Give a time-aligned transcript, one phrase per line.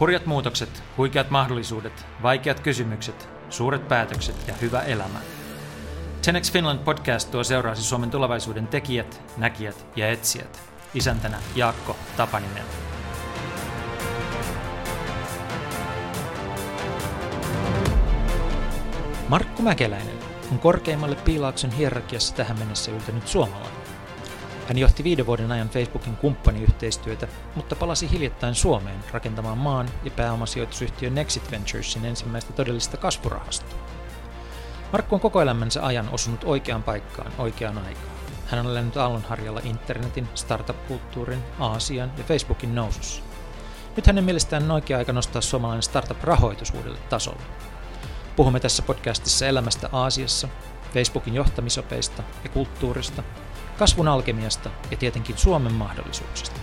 [0.00, 5.18] Hurjat muutokset, huikeat mahdollisuudet, vaikeat kysymykset, suuret päätökset ja hyvä elämä.
[6.24, 10.62] 10 Finland podcast tuo seuraasi Suomen tulevaisuuden tekijät, näkijät ja etsijät.
[10.94, 12.64] Isäntänä Jaakko Tapaninen.
[19.28, 20.18] Markku Mäkeläinen
[20.52, 23.77] on korkeimmalle piilaakson hierarkiassa tähän mennessä yltänyt suomalainen.
[24.68, 31.10] Hän johti viiden vuoden ajan Facebookin kumppaniyhteistyötä, mutta palasi hiljattain Suomeen rakentamaan maan ja pääomasijoitusyhtiö
[31.10, 33.78] Nexit Venturesin ensimmäistä todellista kasvurahastoa.
[34.92, 38.12] Markku on koko elämänsä ajan osunut oikeaan paikkaan oikeaan aikaan.
[38.46, 43.22] Hän on elänyt aallonharjalla internetin, startup-kulttuurin, Aasian ja Facebookin nousussa.
[43.96, 47.42] Nyt hänen mielestään on oikea aika nostaa suomalainen startup-rahoitus uudelle tasolle.
[48.36, 50.48] Puhumme tässä podcastissa elämästä Aasiassa,
[50.94, 53.22] Facebookin johtamisopeista ja kulttuurista,
[53.78, 56.60] kasvun alkemiasta ja tietenkin Suomen mahdollisuuksista.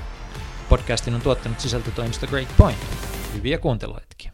[0.70, 2.80] Podcastin on tuottanut sisältötoimisto Great Point.
[3.34, 4.32] Hyviä kuunteluhetkiä.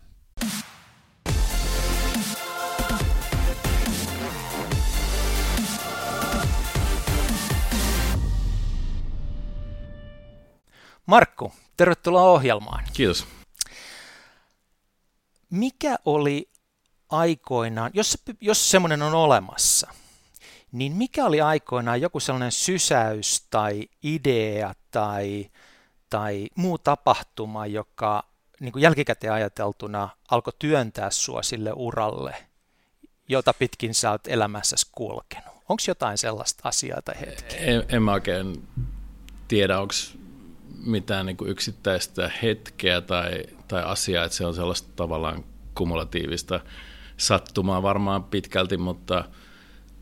[11.06, 12.84] Markku, tervetuloa ohjelmaan.
[12.94, 13.28] Kiitos.
[15.50, 16.50] Mikä oli
[17.10, 19.92] aikoinaan, jos, jos semmoinen on olemassa,
[20.72, 25.50] niin mikä oli aikoinaan joku sellainen sysäys tai idea tai,
[26.10, 28.24] tai muu tapahtuma, joka
[28.60, 32.36] niin kuin jälkikäteen ajateltuna alkoi työntää sua sille uralle,
[33.28, 35.54] jota pitkin sä oot elämässäsi kulkenut?
[35.70, 37.60] Onko jotain sellaista asiaa tai hetkeä?
[37.60, 38.68] En, en mä oikein
[39.48, 39.94] tiedä, onko
[40.86, 45.44] mitään niin kuin yksittäistä hetkeä tai, tai asiaa, että se on sellaista tavallaan
[45.76, 46.60] kumulatiivista
[47.18, 49.26] sattumaa varmaan pitkälti, mutta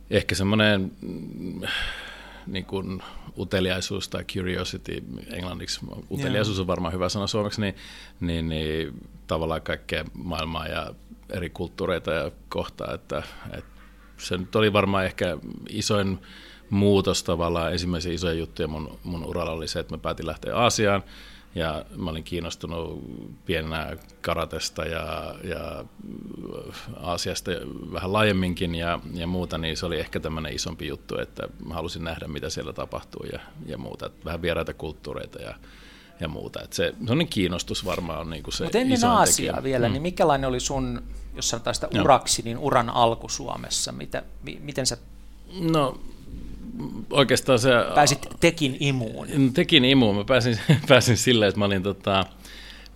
[0.09, 1.61] ehkä semmoinen mm,
[2.47, 3.03] niin kuin
[3.37, 5.79] uteliaisuus tai curiosity, englanniksi
[6.11, 7.75] uteliaisuus on varmaan hyvä sana suomeksi, niin,
[8.19, 8.93] niin, niin
[9.27, 10.93] tavallaan kaikkea maailmaa ja
[11.29, 13.81] eri kulttuureita ja kohtaa, että, että
[14.17, 15.37] se nyt oli varmaan ehkä
[15.69, 16.19] isoin
[16.69, 17.71] muutos tavallaan.
[17.71, 21.03] Ensimmäisiä isoja juttuja mun, mun uralla oli se, että mä päätin lähteä Aasiaan
[21.55, 23.03] ja mä olin kiinnostunut
[23.45, 25.85] pienenä karatesta ja, ja
[26.97, 27.51] Aasiasta
[27.93, 32.03] vähän laajemminkin ja, ja muuta, niin se oli ehkä tämmöinen isompi juttu, että mä halusin
[32.03, 34.05] nähdä, mitä siellä tapahtuu ja, ja muuta.
[34.05, 35.55] Että vähän vieraita kulttuureita ja,
[36.19, 36.61] ja muuta.
[36.61, 39.63] Että se sellainen kiinnostus varmaan on niin kuin se Mutta ennen Aasiaa tekijä.
[39.63, 39.93] vielä, mm.
[39.93, 41.03] niin mikälainen oli sun,
[41.35, 43.91] jos sanotaan sitä uraksi, niin uran alku Suomessa?
[43.91, 44.23] Mitä,
[44.61, 44.97] miten sä...
[45.59, 45.99] No
[47.09, 47.69] oikeastaan se...
[47.95, 49.27] Pääsit tekin imuun.
[49.53, 50.15] Tekin imuun.
[50.15, 52.25] Mä pääsin, pääsin silleen, että mä olin tota,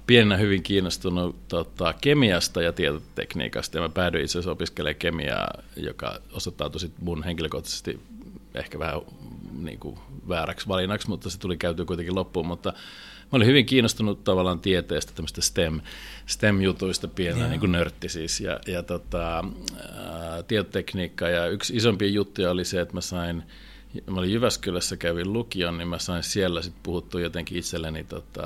[0.07, 6.19] pienenä hyvin kiinnostunut tota, kemiasta ja tietotekniikasta, ja mä päädyin itse asiassa opiskelemaan kemiaa, joka
[6.31, 7.99] osoittautui sitten mun henkilökohtaisesti
[8.55, 9.01] ehkä vähän
[9.61, 12.73] niin kuin vääräksi valinnaksi, mutta se tuli käytyä kuitenkin loppuun, mutta
[13.33, 15.79] mä olin hyvin kiinnostunut tavallaan tieteestä, tämmöistä STEM,
[16.25, 22.51] STEM-jutuista pienenä, niin kuin nörtti siis, ja, ja tota, ää, tietotekniikka, ja yksi isompia juttuja
[22.51, 23.43] oli se, että mä sain
[24.07, 28.43] mä olin Jyväskylässä, kävin lukion, niin mä sain siellä sitten puhuttua jotenkin itselleni tota,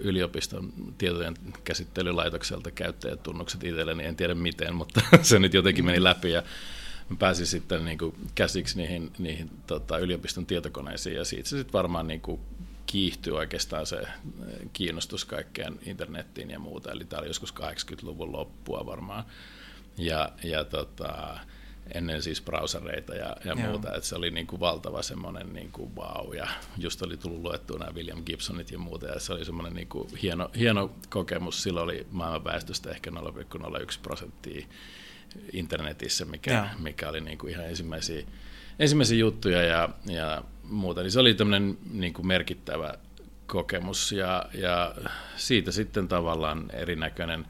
[0.00, 1.34] yliopiston tietojen
[1.64, 6.42] käsittelylaitokselta käyttäjätunnukset itselleni, en tiedä miten, mutta se nyt jotenkin meni läpi ja
[7.08, 11.16] mä pääsin sitten niin kuin käsiksi niihin, niihin tota, yliopiston tietokoneisiin.
[11.16, 12.40] Ja siitä se sitten varmaan niin kuin
[12.86, 14.02] kiihtyi oikeastaan se
[14.72, 19.24] kiinnostus kaikkeen internettiin ja muuta, eli tämä oli joskus 80-luvun loppua varmaan.
[19.98, 21.38] Ja, ja tota,
[21.94, 25.96] ennen siis browsereita ja, ja muuta, että se oli niin kuin valtava semmoinen niin kuin
[25.96, 29.74] wow, ja just oli tullut luettua nämä William Gibsonit ja muuta, ja se oli semmoinen
[29.74, 34.66] niin kuin hieno, hieno kokemus, silloin oli maailman väestöstä ehkä 0,01 prosenttia
[35.52, 38.26] internetissä, mikä, mikä oli niin kuin ihan ensimmäisiä,
[38.78, 42.94] ensimmäisiä juttuja ja, ja muuta, niin se oli tämmöinen niin kuin merkittävä
[43.46, 44.94] kokemus, ja, ja
[45.36, 47.46] siitä sitten tavallaan erinäköinen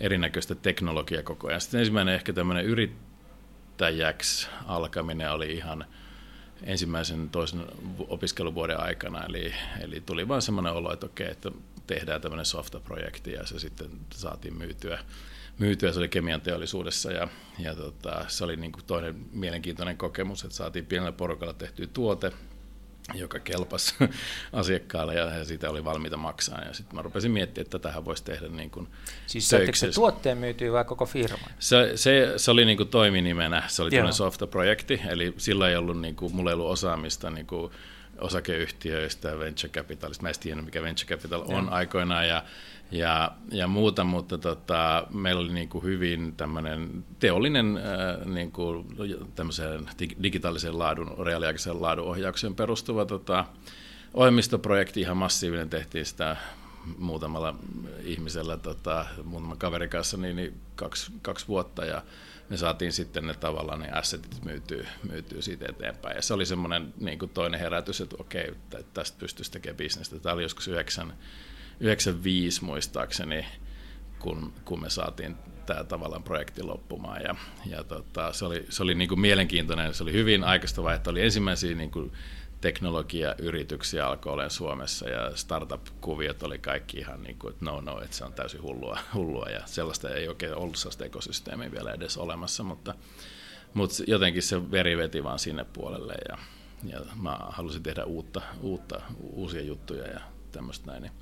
[0.00, 1.60] erinäköistä teknologiaa koko ajan.
[1.60, 2.92] Sitten ensimmäinen ehkä tämmöinen yrit,
[3.76, 5.84] yrittäjäksi alkaminen oli ihan
[6.62, 7.66] ensimmäisen toisen
[8.08, 11.50] opiskeluvuoden aikana, eli, eli tuli vain semmoinen olo, että okei, että
[11.86, 14.98] tehdään tämmöinen softaprojekti ja se sitten saatiin myytyä.
[15.58, 15.92] myytyä.
[15.92, 17.28] Se oli kemian teollisuudessa ja,
[17.58, 22.32] ja tota, se oli niin kuin toinen mielenkiintoinen kokemus, että saatiin pienellä porukalla tehtyä tuote,
[23.14, 23.94] joka kelpasi
[24.52, 26.62] asiakkaalle ja siitä oli valmiita maksaa.
[26.62, 28.88] Ja sitten mä rupesin miettimään, että tähän voisi tehdä niin kuin
[29.26, 31.48] Siis se tuotteen myytyy vai koko firma?
[31.58, 36.00] Se, se, se oli niin kuin toiminimenä, se oli tämmöinen softaprojekti, eli sillä ei ollut,
[36.00, 37.72] niin kuin, mulla ei ollut osaamista niin kuin
[38.18, 40.22] osakeyhtiöistä ja venture capitalista.
[40.22, 41.74] Mä en tiedä, mikä venture capital on Joo.
[41.74, 42.42] aikoinaan, ja
[42.90, 48.86] ja, ja muuta, mutta tota, meillä oli niin kuin hyvin tämmöinen teollinen äh, niin kuin
[49.34, 49.90] tämmöiseen
[50.22, 53.44] digitaalisen laadun, reaaliaikaisen laadun ohjaukseen perustuva tota,
[54.14, 56.36] ohjelmistoprojekti, ihan massiivinen, tehtiin sitä
[56.98, 57.54] muutamalla
[58.04, 62.02] ihmisellä, tota, muutaman kaverin kanssa, niin, niin kaksi, kaksi vuotta ja
[62.48, 66.16] me saatiin sitten ne tavallaan ne assetit myytyy, myytyy siitä eteenpäin.
[66.16, 68.54] Ja se oli semmoinen niin toinen herätys, että okei,
[68.94, 70.18] tästä pystyisi tekemään bisnestä.
[70.18, 71.12] Tämä oli joskus 9,
[71.80, 73.46] 95 muistaakseni,
[74.18, 75.36] kun, kun me saatiin
[75.66, 77.22] tämä tavallaan projekti loppumaan.
[77.22, 77.34] Ja,
[77.66, 81.22] ja tota, se oli, se oli niin kuin mielenkiintoinen, se oli hyvin aikaista että oli
[81.22, 82.12] ensimmäisiä niin kuin
[82.60, 88.16] teknologiayrityksiä alkoi olemaan Suomessa ja startup-kuviot oli kaikki ihan niin kuin, että no no, että
[88.16, 92.62] se on täysin hullua, hullua ja sellaista ei oikein ollut sellaista ekosysteemiä vielä edes olemassa,
[92.62, 92.94] mutta,
[93.74, 96.38] mutta jotenkin se veri veti vaan sinne puolelle ja,
[96.84, 100.20] ja mä halusin tehdä uutta, uutta, uusia juttuja ja
[100.52, 101.02] tämmöistä näin.
[101.02, 101.12] Niin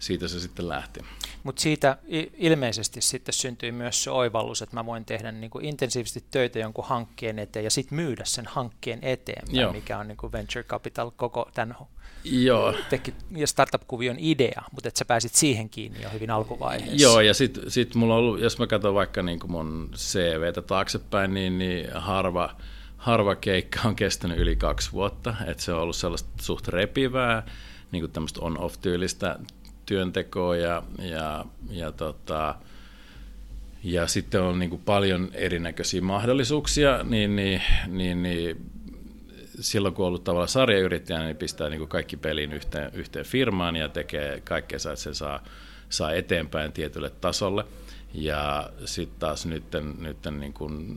[0.00, 1.00] siitä se sitten lähti.
[1.42, 1.96] Mutta siitä
[2.38, 6.84] ilmeisesti sitten syntyi myös se oivallus, että mä voin tehdä niin kuin intensiivisesti töitä jonkun
[6.84, 9.72] hankkeen eteen ja sitten myydä sen hankkeen eteenpäin, Joo.
[9.72, 11.76] mikä on niin kuin venture capital koko tämän
[12.24, 12.74] Joo.
[12.90, 17.02] Teki, ja startup-kuvion idea, mutta että sä pääsit siihen kiinni jo hyvin alkuvaiheessa.
[17.02, 20.62] Joo, ja sitten sit mulla on ollut, jos mä katson vaikka niin kuin mun CVtä
[20.62, 22.56] taaksepäin, niin, niin harva,
[22.96, 27.42] harva keikka on kestänyt yli kaksi vuotta, että se on ollut sellaista suht repivää,
[27.92, 29.38] niin kuin tämmöistä on-off-tyylistä
[29.90, 32.54] työntekoa ja, ja, ja, tota,
[33.84, 38.70] ja sitten on niin kuin paljon erinäköisiä mahdollisuuksia, niin, niin, niin, niin
[39.60, 43.76] silloin kun on ollut tavallaan sarjayrittäjä, niin pistää niin kuin kaikki pelin yhteen, yhteen firmaan
[43.76, 45.44] ja tekee kaikkea, että se saa,
[45.88, 47.64] saa eteenpäin tietylle tasolle.
[48.14, 49.64] Ja sitten taas nyt,
[49.98, 50.96] nyt niin kuin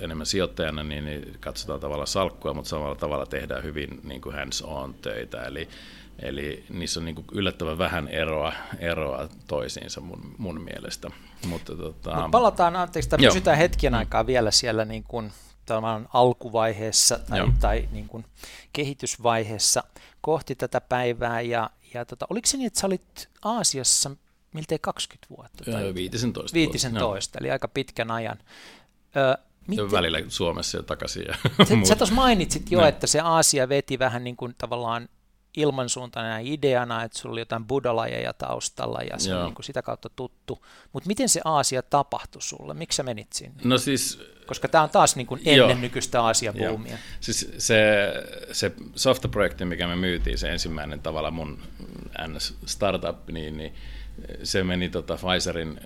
[0.00, 4.94] enemmän sijoittajana niin, niin katsotaan tavallaan salkkua, mutta samalla tavalla tehdään hyvin niin kuin hands-on
[4.94, 5.42] töitä.
[5.42, 5.68] Eli,
[6.22, 11.10] Eli niissä on niin yllättävän vähän eroa, eroa toisiinsa mun, mun mielestä.
[11.46, 12.20] Mutta tota...
[12.22, 13.98] Mut palataan, anteeksi, tai pysytään hetken mm.
[13.98, 15.32] aikaa vielä siellä niin kuin
[15.66, 18.24] tämän alkuvaiheessa tai, tai niin kuin
[18.72, 19.84] kehitysvaiheessa
[20.20, 21.40] kohti tätä päivää.
[21.40, 24.10] Ja, ja tota, oliko se niin, että sä olit Aasiassa
[24.54, 25.64] miltei 20 vuotta?
[25.64, 28.38] Tai 15 15, eli aika pitkän ajan.
[29.16, 29.90] Ö, Miten?
[29.90, 31.24] Välillä Suomessa ja takaisin.
[31.28, 31.34] Ja
[31.64, 32.86] sä, sä tuossa mainitsit jo, no.
[32.86, 35.08] että se Aasia veti vähän niin kuin tavallaan
[35.56, 39.40] ilmansuuntainen ideana, että sulla oli jotain buddhalajeja taustalla ja se Joo.
[39.40, 40.66] on niin kuin sitä kautta tuttu.
[40.92, 42.74] Mutta miten se Aasia tapahtui sulle?
[42.74, 43.62] Miksi sä menit sinne?
[43.64, 46.96] No siis, Koska tämä on taas niin kuin ennen jo, nykyistä Aasia-buumia.
[47.20, 48.12] Siis se,
[48.52, 51.58] se softaprojekti, mikä me myytiin, se ensimmäinen tavalla mun
[52.28, 53.74] NS startup, niin, niin
[54.42, 55.80] se meni tota Pfizerin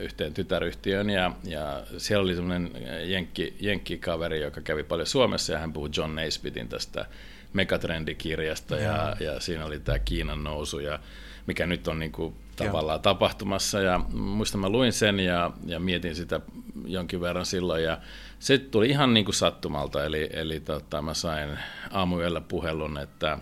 [0.00, 2.70] yhteen tytäryhtiöön ja, ja siellä oli semmoinen
[3.04, 7.06] jenkki, jenkkikaveri, joka kävi paljon Suomessa ja hän puhui John Naisbitin tästä
[7.54, 10.98] megatrendikirjasta ja, ja siinä oli tämä Kiinan nousu, ja
[11.46, 13.02] mikä nyt on niin kuin tavallaan Joo.
[13.02, 13.80] tapahtumassa.
[13.80, 16.40] Ja muistan, mä luin sen ja, ja mietin sitä
[16.86, 17.98] jonkin verran silloin ja
[18.38, 21.58] se tuli ihan niin kuin sattumalta, eli, eli tota, mä sain
[21.90, 23.38] aamuyöllä puhelun, että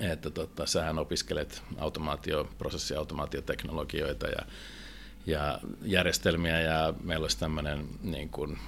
[0.00, 4.42] että tota, sähän opiskelet automaatio, prosessiautomaatioteknologioita ja,
[5.26, 8.58] ja järjestelmiä ja meillä olisi tämmöinen niin kuin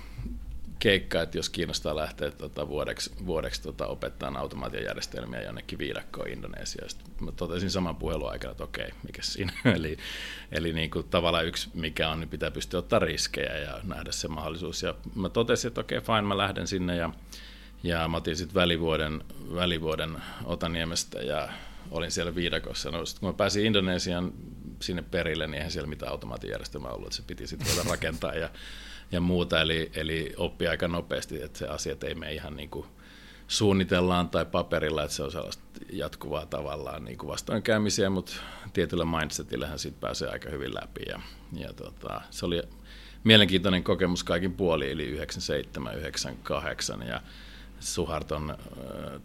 [0.81, 7.05] keikka, että jos kiinnostaa lähteä tota, vuodeksi, vuodeksi tota, opettaa automaatiojärjestelmiä jonnekin viidakkoon Indonesiasta.
[7.21, 9.53] Mä totesin saman puhelun aikana, että okei, mikä siinä.
[9.77, 9.97] eli
[10.53, 14.29] eli niin kuin, tavallaan yksi, mikä on, niin pitää pystyä ottaa riskejä ja nähdä se
[14.29, 14.83] mahdollisuus.
[14.83, 17.11] Ja mä totesin, että okei, fine, mä lähden sinne ja,
[17.83, 19.25] ja mä otin sitten välivuoden,
[19.55, 21.49] välivuoden Otaniemestä ja
[21.91, 22.91] olin siellä viidakossa.
[22.91, 24.33] No, kun mä pääsin Indonesian
[24.81, 28.35] sinne perille, niin eihän siellä mitään automaatijärjestelmää ollut, että se piti sitten rakentaa.
[28.35, 28.51] Ja
[29.13, 32.87] ja muuta, eli, eli oppii aika nopeasti, että se asiat ei mene ihan niin kuin
[33.49, 38.33] suunnitellaan tai paperilla, että se on sellaista jatkuvaa tavallaan niin kuin vastoinkäymisiä, mutta
[38.73, 41.01] tietyllä mindsetillähän siitä pääsee aika hyvin läpi.
[41.09, 41.21] Ja,
[41.53, 42.63] ja tota, se oli
[43.25, 47.23] mielenkiintoinen kokemus kaikin puoli, eli 97, 98 ja
[47.81, 48.57] Suharton äh,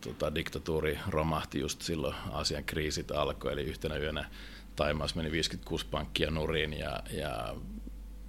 [0.01, 4.25] tota, diktatuuri romahti just silloin Aasian kriisit alkoi, eli yhtenä yönä
[4.75, 7.56] Taimaassa meni 56 pankkia nurin ja, ja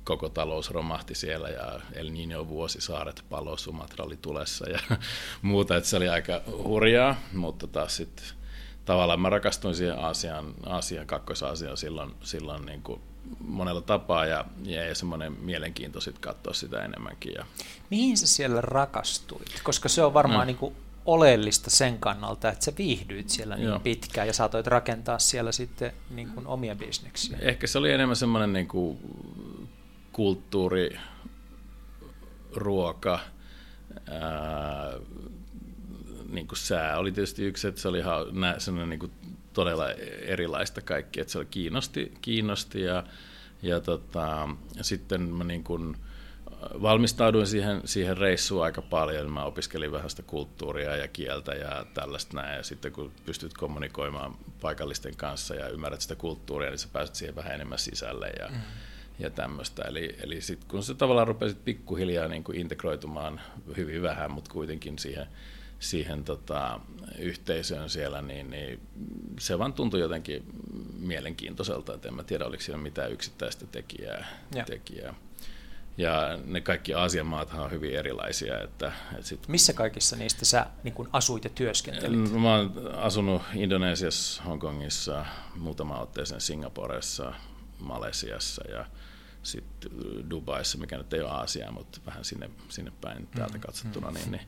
[0.07, 4.79] koko talous romahti siellä ja El Niño vuosi, saaret palo, Sumatra oli tulessa ja
[5.43, 8.25] muuta, että se oli aika hurjaa, mutta taas sitten
[8.85, 13.01] tavallaan mä rakastuin siihen Aasian, Aasian kakkois-Aasiaan silloin, silloin niin kuin
[13.41, 17.33] monella tapaa ja jäi semmoinen mielenkiinto sitten katsoa sitä enemmänkin.
[17.35, 17.47] Ja...
[17.91, 19.61] Mihin sä siellä rakastuit?
[19.63, 20.45] Koska se on varmaan no.
[20.45, 23.81] niin kuin oleellista sen kannalta, että sä viihdyit siellä niin Joo.
[23.81, 27.39] pitkään ja saatoit rakentaa siellä sitten niin kuin omia bisneksiä.
[27.41, 28.99] Ehkä se oli enemmän semmoinen niin kuin
[30.17, 30.99] kulttuuri,
[32.55, 33.21] ruoka,
[34.11, 34.93] ää,
[36.29, 38.03] niin kuin sää oli tietysti yksi, että se oli
[38.59, 39.13] sellainen niin kuin
[39.53, 39.91] todella
[40.23, 43.05] erilaista kaikki, että se oli kiinnosti, kiinnosti ja,
[43.63, 44.49] ja, tota,
[44.81, 45.97] sitten mä niin kuin
[46.83, 49.31] valmistauduin siihen, siihen reissuun aika paljon.
[49.31, 52.57] Mä opiskelin vähän sitä kulttuuria ja kieltä ja tällaista näin.
[52.57, 57.37] Ja sitten kun pystyt kommunikoimaan paikallisten kanssa ja ymmärrät sitä kulttuuria, niin sä pääset siihen
[57.37, 58.57] vähän enemmän sisälle ja, mm.
[59.19, 59.83] Ja tämmöistä.
[59.83, 63.41] Eli, eli sitten kun se tavallaan rupesit pikkuhiljaa niin kuin integroitumaan
[63.77, 65.27] hyvin vähän, mutta kuitenkin siihen,
[65.79, 66.81] siihen tota,
[67.19, 68.81] yhteisöön siellä, niin, niin
[69.39, 70.43] se vaan tuntui jotenkin
[70.99, 74.27] mielenkiintoiselta, että en mä tiedä, oliko siellä mitään yksittäistä tekijää.
[74.55, 74.65] Ja.
[74.65, 75.15] tekijää.
[75.99, 78.61] Ja ne kaikki Aasian maathan on hyvin erilaisia.
[78.61, 79.49] Että, että sit...
[79.49, 82.33] Missä kaikissa niistä sä niin kun asuit ja työskentelit?
[82.33, 87.33] Mä oon asunut Indonesiassa, Hongkongissa, muutama otteeseen Singaporessa,
[87.79, 88.87] Malesiassa ja
[89.47, 89.91] sitten
[90.31, 94.15] Dubaissa, mikä nyt ei ole Aasiaa, mutta vähän sinne, sinne päin täältä mm, katsottuna, mm.
[94.15, 94.47] niin, niin,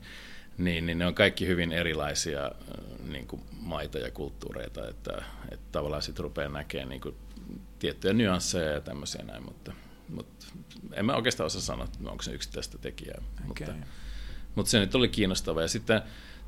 [0.57, 2.51] niin, niin ne on kaikki hyvin erilaisia
[3.09, 7.15] niin kuin maita ja kulttuureita, että, että tavallaan sitten rupeaa näkemään niin kuin
[7.79, 9.73] tiettyjä nyansseja ja tämmöisiä näin, mutta
[10.09, 10.45] mutta
[10.93, 13.21] en mä oikeastaan osaa sanoa, että onko se yksittäistä tekijää.
[13.49, 13.67] Okay.
[13.67, 13.87] Mutta,
[14.55, 15.61] mutta se nyt oli kiinnostava.
[15.61, 16.01] Ja sitten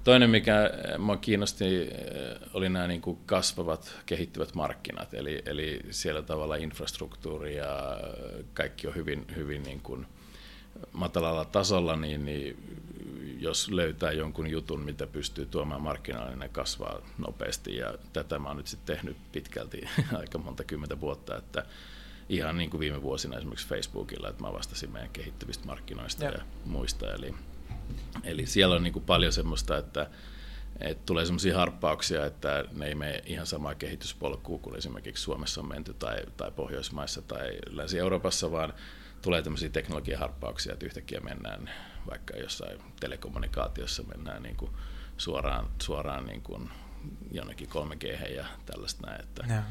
[0.04, 1.90] toinen, mikä mua kiinnosti, eh,
[2.54, 5.14] oli nämä niin kuin kasvavat, kehittyvät markkinat.
[5.14, 8.00] Eli, eli siellä tavalla infrastruktuuri ja
[8.54, 10.06] kaikki on hyvin, hyvin niin kuin
[10.92, 12.58] matalalla tasolla, niin, niin
[13.40, 17.76] jos löytää jonkun jutun, mitä pystyy tuomaan markkinoille, niin ne kasvaa nopeasti.
[17.76, 19.82] Ja tätä mä oon nyt sitten tehnyt pitkälti
[20.20, 21.66] aika monta kymmentä vuotta, että
[22.30, 26.42] ihan niin kuin viime vuosina esimerkiksi Facebookilla, että mä vastasin meidän kehittyvistä markkinoista ja, ja
[26.66, 27.14] muista.
[27.14, 27.36] Eli,
[28.24, 30.10] eli siellä on niin kuin paljon semmoista, että,
[30.80, 35.68] että tulee semmoisia harppauksia, että ne ei mene ihan samaa kehityspolkua kuin esimerkiksi Suomessa on
[35.68, 38.74] menty tai, tai Pohjoismaissa tai Länsi-Euroopassa, vaan
[39.22, 41.70] tulee tämmöisiä teknologiaharppauksia, että yhtäkkiä mennään
[42.10, 44.72] vaikka jossain telekommunikaatiossa mennään niin kuin
[45.18, 46.70] suoraan, suoraan niin kuin
[47.32, 49.22] jonnekin 3G ja tällaista näin.
[49.22, 49.64] Että, ja,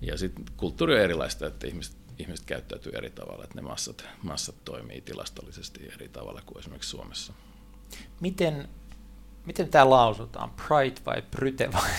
[0.00, 4.64] ja sitten kulttuuri on erilaista, että ihmiset ihmiset käyttäytyy eri tavalla, että ne massat, massat
[4.64, 7.32] toimii tilastollisesti eri tavalla kuin esimerkiksi Suomessa.
[8.20, 8.68] Miten,
[9.46, 10.50] miten tämä lausutaan?
[10.50, 11.90] Pride vai Pryte vai?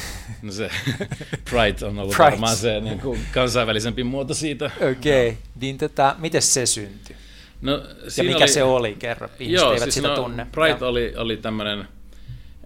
[0.41, 0.69] No se
[1.49, 2.31] Pride on ollut Pride.
[2.31, 4.65] varmaan se niin kuin kansainvälisempi muoto siitä.
[4.65, 5.31] Okei, okay.
[5.31, 5.59] no.
[5.61, 7.15] niin tota, miten se syntyi?
[7.61, 7.71] No,
[8.17, 10.47] ja mikä oli, se oli, kerro, ihmiset joo, eivät siis sitä no, tunne.
[10.51, 10.87] Pride ja.
[10.87, 11.87] oli, oli tämmöinen,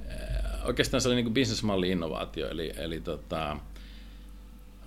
[0.09, 3.57] eh, oikeastaan se oli niin kuin businessmalli-innovaatio, eli, eli tota,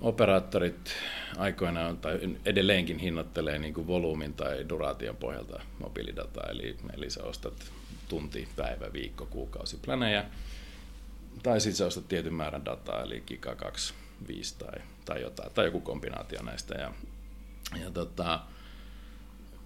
[0.01, 0.95] operaattorit
[1.37, 7.73] aikoinaan tai edelleenkin hinnoittelee niin kuin volyymin tai duraation pohjalta mobiilidataa, eli, eli sä ostat
[8.13, 10.25] tunti, päivä, viikko, kuukausi planeja,
[11.43, 13.95] tai sitten sä ostat tietyn määrän dataa, eli giga 2,
[14.29, 16.75] 5 tai, tai jotain, tai joku kombinaatio näistä.
[16.75, 16.93] Ja,
[17.81, 18.41] ja tota,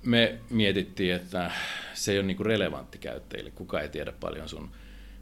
[0.02, 1.50] me mietittiin, että
[1.94, 4.70] se ei ole niin kuin relevantti käyttäjille, kuka ei tiedä paljon sun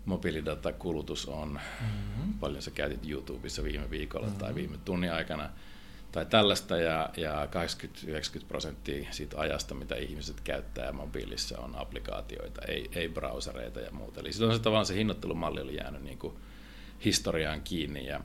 [0.04, 2.34] mobiilidatakulutus on, mm-hmm.
[2.40, 4.40] paljon sä käytit YouTubessa viime viikolla mm-hmm.
[4.40, 5.50] tai viime tunnin aikana
[6.14, 7.48] tai tällaista, ja, ja
[8.42, 14.20] 80-90 prosenttia siitä ajasta, mitä ihmiset käyttää mobiilissa, on applikaatioita, ei, ei browsereita ja muuta.
[14.20, 16.34] Eli silloin se tavallaan se hinnoittelumalli oli jäänyt niin kuin
[17.04, 18.20] historiaan kiinni, ja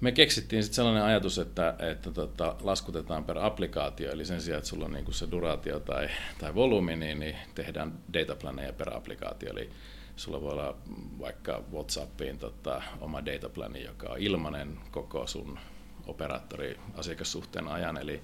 [0.00, 4.70] me keksittiin sitten sellainen ajatus, että, että tota, laskutetaan per applikaatio, eli sen sijaan, että
[4.70, 9.50] sulla on niin kuin se duraatio tai, tai volyymi, niin, niin tehdään dataplaneja per applikaatio,
[9.50, 9.70] eli
[10.16, 10.76] sulla voi olla
[11.18, 15.58] vaikka WhatsAppiin tota, oma dataplani, joka on ilmainen koko sun
[16.06, 18.22] operaattori-asiakassuhteen ajan, eli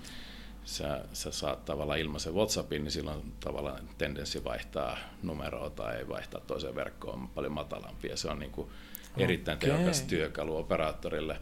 [0.64, 6.74] sä, sä saat tavallaan ilmaisen WhatsAppin, niin silloin tavallaan tendenssi vaihtaa numeroa tai vaihtaa toiseen
[6.74, 8.70] verkkoon on paljon matalampi, ja se on niin kuin
[9.16, 9.70] erittäin okay.
[9.70, 11.38] tehokas työkalu operaattorille.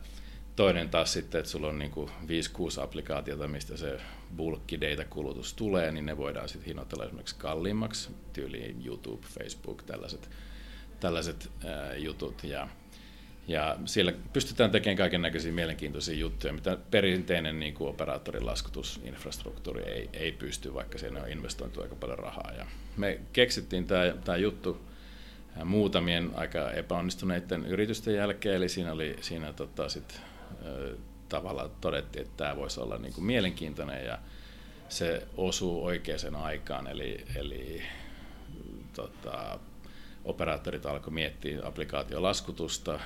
[0.56, 4.00] Toinen taas sitten, että sulla on niin 5-6 applikaatiota, mistä se
[4.37, 10.30] bulkki data-kulutus tulee, niin ne voidaan sitten hinnoitella esimerkiksi kalliimmaksi, tyyliin YouTube, Facebook, tällaiset,
[11.00, 12.44] tällaiset ää, jutut.
[12.44, 12.68] Ja,
[13.50, 20.09] ja siellä pystytään tekemään kaiken näköisiä mielenkiintoisia juttuja, mitä perinteinen niin kuin operaattorin laskutusinfrastruktuuri ei,
[20.12, 22.52] ei pysty, vaikka siinä on investoitu aika paljon rahaa.
[22.59, 22.66] Ja
[22.97, 24.80] me keksittiin tämä, tämä juttu
[25.64, 30.21] muutamien aika epäonnistuneiden yritysten jälkeen, eli siinä oli siinä tota, sit,
[31.28, 34.19] tavallaan todettiin, että tämä voisi olla niin kuin mielenkiintoinen ja
[34.88, 37.83] se osuu oikeaan aikaan, eli, eli
[38.95, 39.59] tota,
[40.25, 43.00] operaattorit alkoi miettiä applikaatiolaskutusta,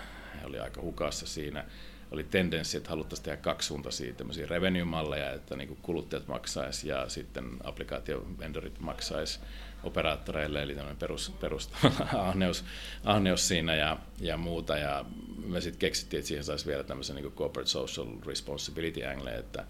[0.44, 1.64] he oli aika hukassa siinä,
[2.10, 8.80] oli tendenssi, että haluttaisiin tehdä kaksisuuntaisia tämmöisiä revenue-malleja, että niin kuluttajat maksaisi ja sitten applikaatiovendorit
[8.80, 9.40] maksaisi
[9.82, 11.70] operaattoreille, eli tämmöinen perus, perus
[12.28, 12.64] ahneus,
[13.04, 14.76] ahneus siinä ja, ja muuta.
[14.76, 15.04] Ja
[15.46, 19.64] me sitten keksittiin, että siihen saisi vielä tämmöisen niin corporate social responsibility angle, että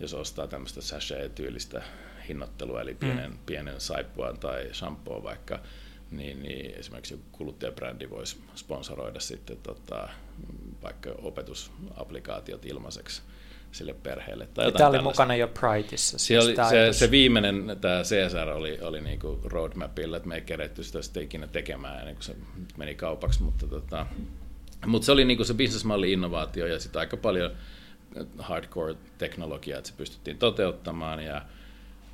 [0.00, 1.82] jos ostaa tämmöistä sachet-tyylistä
[2.28, 3.38] hinnoittelua, eli pienen, mm.
[3.46, 5.60] pienen saippua tai shampoo vaikka,
[6.10, 10.08] niin, niin esimerkiksi kuluttajabrändi voisi sponsoroida sitten tota,
[10.82, 13.22] vaikka opetusapplikaatiot ilmaiseksi
[13.72, 14.48] sille perheelle.
[14.54, 16.18] Tai tämä oli mukana jo Prideissa.
[16.18, 20.40] Se, oli, se, se, viimeinen, tämä CSR oli, oli niin kuin roadmapilla, että me ei
[20.40, 22.36] keretty sitä sitten ikinä tekemään ennen kuin se
[22.76, 24.06] meni kaupaksi, mutta, tota,
[24.86, 27.50] mutta se oli niin kuin se businessmalli innovaatio ja sitten aika paljon
[28.38, 31.42] hardcore-teknologiaa, että se pystyttiin toteuttamaan ja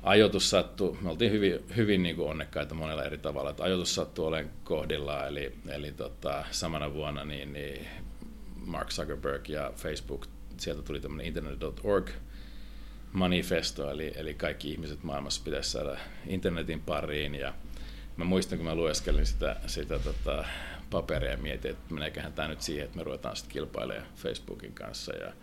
[0.03, 4.27] ajoitus sattui, me oltiin hyvin, hyvin niin kuin onnekkaita monella eri tavalla, että ajoitus sattui
[4.27, 7.87] olen kohdillaan, eli, eli tota, samana vuonna niin, niin
[8.55, 10.25] Mark Zuckerberg ja Facebook,
[10.57, 12.09] sieltä tuli tämmöinen internet.org
[13.11, 17.53] manifesto, eli, eli kaikki ihmiset maailmassa pitäisi saada internetin pariin, ja
[18.17, 20.45] mä muistan, kun mä lueskelin sitä, sitä tota,
[20.89, 25.15] paperia ja mietin, että meneeköhän tämä nyt siihen, että me ruvetaan sitten kilpailemaan Facebookin kanssa
[25.15, 25.33] ja,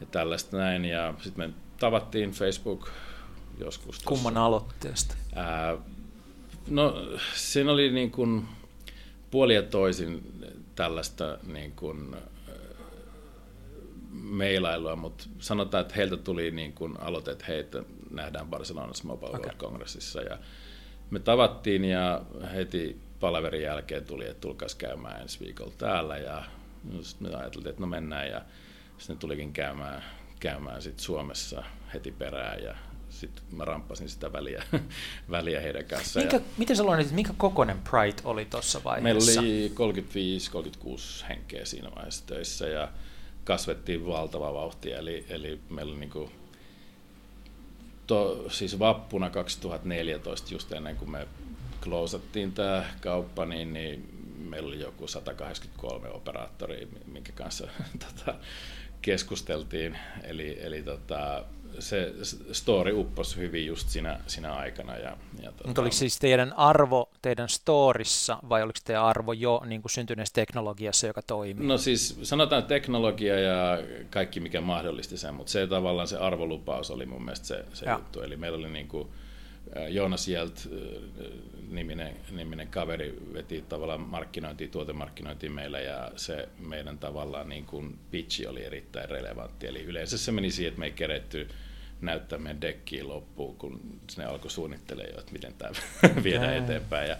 [0.00, 2.90] ja tällaista näin, ja sitten me tavattiin Facebook
[3.58, 3.96] joskus.
[3.96, 4.08] Tossa.
[4.08, 5.14] Kumman aloitteesta?
[5.34, 5.76] Ää,
[6.68, 6.94] no
[7.34, 8.48] siinä oli niin kuin
[9.30, 10.32] puoli ja toisin
[10.74, 12.16] tällaista niin kuin,
[14.14, 19.40] meilailua, mutta sanotaan, että heiltä tuli niin kuin aloite, että heitä nähdään Barcelonassa Mobile okay.
[19.40, 20.38] World Congressissa ja
[21.10, 22.22] me tavattiin ja
[22.54, 26.44] heti palaverin jälkeen tuli, että tulkaas käymään ensi viikolla täällä ja
[27.02, 28.42] sitten me ajateltiin, että no mennään ja
[28.98, 30.04] sitten tulikin käymään,
[30.40, 32.74] käymään sit Suomessa heti perään ja
[33.26, 34.64] sitten mä ramppasin sitä väliä,
[35.30, 36.24] väliä heidän kanssaan.
[36.26, 39.40] Minkä, ja miten sä että minkä kokoinen Pride oli tuossa vaiheessa?
[39.40, 40.02] Meillä oli
[41.22, 42.88] 35-36 henkeä siinä vaiheessa töissä ja
[43.44, 46.30] kasvettiin valtava vauhtia, eli, eli meillä oli niin kuin,
[48.06, 51.28] to, siis vappuna 2014, just ennen kuin me
[51.82, 57.68] klousattiin tämä kauppa, niin, niin meillä oli joku 183 operaattoria, minkä kanssa
[58.04, 58.38] tota,
[59.02, 59.98] keskusteltiin.
[60.22, 61.44] Eli, eli tota,
[61.78, 62.12] se
[62.52, 64.96] story upposi hyvin just siinä, siinä aikana.
[64.96, 65.66] Ja, ja tota...
[65.66, 70.34] Mutta oliko siis teidän arvo teidän storissa vai oliko teidän arvo jo niin kuin syntyneessä
[70.34, 71.66] teknologiassa, joka toimii?
[71.66, 73.78] No siis sanotaan teknologia ja
[74.10, 78.22] kaikki mikä mahdollisti sen, mutta se tavallaan se arvolupaus oli mun mielestä se, se juttu.
[78.22, 79.08] Eli meillä oli niin kuin,
[79.88, 80.68] Jonas Jelt
[81.70, 88.46] niminen, niminen kaveri veti tavallaan markkinointia, tuotemarkkinointia meillä ja se meidän tavallaan niin kuin pitchi
[88.46, 89.66] oli erittäin relevantti.
[89.66, 91.48] Eli yleensä se meni siihen, että me ei keretty
[92.00, 95.70] näyttää meidän dekkiin loppuun, kun ne alkoi suunnittelemaan jo, että miten tämä
[96.24, 97.16] viedään eteenpäin ja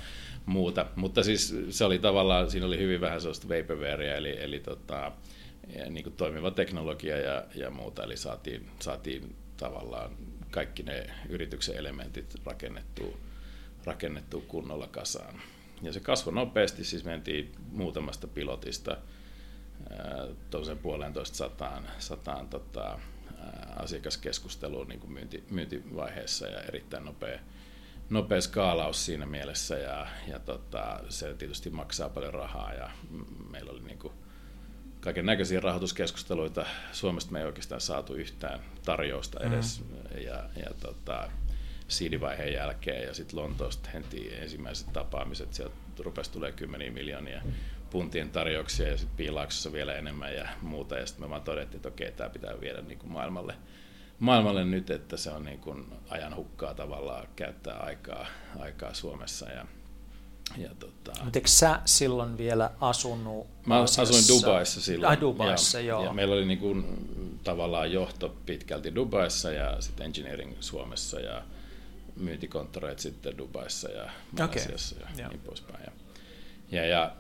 [0.47, 0.87] muuta.
[0.97, 5.13] Mutta siis se oli tavallaan, siinä oli hyvin vähän sellaista vaporwarea, eli, eli tota,
[5.91, 10.11] niin kuin toimiva teknologia ja, ja muuta, eli saatiin, saatiin tavallaan
[10.51, 13.17] kaikki ne yrityksen elementit rakennettua,
[13.85, 15.41] rakennettua kunnolla kasaan.
[15.83, 18.97] Ja se kasvoi nopeasti, siis mentiin muutamasta pilotista
[20.51, 22.99] tuollaisen puolentoista sataan, sataan tota,
[23.77, 27.39] asiakaskeskusteluun niin kuin myynti, myyntivaiheessa ja erittäin nopea,
[28.11, 32.91] nopea skaalaus siinä mielessä ja, ja tota, se tietysti maksaa paljon rahaa ja
[33.51, 34.13] meillä oli niin kuin
[35.01, 36.67] kaiken näköisiä rahoituskeskusteluita.
[36.93, 40.21] Suomesta me ei oikeastaan saatu yhtään tarjousta edes mm.
[40.21, 41.31] ja, ja tota,
[41.89, 47.43] siidivaiheen jälkeen ja sitten Lontoosta henti ensimmäiset tapaamiset, sieltä rupesi tulee kymmeniä miljoonia
[47.95, 50.97] puntien tarjouksia ja sitten piilaaksossa vielä enemmän ja muuta.
[50.97, 53.55] Ja sitten me vaan todettiin, että okei, tämä pitää viedä niin kuin maailmalle,
[54.19, 58.27] maailmalle nyt, että se on niin kuin ajan hukkaa tavallaan käyttää aikaa,
[58.59, 59.51] aikaa Suomessa.
[59.51, 59.67] Ja,
[60.57, 61.13] ja tota...
[61.25, 64.03] Mutta eikö sä silloin vielä asunut Mä Asiassa?
[64.03, 65.11] asuin Dubaissa silloin.
[65.11, 66.05] Ai Dubaissa, ja, joo.
[66.05, 66.85] Ja meillä oli niin kuin,
[67.45, 71.43] tavallaan johto pitkälti Dubaissa ja sitten engineering Suomessa ja
[72.17, 75.09] myyntikonttoreet sitten Dubaissa ja Malesiassa okay.
[75.17, 75.85] ja, ja niin poispäin.
[75.85, 75.93] Ja,
[76.71, 77.13] ja, ja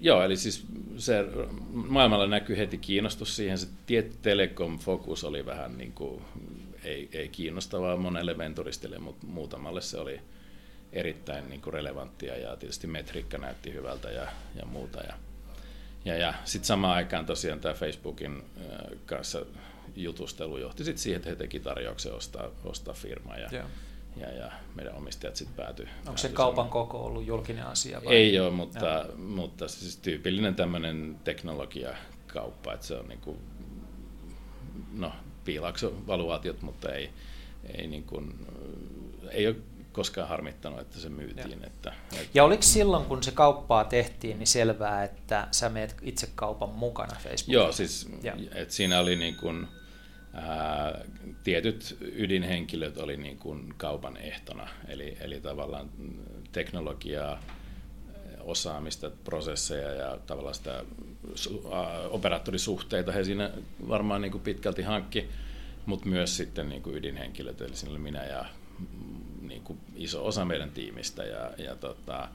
[0.00, 1.24] Joo, eli siis se
[1.72, 3.58] maailmalla näkyy heti kiinnostus siihen.
[3.58, 3.66] Se
[4.22, 6.22] telekom-fokus oli vähän niin kuin,
[6.84, 10.20] ei, ei kiinnostavaa monelle venturistille, mutta muutamalle se oli
[10.92, 15.00] erittäin niin kuin relevanttia ja tietysti metriikka näytti hyvältä ja, ja muuta.
[15.00, 15.14] Ja,
[16.04, 18.42] ja, ja sitten samaan aikaan tosiaan tämä Facebookin
[19.06, 19.46] kanssa
[19.96, 23.38] jutustelu johti sitten siihen, että he teki tarjouksen ostaa, ostaa firmaa.
[23.38, 23.66] Ja, yeah
[24.20, 25.86] ja, ja meidän omistajat sitten päätyi.
[25.86, 26.70] Onko pääty se kaupan samaan.
[26.70, 28.04] koko ollut julkinen asia?
[28.04, 28.14] Vai?
[28.14, 33.38] Ei ole, mutta, mutta siis tyypillinen tämmöinen teknologiakauppa, että se on niin kuin,
[34.92, 35.12] no
[35.44, 37.10] piilaaksovaluaatiot, mutta ei,
[37.74, 38.46] ei, niin kuin,
[39.30, 39.56] ei ole
[39.92, 41.64] koskaan harmittanut, että se myytiin.
[41.64, 42.30] Että, että...
[42.34, 47.14] Ja oliko silloin, kun se kauppaa tehtiin, niin selvää, että sä meet itse kaupan mukana
[47.14, 47.52] Facebookissa?
[47.52, 48.08] Joo, siis
[48.54, 49.68] että siinä oli niin kuin,
[51.44, 55.90] tietyt ydinhenkilöt oli niin kuin kaupan ehtona, eli, eli tavallaan
[56.52, 57.42] teknologiaa,
[58.40, 60.84] osaamista, prosesseja ja tavallaan sitä
[62.10, 63.50] operaattorisuhteita he siinä
[63.88, 65.28] varmaan niin kuin pitkälti hankki,
[65.86, 68.44] mutta myös sitten niin kuin ydinhenkilöt, eli siinä oli minä ja
[68.78, 72.28] mm, niin kuin iso osa meidän tiimistä ja, ja tota,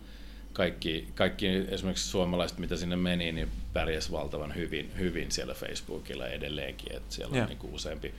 [0.54, 6.96] kaikki, kaikki esimerkiksi suomalaiset, mitä sinne meni, niin pärjäs valtavan hyvin, hyvin siellä Facebookilla edelleenkin,
[6.96, 7.44] että siellä yeah.
[7.44, 8.13] on niin kuin useampi,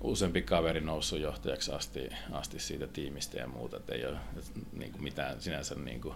[0.00, 4.16] useampi kaveri noussut johtajaksi asti, asti siitä tiimistä ja muuta, että ei ole
[4.72, 6.14] niin kuin mitään sinänsä niin kuin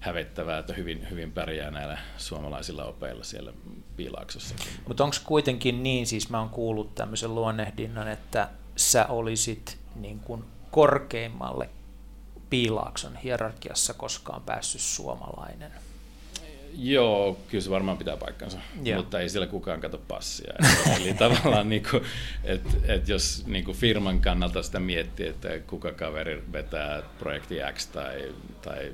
[0.00, 3.52] hävettävää, että hyvin, hyvin pärjää näillä suomalaisilla opeilla siellä
[3.96, 4.54] Piilaaksossa.
[4.88, 10.44] Mutta onko kuitenkin niin, siis mä oon kuullut tämmöisen luonnehdinnan, että sä olisit niin kuin
[10.70, 11.68] korkeimmalle
[12.50, 15.72] Piilaakson hierarkiassa koskaan päässyt suomalainen?
[16.80, 18.96] Joo, kyllä se varmaan pitää paikkansa, Joo.
[18.96, 20.52] mutta ei siellä kukaan kato passia.
[20.96, 22.02] Eli tavallaan, niin kuin,
[22.44, 27.86] että, että jos niin kuin firman kannalta sitä miettii, että kuka kaveri vetää projekti X
[27.86, 28.92] tai, tai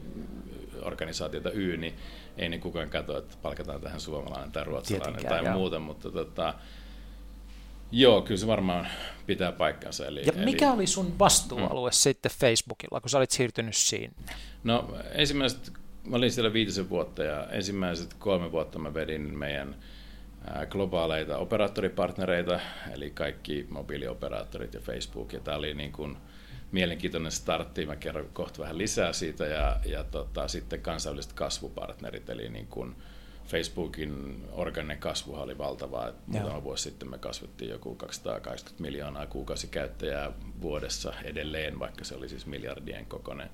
[0.82, 1.94] organisaatiota Y, niin
[2.36, 5.58] ei niin kukaan katso, että palkataan tähän suomalainen tai ruotsalainen Tietenkään, tai joo.
[5.58, 6.54] muuta, mutta tota,
[7.96, 8.86] Joo, kyllä se varmaan
[9.26, 10.06] pitää paikkansa.
[10.06, 10.74] Eli, ja mikä eli...
[10.74, 11.92] oli sun vastuualue mm.
[11.92, 14.34] sitten Facebookilla, kun sä olit siirtynyt sinne?
[14.64, 15.72] No ensimmäiset,
[16.04, 19.76] mä olin siellä viitisen vuotta ja ensimmäiset kolme vuotta mä vedin meidän
[20.68, 22.60] globaaleita operaattoripartnereita,
[22.92, 26.16] eli kaikki mobiilioperaattorit ja Facebook, ja tämä oli niin kuin
[26.72, 32.48] mielenkiintoinen startti, mä kerron kohta vähän lisää siitä, ja, ja tota, sitten kansainväliset kasvupartnerit, eli
[32.48, 32.96] niin kuin,
[33.46, 36.12] Facebookin organinen kasvu oli valtavaa.
[36.26, 42.46] Muutama vuosi sitten me kasvettiin joku 280 miljoonaa kuukausikäyttäjää vuodessa edelleen, vaikka se oli siis
[42.46, 43.50] miljardien kokoinen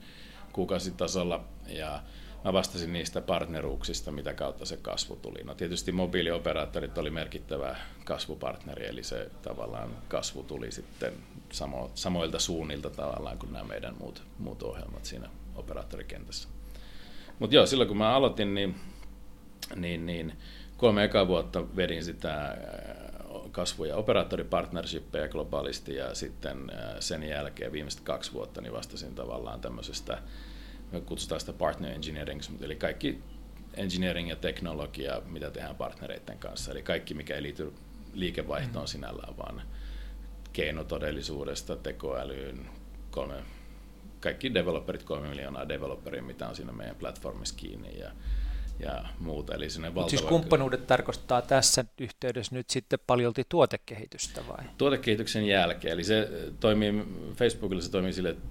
[0.52, 1.44] kuukausitasolla.
[1.66, 2.02] Ja
[2.44, 5.44] mä vastasin niistä partneruuksista, mitä kautta se kasvu tuli.
[5.44, 11.12] No tietysti mobiilioperaattorit oli merkittävä kasvupartneri, eli se tavallaan kasvu tuli sitten
[11.52, 16.48] samo, samoilta suunnilta tavallaan kuin nämä meidän muut, muut ohjelmat siinä operaattorikentässä.
[17.38, 18.74] Mutta joo, silloin kun mä aloitin, niin
[19.76, 20.32] niin, niin
[20.76, 22.56] kolme ekaa vuotta vedin sitä äh,
[23.50, 29.60] kasvu- ja operaattoripartnershippeja globaalisti ja sitten äh, sen jälkeen viimeiset kaksi vuotta niin vastasin tavallaan
[29.60, 30.18] tämmöisestä,
[30.92, 33.18] me kutsutaan sitä partner engineering, eli kaikki
[33.74, 37.72] engineering ja teknologia, mitä tehdään partnereiden kanssa, eli kaikki mikä ei liity
[38.12, 38.88] liikevaihtoon mm.
[38.88, 39.62] sinällään, vaan
[40.52, 42.68] keinotodellisuudesta, tekoälyyn,
[43.10, 43.34] kolme,
[44.20, 48.10] kaikki developerit, kolme miljoonaa developeria, mitä on siinä meidän platformissa kiinni ja
[48.80, 49.54] ja muuta.
[49.54, 50.08] Eli valtava...
[50.08, 54.64] siis kumppanuudet tarkoittaa tässä yhteydessä nyt sitten paljolti tuotekehitystä vai?
[54.78, 56.28] Tuotekehityksen jälkeen, eli se
[56.60, 57.04] toimii,
[57.36, 58.48] Facebookilla se toimii sille, että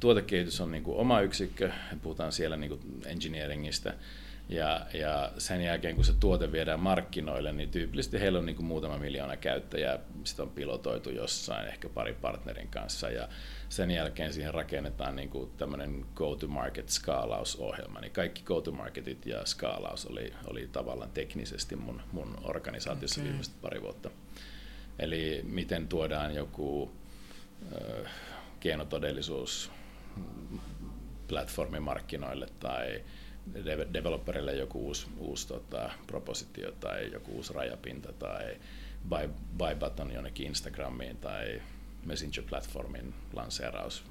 [0.00, 1.70] tuotekehitys on niin kuin oma yksikkö,
[2.02, 3.94] puhutaan siellä niin kuin engineeringistä,
[4.48, 8.66] ja, ja sen jälkeen, kun se tuote viedään markkinoille, niin tyypillisesti heillä on niin kuin
[8.66, 13.28] muutama miljoona käyttäjää, sitä on pilotoitu jossain, ehkä pari partnerin kanssa, ja
[13.68, 20.32] sen jälkeen siihen rakennetaan niin kuin tämmöinen go-to-market skaalausohjelma, niin kaikki go-to-marketit ja skaalaus oli,
[20.46, 23.28] oli tavallaan teknisesti mun, mun organisaatiossa okay.
[23.28, 24.10] viimeiset pari vuotta.
[24.98, 26.90] Eli miten tuodaan joku
[27.72, 28.12] äh,
[28.60, 29.70] keinotodellisuus
[31.28, 33.04] platformi markkinoille tai
[33.92, 38.56] developerille joku uusi, uusi tota, propositio tai joku uusi rajapinta tai
[39.08, 41.62] buy, buy button jonnekin Instagramiin tai
[42.06, 44.04] Messenger-platformin lanseeraus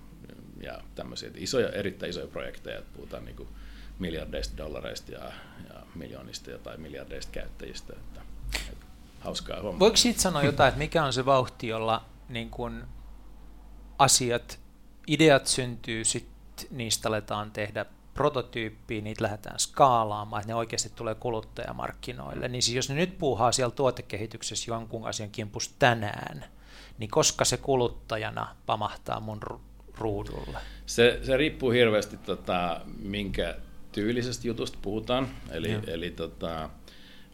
[0.62, 3.50] ja tämmöisiä isoja, erittäin isoja projekteja, että puhutaan niin kuin
[4.00, 5.32] miljardeista dollareista ja,
[5.70, 7.94] ja miljoonista tai miljardeista käyttäjistä.
[7.94, 8.22] Että,
[8.72, 8.86] että
[9.20, 9.80] hauskaa hommaa.
[9.80, 12.84] Voiko siitä sanoa jotain, että mikä on se vauhti, jolla niin kuin
[13.98, 14.60] asiat,
[15.08, 22.48] ideat syntyy, sitten niistä aletaan tehdä prototyyppiä, niitä lähdetään skaalaamaan, että ne oikeasti tulee kuluttajamarkkinoille.
[22.48, 26.46] Niin siis jos ne nyt puuhaa siellä tuotekehityksessä jonkun asian kimpus tänään,
[26.98, 29.40] niin koska se kuluttajana pamahtaa mun
[29.98, 30.58] ruudulle?
[30.86, 33.56] Se, se riippuu hirveästi, tota, minkä
[33.92, 35.30] tyylisestä jutusta puhutaan.
[35.52, 36.70] Eli, eli tota,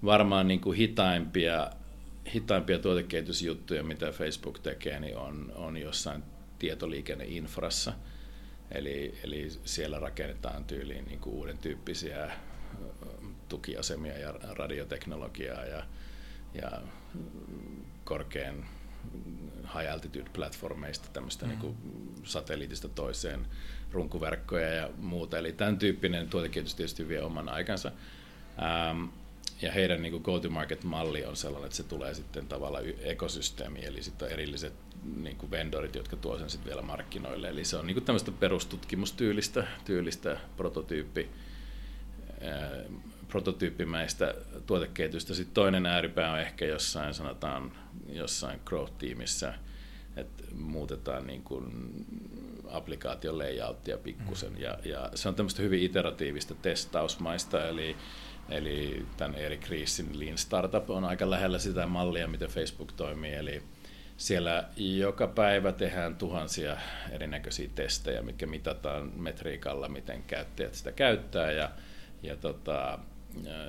[0.06, 1.70] varmaan niin kuin hitaimpia,
[2.34, 6.24] hitaimpia tuotekehitysjuttuja, mitä Facebook tekee, niin on, on jossain
[6.60, 7.94] tietoliikenneinfrassa.
[8.72, 12.32] Eli, eli siellä rakennetaan tyyliin niin kuin uuden tyyppisiä
[13.50, 15.84] tukiasemia ja radioteknologiaa ja,
[16.54, 16.72] ja
[18.04, 18.66] korkean
[19.80, 21.50] high altitude platformeista, tämmöistä mm.
[21.50, 21.78] niin
[22.24, 23.48] satelliitista toiseen,
[23.92, 25.38] runkuverkkoja ja muuta.
[25.38, 27.92] Eli tämän tyyppinen tuotekehitys tietysti vie oman aikansa.
[28.62, 29.06] Ähm,
[29.62, 34.32] ja heidän niin go-to-market-malli on sellainen, että se tulee sitten tavallaan ekosysteemi, eli sitten on
[34.32, 34.74] erilliset
[35.16, 37.50] niin kuin vendorit, jotka tuo sen sitten vielä markkinoille.
[37.50, 41.30] Eli se on niin kuin tämmöistä perustutkimustyylistä tyylistä prototyyppi,
[43.32, 45.34] prototyyppimäistä tuotekehitystä.
[45.34, 47.72] Sitten toinen ääripää on ehkä jossain, sanotaan,
[48.10, 49.54] jossain growth-tiimissä,
[50.16, 51.66] että muutetaan niin kuin
[52.72, 54.52] applikaation layouttia pikkusen.
[54.52, 54.62] Mm.
[54.62, 57.96] Ja, ja se on tämmöistä hyvin iteratiivista testausmaista, eli
[58.50, 63.34] Eli tämän Erik Riesin Lean Startup on aika lähellä sitä mallia, miten Facebook toimii.
[63.34, 63.64] Eli
[64.18, 66.78] siellä joka päivä tehdään tuhansia
[67.12, 71.52] erinäköisiä testejä, mitkä mitataan metriikalla, miten käyttäjät sitä käyttää.
[71.52, 71.72] Ja
[72.24, 73.00] ja tota,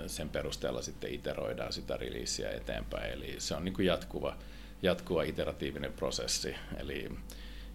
[0.06, 3.12] sen perusteella sitten iteroidaan sitä releaseä eteenpäin.
[3.12, 4.36] Eli se on niin kuin jatkuva,
[4.82, 6.54] jatkuva iteratiivinen prosessi.
[6.78, 7.10] Eli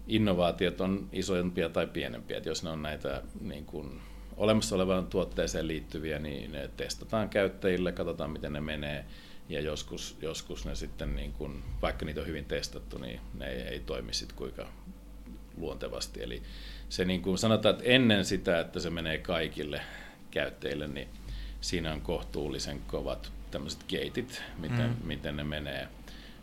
[0.06, 2.36] innovaatiot on isompia tai pienempiä.
[2.36, 4.00] että jos ne on näitä niin kuin
[4.36, 9.04] olemassa olevaan tuotteeseen liittyviä, niin ne testataan käyttäjille, katsotaan miten ne menee.
[9.48, 13.60] Ja joskus, joskus ne sitten, niin kun, vaikka niitä on hyvin testattu, niin ne ei,
[13.60, 14.68] ei toimi sitten kuinka
[15.56, 16.22] luontevasti.
[16.22, 16.42] Eli
[16.88, 19.80] se niin kuin sanotaan, että ennen sitä, että se menee kaikille
[20.30, 21.08] käyttäjille, niin
[21.60, 25.06] siinä on kohtuullisen kovat tämmöiset geitit, miten, mm.
[25.06, 25.88] miten ne menee,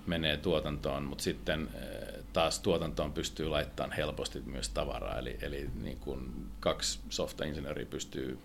[0.08, 5.99] menee tuotantoon, mutta sitten eh, taas tuotantoon pystyy laittamaan helposti myös tavaraa, eli, eli niin
[5.99, 8.39] kuin kaksi softainsinööriä pystyy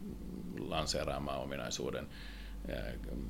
[0.58, 2.06] lanseeraamaan ominaisuuden
[2.68, 2.76] eh,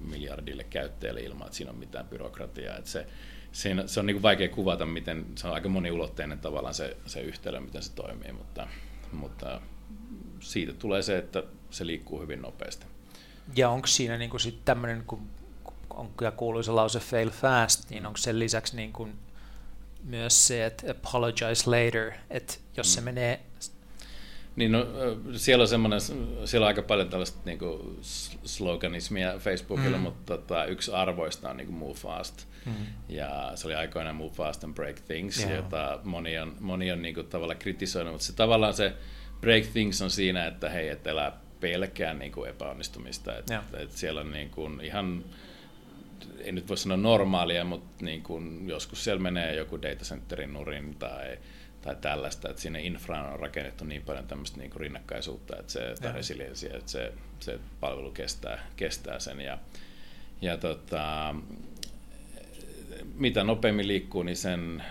[0.00, 2.76] miljardille käyttäjälle ilman, että siinä on mitään byrokratiaa.
[2.76, 3.06] Että se,
[3.52, 7.20] siinä, se on niin kuin vaikea kuvata, miten se on aika moniulotteinen tavallaan se, se
[7.20, 8.68] yhtälö, miten se toimii, mutta,
[9.12, 9.60] mutta
[10.40, 12.86] siitä tulee se, että se liikkuu hyvin nopeasti.
[13.56, 15.28] Ja onko siinä niin kuin sitten tämmöinen, kun
[15.90, 19.18] on kyllä kuuluisa lause fail fast, niin onko sen lisäksi niin kuin
[20.04, 22.90] myös se, että apologize later, että jos mm.
[22.94, 23.40] se menee
[24.56, 24.86] niin no,
[25.36, 26.00] siellä on semmoinen,
[26.44, 27.98] siellä on aika paljon tällaista niin kuin
[28.44, 30.02] sloganismia Facebookilla, mm.
[30.02, 32.46] mutta tota, yksi arvoista on niin kuin move fast.
[32.66, 32.72] Mm.
[33.08, 35.56] Ja se oli aikoinaan move fast and break things, yeah.
[35.56, 38.92] jota moni on, moni on niin kuin, tavallaan kritisoinut, mutta se tavallaan se
[39.40, 43.38] break things on siinä, että hei, et elää pelkää niin kuin epäonnistumista.
[43.38, 43.46] Et,
[43.78, 45.24] et siellä on niin kuin ihan,
[46.38, 51.38] ei nyt voi sanoa normaalia, mutta niin kuin joskus siellä menee joku datacenterin nurin tai
[51.82, 55.94] tai tällaista, että sinne infraan on rakennettu niin paljon tämmöistä niin kuin rinnakkaisuutta, että se,
[56.02, 59.40] tai resilienssiä, että se, se palvelu kestää, kestää sen.
[59.40, 59.58] Ja,
[60.40, 61.34] ja tota,
[63.14, 64.84] mitä nopeammin liikkuu, niin sen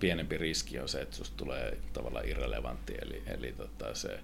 [0.00, 4.20] pienempi riski on se, että susta tulee tavallaan irrelevantti, eli, eli tota se,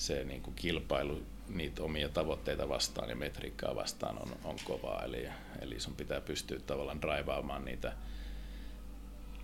[0.00, 5.28] se niin kuin kilpailu niitä omia tavoitteita vastaan ja metriikkaa vastaan on, on kovaa, eli,
[5.60, 7.92] eli sun pitää pystyä tavallaan draivaamaan niitä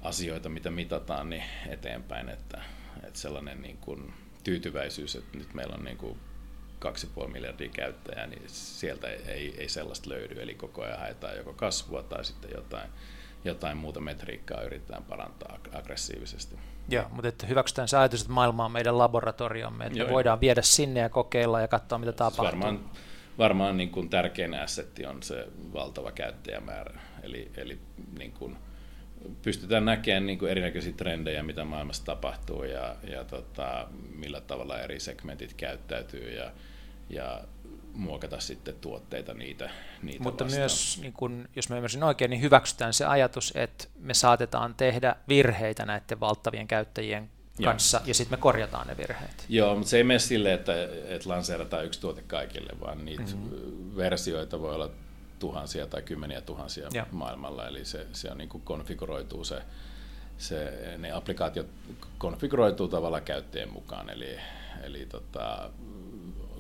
[0.02, 2.62] asioita, mitä mitataan, niin eteenpäin, että,
[3.02, 4.12] että sellainen niin kuin
[4.44, 6.20] tyytyväisyys, että nyt meillä on niin kuin
[7.20, 12.02] 2,5 miljardia käyttäjää, niin sieltä ei, ei sellaista löydy, eli koko ajan haetaan joko kasvua
[12.02, 12.90] tai sitten jotain,
[13.44, 16.56] jotain muuta metriikkaa yritetään parantaa aggressiivisesti.
[16.88, 20.40] Joo, mutta että hyväksytään se ajatus, että maailma on meidän laboratoriomme, että Joo, me voidaan
[20.40, 22.44] viedä sinne ja kokeilla ja katsoa, mitä tapahtuu.
[22.44, 22.90] Varmaan,
[23.38, 27.79] varmaan niin kuin tärkein assetti on se valtava käyttäjämäärä, eli, eli
[28.18, 28.57] niin kuin
[29.42, 35.01] pystytään näkemään niin kuin erinäköisiä trendejä, mitä maailmassa tapahtuu ja, ja tota, millä tavalla eri
[35.01, 36.51] segmentit käyttäytyy ja,
[37.10, 37.44] ja
[37.96, 39.70] muokata sitten tuotteita niitä,
[40.02, 40.60] niitä Mutta vastaan.
[40.60, 45.16] myös, niin kun, jos mä ymmärsin oikein, niin hyväksytään se ajatus, että me saatetaan tehdä
[45.28, 47.30] virheitä näiden valtavien käyttäjien
[47.64, 48.06] kanssa, Joo.
[48.06, 49.44] ja sitten me korjataan ne virheet.
[49.48, 50.72] Joo, mutta se ei mene silleen, että,
[51.08, 53.96] että lanseerataan yksi tuote kaikille, vaan niitä mm-hmm.
[53.96, 54.90] versioita voi olla
[55.38, 57.06] tuhansia tai kymmeniä tuhansia ja.
[57.10, 59.62] maailmalla, eli se, se on niin kuin konfiguroituu se,
[60.38, 61.66] se, ne applikaatiot
[62.18, 64.38] konfiguroituu tavallaan käyttäjän mukaan, eli,
[64.82, 65.70] eli tota,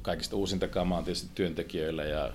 [0.06, 2.32] kaikista uusinta kamaa tietysti työntekijöillä ja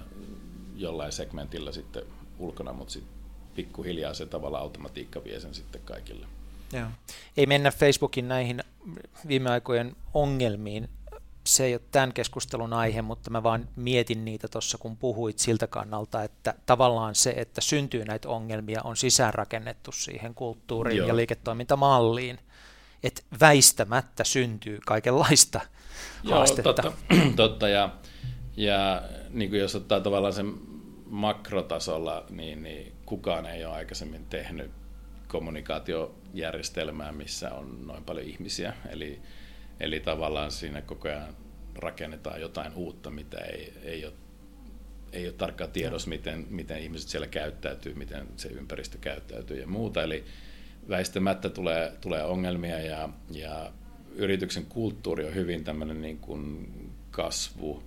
[0.76, 2.04] jollain segmentillä sitten
[2.40, 3.14] ulkona, mutta sitten
[3.56, 6.26] pikkuhiljaa se tavalla automatiikka vie sen sitten kaikille.
[6.74, 6.88] Joo.
[7.38, 8.64] Ei mennä Facebookin näihin
[9.28, 10.90] viime aikojen ongelmiin
[11.44, 15.68] se ei ole tämän keskustelun aihe, mutta mä vaan mietin niitä tuossa, kun puhuit siltä
[15.68, 21.08] kannalta, että tavallaan se, että syntyy näitä ongelmia, on sisäänrakennettu siihen kulttuuriin Joo.
[21.08, 22.40] ja liiketoimintamalliin,
[23.04, 25.62] että väistämättä syntyy kaikenlaista
[26.24, 26.74] Joo, haastetta.
[26.74, 26.94] Totta,
[27.36, 27.90] totta ja,
[28.58, 30.54] ja niin kuin jos ottaa tavallaan sen
[31.06, 34.72] makrotasolla, niin, niin kukaan ei ole aikaisemmin tehnyt
[35.28, 39.22] kommunikaatiojärjestelmää, missä on noin paljon ihmisiä, eli
[39.82, 41.36] Eli tavallaan siinä koko ajan
[41.76, 44.14] rakennetaan jotain uutta, mitä ei, ei ole
[45.14, 50.04] ei ole tarkkaan tiedossa, miten, miten ihmiset siellä käyttäytyy, miten se ympäristö käyttäytyy ja muuta.
[50.04, 50.26] Eli
[50.90, 53.72] väistämättä tulee, tulee ongelmia ja, ja
[54.16, 56.74] yrityksen kulttuuri on hyvin tämmöinen niin kuin
[57.12, 57.84] kasvu,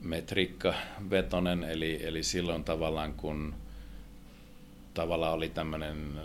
[0.00, 0.74] metriikka
[1.10, 3.54] vetonen, eli, eli silloin tavallaan kun
[4.94, 6.20] tavallaan oli tämmöinen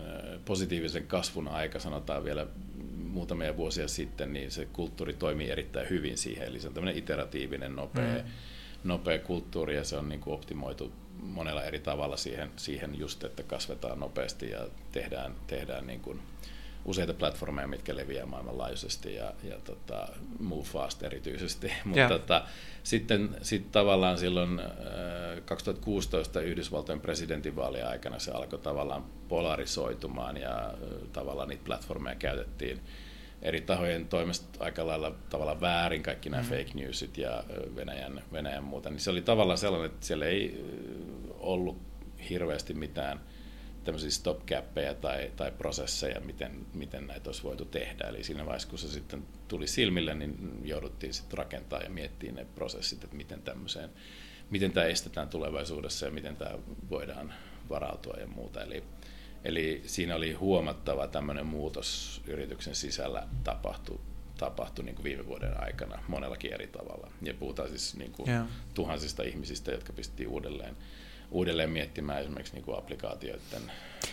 [0.45, 2.47] positiivisen kasvun aika, sanotaan vielä
[3.03, 6.47] muutamia vuosia sitten, niin se kulttuuri toimii erittäin hyvin siihen.
[6.47, 8.29] Eli se on tämmöinen iteratiivinen, nopea, mm.
[8.83, 13.43] nopea kulttuuri ja se on niin kuin optimoitu monella eri tavalla siihen, siihen just, että
[13.43, 16.19] kasvetaan nopeasti ja tehdään, tehdään niin kuin
[16.88, 20.08] useita platformeja, mitkä leviää maailmanlaajuisesti ja, ja tota,
[20.39, 21.71] Move Fast erityisesti.
[21.86, 22.45] Mutta tota,
[22.84, 24.65] sitten sit tavallaan silloin äh,
[25.45, 30.73] 2016 Yhdysvaltojen presidentinvaalien aikana se alkoi tavallaan polarisoitumaan ja äh,
[31.13, 32.82] tavallaan niitä platformeja käytettiin
[33.41, 36.50] eri tahojen toimesta aika lailla tavalla väärin kaikki nämä mm.
[36.50, 37.43] fake newsit ja
[37.76, 40.65] Venäjän, Venäjän muuta, niin se oli tavallaan sellainen, että siellä ei
[41.39, 41.78] ollut
[42.30, 43.19] hirveästi mitään
[43.88, 48.08] tämmöisiä stopgappeja tai, tai prosesseja, miten, miten näitä olisi voitu tehdä.
[48.08, 52.45] Eli siinä vaiheessa, kun se sitten tuli silmille, niin jouduttiin sitten rakentaa ja miettiä ne
[52.56, 53.89] prosessit, että miten tämmöiseen,
[54.50, 56.52] miten tämä estetään tulevaisuudessa ja miten tämä
[56.89, 57.34] voidaan
[57.69, 58.63] varautua ja muuta.
[58.63, 58.84] Eli,
[59.43, 64.00] eli siinä oli huomattava tämmöinen muutos yrityksen sisällä tapahtui
[64.38, 67.12] tapahtui niin kuin viime vuoden aikana monellakin eri tavalla.
[67.21, 68.47] Ja puhutaan siis niin kuin yeah.
[68.73, 70.78] tuhansista ihmisistä, jotka pistettiin uudelleen
[71.31, 73.61] uudelleen miettimään esimerkiksi niin kuin applikaatioiden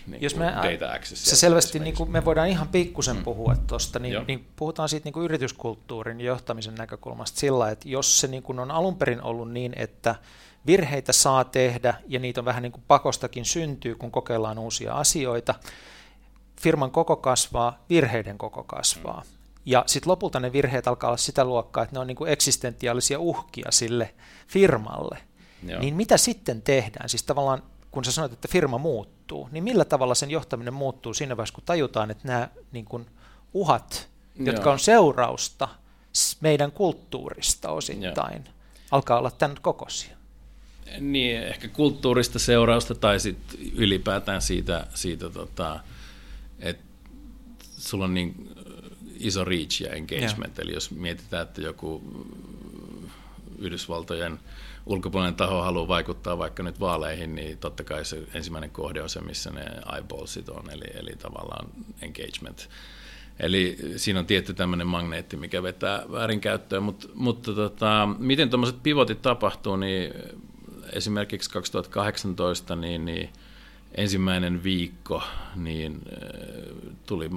[0.07, 1.25] niin Jos me, data access.
[1.25, 3.25] Se selvästi, niin kuin me voidaan ihan pikkusen mm.
[3.25, 8.27] puhua tuosta, niin, niin puhutaan siitä niin kuin yrityskulttuurin johtamisen näkökulmasta sillä, että jos se
[8.27, 10.15] niin kuin on alun perin ollut niin, että
[10.67, 15.55] virheitä saa tehdä ja niitä on vähän niin kuin pakostakin syntyy, kun kokeillaan uusia asioita,
[16.61, 19.23] firman koko kasvaa, virheiden koko kasvaa.
[19.27, 19.35] Mm.
[19.67, 23.19] Ja sitten lopulta ne virheet alkaa olla sitä luokkaa, että ne on niin kuin eksistentiaalisia
[23.19, 24.15] uhkia sille
[24.47, 25.19] firmalle–
[25.69, 25.81] Joo.
[25.81, 27.09] niin mitä sitten tehdään?
[27.09, 31.37] Siis tavallaan, kun sä sanoit, että firma muuttuu, niin millä tavalla sen johtaminen muuttuu siinä
[31.37, 33.07] vaiheessa, kun tajutaan, että nämä niin kuin,
[33.55, 34.47] uhat, Joo.
[34.47, 35.69] jotka on seurausta
[36.41, 38.55] meidän kulttuurista osittain, Joo.
[38.91, 40.17] alkaa olla tämän kokoisia?
[41.01, 45.81] Niin, ehkä kulttuurista seurausta tai sitten ylipäätään siitä, siitä tota,
[46.59, 46.85] että
[47.79, 48.55] sulla on niin
[49.19, 50.57] iso reach ja engagement.
[50.59, 50.63] Joo.
[50.63, 52.03] Eli jos mietitään, että joku
[53.59, 54.41] Yhdysvaltojen
[54.87, 59.21] ulkopuolinen taho haluaa vaikuttaa vaikka nyt vaaleihin, niin totta kai se ensimmäinen kohde on se,
[59.21, 61.69] missä ne eyeballsit on, eli, eli tavallaan
[62.03, 62.69] engagement.
[63.41, 69.23] Eli siinä on tietty tämmöinen magneetti, mikä vetää väärinkäyttöön, mutta, mutta tota, miten tuommoiset pivotit
[69.23, 70.13] tapahtuu, niin
[70.93, 73.31] esimerkiksi 2018 niin, niin
[73.95, 75.23] ensimmäinen viikko
[75.57, 76.03] niin
[77.07, 77.31] tuli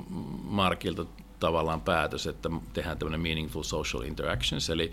[0.44, 1.06] Markilta
[1.40, 4.92] tavallaan päätös, että tehdään tämmöinen meaningful social interactions, eli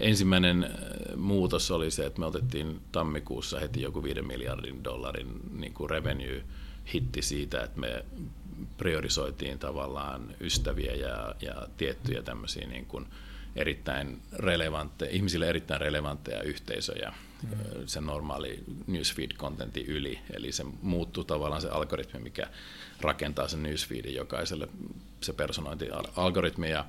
[0.00, 0.70] ensimmäinen äh,
[1.16, 6.44] muutos oli se, että me otettiin tammikuussa heti joku 5 miljardin dollarin niin kuin revenue
[6.94, 8.04] hitti siitä, että me
[8.76, 13.06] priorisoitiin tavallaan ystäviä ja, ja tiettyjä tämmöisiä niin kuin
[13.56, 17.86] erittäin relevantteja, ihmisille erittäin relevantteja yhteisöjä mm.
[17.86, 20.18] sen normaali newsfeed-kontentin yli.
[20.30, 22.46] Eli se muuttuu tavallaan se algoritmi, mikä
[23.00, 24.68] rakentaa sen newsfeedin jokaiselle,
[25.20, 26.70] se personointi-algoritmi.
[26.70, 26.84] Ja,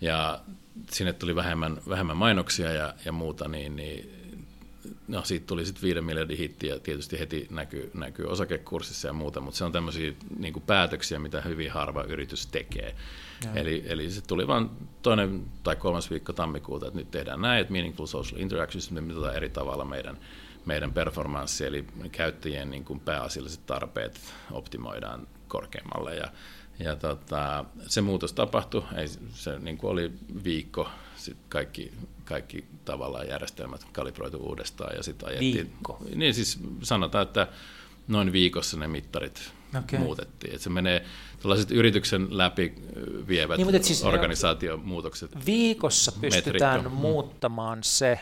[0.00, 0.40] ja
[0.90, 4.18] sinne tuli vähemmän, vähemmän mainoksia ja, ja muuta, niin, niin
[5.08, 9.40] no siitä tuli sitten 5 miljardin hitti ja tietysti heti näkyy, näkyy osakekurssissa ja muuta,
[9.40, 12.94] mutta se on tämmöisiä niin päätöksiä, mitä hyvin harva yritys tekee.
[13.54, 14.70] Eli, eli se tuli vain
[15.02, 19.36] toinen tai kolmas viikko tammikuuta, että nyt tehdään näin, että Meaningful Social Interactions, me mitataan
[19.36, 20.18] eri tavalla meidän,
[20.66, 26.28] meidän performanssi, eli käyttäjien niin kuin pääasialliset tarpeet optimoidaan korkeammalle ja
[26.78, 30.12] ja tota, se muutos tapahtui, ei, se niin kuin oli
[30.44, 31.92] viikko, sitten kaikki,
[32.24, 35.54] kaikki tavallaan järjestelmät kalibroitu uudestaan ja sitten ajettiin.
[35.54, 36.02] Viikko?
[36.14, 37.48] Niin siis sanotaan, että
[38.08, 39.98] noin viikossa ne mittarit okay.
[39.98, 40.54] muutettiin.
[40.54, 41.04] Et se menee
[41.42, 42.74] tällaiset yrityksen läpi
[43.28, 45.46] vievät niin, siis organisaatiomuutokset.
[45.46, 46.96] Viikossa pystytään metrikko.
[46.96, 47.00] Mm.
[47.00, 48.20] muuttamaan se,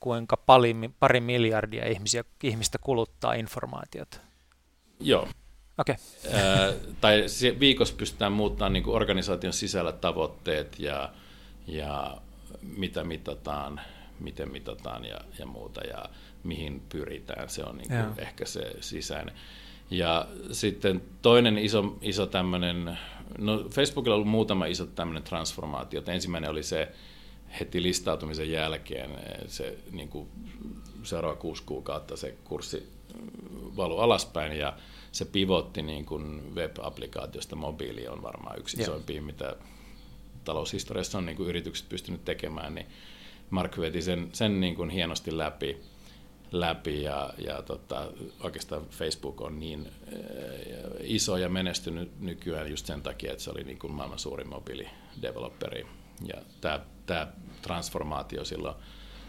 [0.00, 4.18] kuinka pari, pari miljardia ihmisiä, ihmistä kuluttaa informaatiota.
[5.00, 5.28] Joo,
[5.78, 5.94] Okay.
[7.00, 7.24] tai
[7.60, 11.12] viikossa pystytään muuttamaan niin kuin organisaation sisällä tavoitteet ja,
[11.66, 12.16] ja
[12.62, 13.80] mitä mitataan,
[14.20, 16.04] miten mitataan ja, ja muuta ja
[16.44, 17.48] mihin pyritään.
[17.48, 19.34] Se on niin kuin ehkä se sisäinen.
[19.90, 22.98] Ja sitten toinen iso, iso tämmöinen,
[23.38, 26.02] no Facebookilla on ollut muutama iso tämmöinen transformaatio.
[26.06, 26.88] Ensimmäinen oli se
[27.60, 29.10] heti listautumisen jälkeen,
[29.46, 30.28] se niin kuin
[31.02, 32.88] seuraava kuusi kuukautta se kurssi
[33.76, 34.76] valui alaspäin ja
[35.14, 39.56] se pivotti niin kuin web-applikaatiosta mobiili on varmaan yksi isoimpia, mitä
[40.44, 42.86] taloushistoriassa on niin kuin yritykset pystynyt tekemään, niin
[43.50, 45.80] Mark veti sen, sen niin kuin hienosti läpi,
[46.52, 50.20] läpi ja, ja tota, oikeastaan Facebook on niin äh,
[51.00, 55.86] iso ja menestynyt nykyään just sen takia, että se oli niin kuin maailman suurin mobiilideveloperi.
[56.26, 58.76] Ja tämä, tämä transformaatio silloin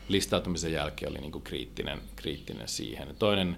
[0.07, 3.15] listautumisen jälkeen oli niin kuin kriittinen, kriittinen siihen.
[3.19, 3.57] Toinen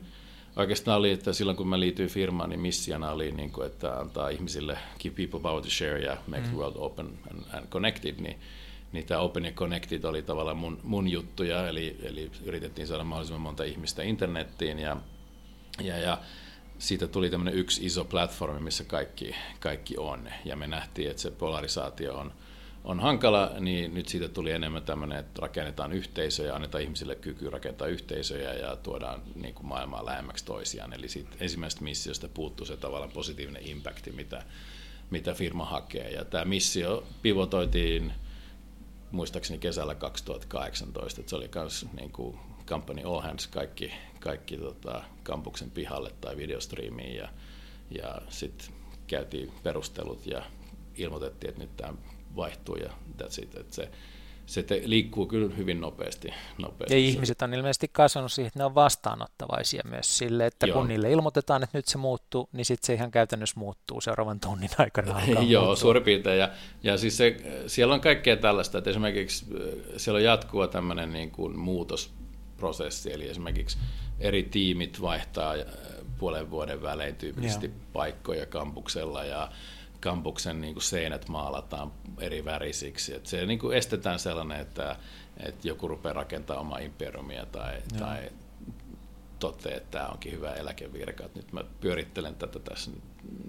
[0.58, 4.30] oikeastaan oli, että silloin kun mä liityin firmaan, niin missiona oli, niin kuin, että antaa
[4.30, 6.48] ihmisille give people power to share ja make mm.
[6.50, 8.40] the world open and, and connected, niin,
[8.92, 13.42] niin tämä Open ja Connected oli tavallaan mun, mun juttuja, eli, eli yritettiin saada mahdollisimman
[13.42, 14.98] monta ihmistä internettiin ja,
[15.82, 16.18] ja, ja
[16.78, 21.32] siitä tuli tämmöinen yksi iso platformi, missä kaikki, kaikki on, ja me nähtiin, että se
[21.32, 22.34] polarisaatio on,
[22.88, 27.88] on hankala, niin nyt siitä tuli enemmän tämmöinen, että rakennetaan yhteisöjä, annetaan ihmisille kyky rakentaa
[27.88, 30.94] yhteisöjä ja tuodaan niin kuin maailmaa lähemmäksi toisiaan.
[30.94, 34.44] Eli siitä ensimmäisestä missiosta puuttuu se tavallaan positiivinen impakti, mitä,
[35.10, 36.10] mitä firma hakee.
[36.10, 38.14] Ja tämä missio pivotoitiin
[39.12, 45.04] muistaakseni kesällä 2018, että se oli myös niin kuin company all hands kaikki, kaikki tota,
[45.24, 47.30] kampuksen pihalle tai videostriimiin ja,
[47.92, 48.68] ja sitten
[49.08, 50.44] käytiin perustelut ja
[50.98, 51.94] ilmoitettiin, että nyt tämä
[52.38, 52.90] vaihtuu ja
[53.22, 53.56] that's it.
[53.56, 53.90] Että se,
[54.46, 56.34] se te, liikkuu kyllä hyvin nopeasti.
[56.58, 56.94] nopeasti.
[56.94, 60.78] Ja ihmiset on ilmeisesti kasvanut siihen, että ne on vastaanottavaisia myös sille, että Joo.
[60.78, 64.70] kun niille ilmoitetaan, että nyt se muuttuu, niin sitten se ihan käytännössä muuttuu seuraavan tunnin
[64.78, 65.22] aikana.
[65.48, 66.40] Joo, suurin piirtein.
[66.40, 66.50] Ja,
[66.84, 69.60] ja siis se, siellä on kaikkea tällaista, että esimerkiksi äh,
[69.98, 73.78] siellä on jatkuva tämmöinen niin kuin muutosprosessi, eli esimerkiksi
[74.20, 75.66] eri tiimit vaihtaa äh,
[76.18, 77.76] puolen vuoden välein tyypillisesti Joo.
[77.94, 79.52] paikkoja kampuksella ja
[80.00, 83.16] kampuksen niin kuin seinät maalataan eri värisiksi.
[83.16, 84.96] Et se niin kuin estetään sellainen, että,
[85.38, 88.30] että joku rupeaa rakentamaan omaa imperiumia tai, tai
[89.40, 91.26] toteaa, että tämä onkin hyvä eläkevirka.
[91.26, 92.92] Et nyt mä pyörittelen tätä tässä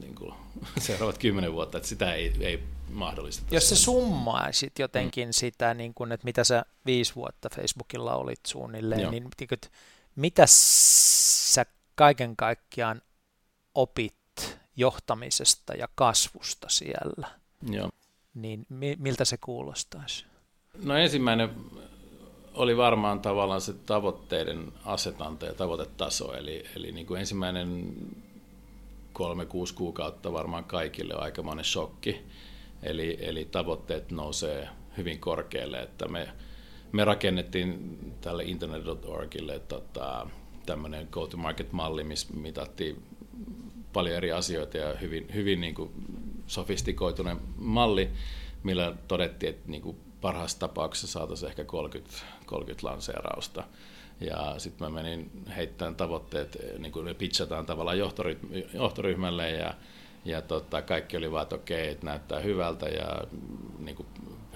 [0.00, 0.34] niin kuin
[0.78, 3.54] seuraavat kymmenen vuotta, että sitä ei, ei mahdollista.
[3.54, 5.32] Jos se summaisit jotenkin mm.
[5.32, 9.10] sitä, niin kuin, että mitä sä viisi vuotta Facebookilla olit suunnilleen, Joo.
[9.10, 9.30] niin
[10.16, 13.02] mitä sä kaiken kaikkiaan
[13.74, 14.14] opit
[14.78, 17.28] johtamisesta ja kasvusta siellä,
[17.70, 17.88] Joo.
[18.34, 20.24] niin mi- miltä se kuulostaisi?
[20.84, 21.50] No ensimmäinen
[22.54, 27.94] oli varmaan tavallaan se tavoitteiden asetanta ja tavoitetaso, eli, eli niin kuin ensimmäinen
[29.12, 32.26] kolme, kuusi kuukautta varmaan kaikille on aikamoinen shokki,
[32.82, 36.28] eli, eli tavoitteet nousee hyvin korkealle, että me,
[36.92, 40.26] me rakennettiin tälle internet.orgille tota,
[40.66, 43.02] tämmöinen go-to-market-malli, missä mitattiin
[43.92, 45.90] paljon eri asioita ja hyvin, hyvin niin kuin
[46.46, 48.10] sofistikoituneen malli,
[48.62, 52.14] millä todettiin, että niin kuin parhaassa tapauksessa saataisiin ehkä 30,
[52.46, 53.64] 30 lanseerausta.
[54.20, 57.98] Ja sitten mä menin heittämään tavoitteet, niin kuin ne pitchataan tavallaan
[58.74, 59.74] johtoryhmälle ja,
[60.24, 63.22] ja tota, kaikki oli vaan, että okei, että näyttää hyvältä ja
[63.78, 64.08] niin kuin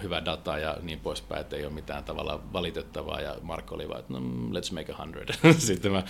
[0.03, 3.21] hyvä data ja niin poispäin, että ei ole mitään tavalla valitettavaa.
[3.21, 5.35] Ja Marko oli vaan, että no, let's make a hundred.
[5.59, 6.03] Sitten mä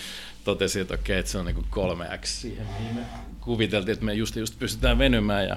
[0.44, 1.66] totesin, että okei, että se on niin kuin
[2.20, 3.02] 3x siihen, mihin me
[3.40, 5.46] kuviteltiin, että me just, just pystytään venymään.
[5.46, 5.56] Ja,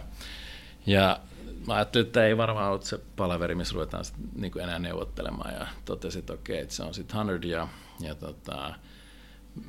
[0.85, 1.19] ja
[1.67, 5.53] mä ajattelin, että ei varmaan ollut se palaveri, missä ruvetaan sit, niin kuin enää neuvottelemaan.
[5.53, 7.67] Ja totesin, että okei, että se on sitten 100 ja,
[7.99, 8.73] ja tota,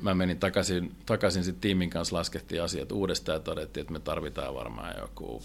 [0.01, 4.55] mä menin takaisin, takaisin sitten tiimin kanssa, laskettiin asiat uudestaan ja todettiin, että me tarvitaan
[4.55, 5.43] varmaan joku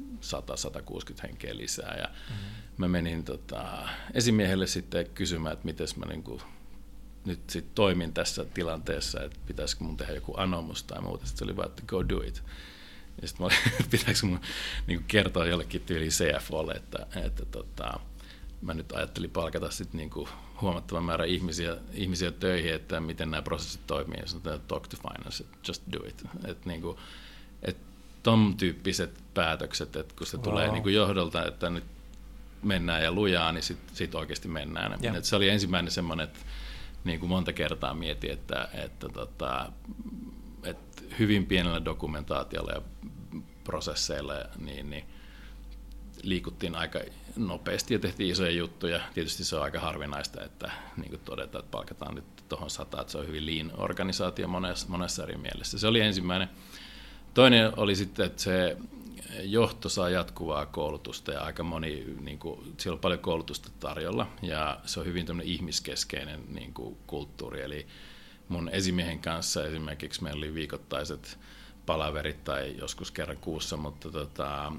[0.00, 1.96] 100-160 henkeä lisää.
[1.98, 2.44] Ja mm-hmm.
[2.76, 6.40] mä menin tota, esimiehelle sitten kysymään, että miten mä niin kuin,
[7.24, 11.26] nyt sit toimin tässä tilanteessa, että pitäisikö mun tehdä joku anomus tai muuta.
[11.26, 12.42] Sitten se oli vaan, että go do it.
[13.22, 14.40] Ja sitten mä olin, että pitäisikö mun
[14.86, 18.00] niin kuin kertoa jollekin tyyliin CFOlle, että, että tota,
[18.64, 20.28] mä nyt ajattelin palkata sit niin kuin
[20.60, 24.20] huomattavan määrän ihmisiä, ihmisiä töihin, että miten nämä prosessit toimii.
[24.20, 26.24] Ja sanotaan, että talk to finance, just do it.
[26.44, 26.96] Että niin kuin,
[27.62, 27.82] että
[28.22, 30.44] ton tyyppiset päätökset, että kun se wow.
[30.44, 31.84] tulee niin kuin johdolta, että nyt
[32.62, 34.98] mennään ja lujaa, niin sitten sit oikeasti mennään.
[35.02, 35.16] Yeah.
[35.16, 36.40] Et se oli ensimmäinen semmoinen, että
[37.04, 39.72] niin kuin monta kertaa mietin, että, että, tota,
[40.62, 42.82] että hyvin pienellä dokumentaatiolla ja
[43.64, 45.04] prosesseilla niin, niin
[46.24, 47.00] liikuttiin aika
[47.36, 49.00] nopeasti ja tehtiin isoja juttuja.
[49.14, 53.10] Tietysti se on aika harvinaista, että niin kuin todetaan, että palkataan nyt tuohon sata, että
[53.10, 55.78] se on hyvin lean organisaatio monessa, monessa eri mielessä.
[55.78, 56.48] Se oli ensimmäinen.
[57.34, 58.76] Toinen oli sitten, että se
[59.42, 64.80] johto saa jatkuvaa koulutusta ja aika moni, niin kuin, siellä on paljon koulutusta tarjolla ja
[64.84, 67.62] se on hyvin tämmöinen ihmiskeskeinen niin kuin, kulttuuri.
[67.62, 67.86] Eli
[68.48, 71.38] mun esimiehen kanssa esimerkiksi meillä oli viikoittaiset
[71.86, 74.72] palaverit tai joskus kerran kuussa, mutta tota,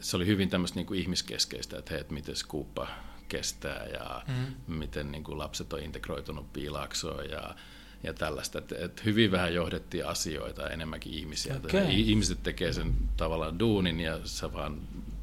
[0.00, 2.88] se oli hyvin tämmöistä niin kuin ihmiskeskeistä, että hei, että miten skuuppa
[3.28, 4.74] kestää ja mm.
[4.74, 7.54] miten niin kuin lapset on integroitunut piilaksoon ja
[8.02, 8.58] ja tällaista.
[8.58, 11.56] Että, että hyvin vähän johdettiin asioita, enemmänkin ihmisiä.
[11.56, 11.86] Okay.
[11.90, 14.80] Ihmiset tekee sen tavallaan duunin ja sä vaan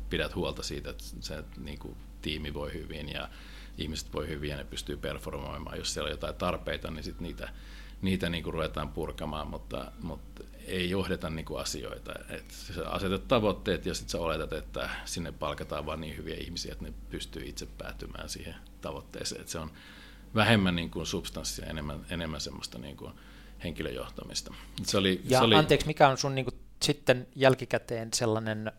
[0.09, 3.29] pidät huolta siitä, että se niin kuin, tiimi voi hyvin ja
[3.77, 5.77] ihmiset voi hyvin ja ne pystyy performoimaan.
[5.77, 7.49] Jos siellä on jotain tarpeita, niin sit niitä,
[8.01, 12.13] niitä niin kuin ruvetaan purkamaan, mutta, mutta ei johdeta niin kuin asioita.
[12.29, 16.71] Et sä asetat tavoitteet ja sitten sä oletat, että sinne palkataan vain niin hyviä ihmisiä,
[16.71, 19.41] että ne pystyy itse päätymään siihen tavoitteeseen.
[19.41, 19.71] Et se on
[20.35, 23.13] vähemmän niin kuin substanssia, enemmän, enemmän semmoista niin kuin
[23.63, 24.53] henkilöjohtamista.
[24.83, 28.71] Se oli, ja se oli, anteeksi, mikä on sun niin kuin, sitten jälkikäteen sellainen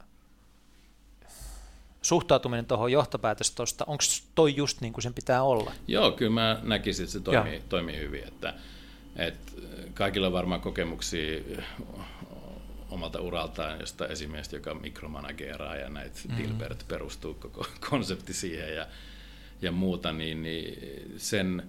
[2.02, 4.04] suhtautuminen tuohon johtopäätöstosta, onko
[4.34, 5.72] toi just niin kuin sen pitää olla?
[5.88, 8.24] Joo, kyllä mä näkisin, että se toimii, toimii hyvin.
[8.24, 8.54] Että,
[9.16, 9.52] että
[9.94, 11.40] kaikilla on varmaan kokemuksia
[12.90, 16.36] omalta uraltaan josta esimiestä, joka mikromanageraa ja näitä mm.
[16.36, 18.86] Dilbert perustuu koko konsepti siihen ja
[19.62, 20.78] ja muuta, niin, niin
[21.16, 21.62] sen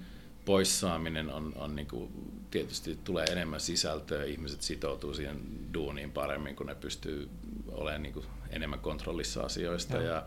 [0.45, 2.11] poissaaminen on, on niin kuin,
[2.51, 5.37] tietysti tulee enemmän sisältöä, ihmiset sitoutuu siihen
[5.73, 7.29] duuniin paremmin, kun ne pystyy
[7.71, 10.23] olemaan niin kuin, enemmän kontrollissa asioista ja, ja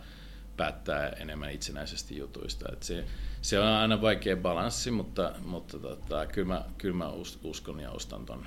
[0.59, 2.73] päättää enemmän itsenäisesti jutuista.
[2.73, 3.05] Et se,
[3.43, 7.11] se on aina vaikea balanssi, mutta, mutta tota, kyllä, mä, kyllä mä
[7.43, 8.47] uskon ja ostan tuon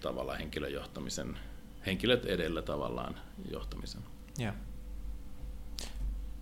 [0.00, 1.38] tavallaan henkilöjohtamisen,
[1.86, 3.14] henkilöt edellä tavallaan
[3.50, 4.00] johtamisen.
[4.38, 4.54] Ja.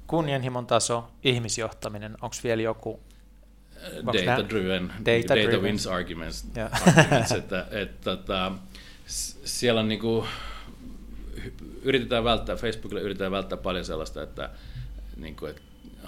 [0.07, 3.01] Kunnianhimon taso, ihmisjohtaminen, onko vielä joku
[4.07, 6.89] data-driven, data, data wins arguments, yeah.
[6.89, 8.53] arguments että, että, että, tota,
[9.45, 10.27] siellä on niin kuin,
[11.83, 14.51] yritetään välttää, Facebookille yritetään välttää paljon sellaista, että,
[15.21, 15.63] niin kuin, että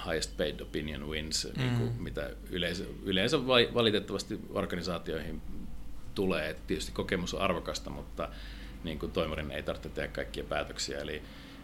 [0.07, 1.63] highest paid opinion wins, mm.
[1.63, 5.43] niin kuin, mitä yleensä, yleensä valitettavasti organisaatioihin
[6.15, 6.51] tulee.
[6.51, 8.29] että tietysti kokemus on arvokasta, mutta
[8.85, 10.99] niin kuin toimarin ei tarvitse tehdä kaikkia päätöksiä.
[10.99, 11.23] Eli,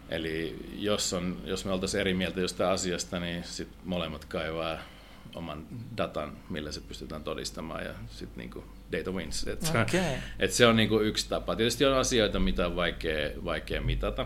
[0.09, 4.77] eli jos, on, jos me oltaisiin eri mieltä jostain asiasta, niin sit molemmat kaivaa
[5.35, 5.65] oman
[5.97, 9.47] datan, millä se pystytään todistamaan ja sitten niinku data wins.
[9.47, 10.01] Et, okay.
[10.39, 11.55] et se on niinku yksi tapa.
[11.55, 14.25] Tietysti on asioita, mitä on vaikea, vaikea mitata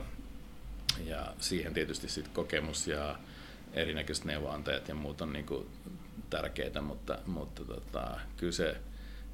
[1.06, 3.20] ja siihen tietysti sit kokemus ja
[3.74, 5.68] erinäköiset neuvonantajat ja muut on niinku
[6.30, 8.78] tärkeitä, mutta, mutta tota, kyllä se,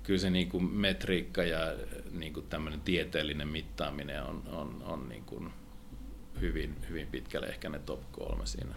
[0.03, 1.60] kyllä se niinku metriikka ja
[2.12, 5.43] niinku tämmöinen tieteellinen mittaaminen on, on, on niinku
[6.41, 8.76] hyvin, hyvin pitkälle ehkä ne top kolme siinä.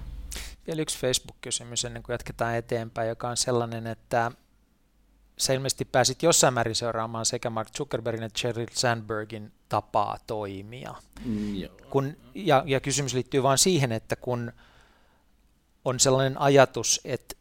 [0.67, 4.33] Vielä yksi Facebook-kysymys ennen kuin jatketaan eteenpäin, joka on sellainen, että
[5.39, 10.95] sä ilmeisesti pääsit jossain määrin seuraamaan sekä Mark Zuckerbergin että Sheryl Sandbergin tapaa toimia.
[11.25, 11.55] Mm,
[11.91, 14.53] kun, ja, ja kysymys liittyy vain siihen, että kun
[15.85, 17.35] on sellainen ajatus, että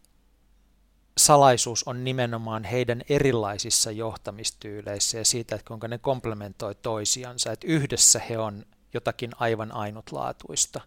[1.18, 8.22] salaisuus on nimenomaan heidän erilaisissa johtamistyyleissä ja siitä, että kuinka ne komplementoi toisiansa, että yhdessä
[8.30, 10.82] he on jotakin aivan ainutlaatuista,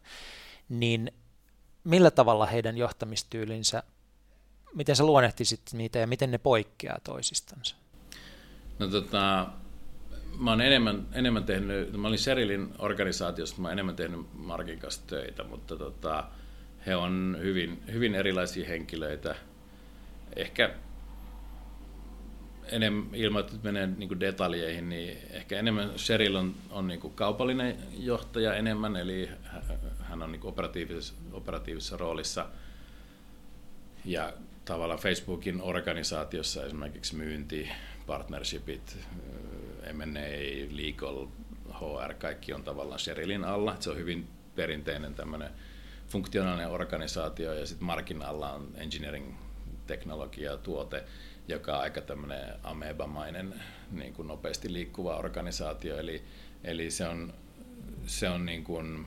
[0.69, 1.13] niin
[1.85, 3.83] millä tavalla heidän johtamistyylinsä,
[4.75, 7.77] miten sä luonnehtisit niitä ja miten ne poikkeaa toisistansa?
[8.79, 9.47] No tota,
[10.39, 15.03] mä oon enemmän, enemmän tehnyt, mä olin Sherilin organisaatiossa, mä oon enemmän tehnyt Markin kanssa
[15.07, 16.25] töitä, mutta tota,
[16.87, 19.35] he on hyvin, hyvin erilaisia henkilöitä.
[20.37, 20.75] Ehkä
[22.71, 28.55] enemmän, ilman että menee niin detaljeihin, niin ehkä enemmän Sheryl on, on niin kaupallinen johtaja
[28.55, 29.29] enemmän, eli
[30.01, 32.47] hän on niin operatiivisessa, operatiivisessa roolissa.
[34.05, 34.33] Ja
[34.65, 37.69] tavallaan Facebookin organisaatiossa esimerkiksi myynti,
[38.07, 38.99] partnershipit,
[39.93, 41.27] M&A, legal,
[41.69, 43.77] HR, kaikki on tavallaan Sherilin alla.
[43.81, 45.51] Se on hyvin perinteinen tämmöinen
[46.09, 49.35] funktionaalinen organisaatio ja sitten markin alla on engineering,
[49.87, 51.05] teknologia, tuote,
[51.49, 53.55] joka on aika tämmöinen amebamainen
[53.91, 55.99] niin kuin nopeasti liikkuva organisaatio.
[55.99, 56.25] Eli,
[56.65, 57.35] eli se on,
[58.07, 59.07] se on niin kuin,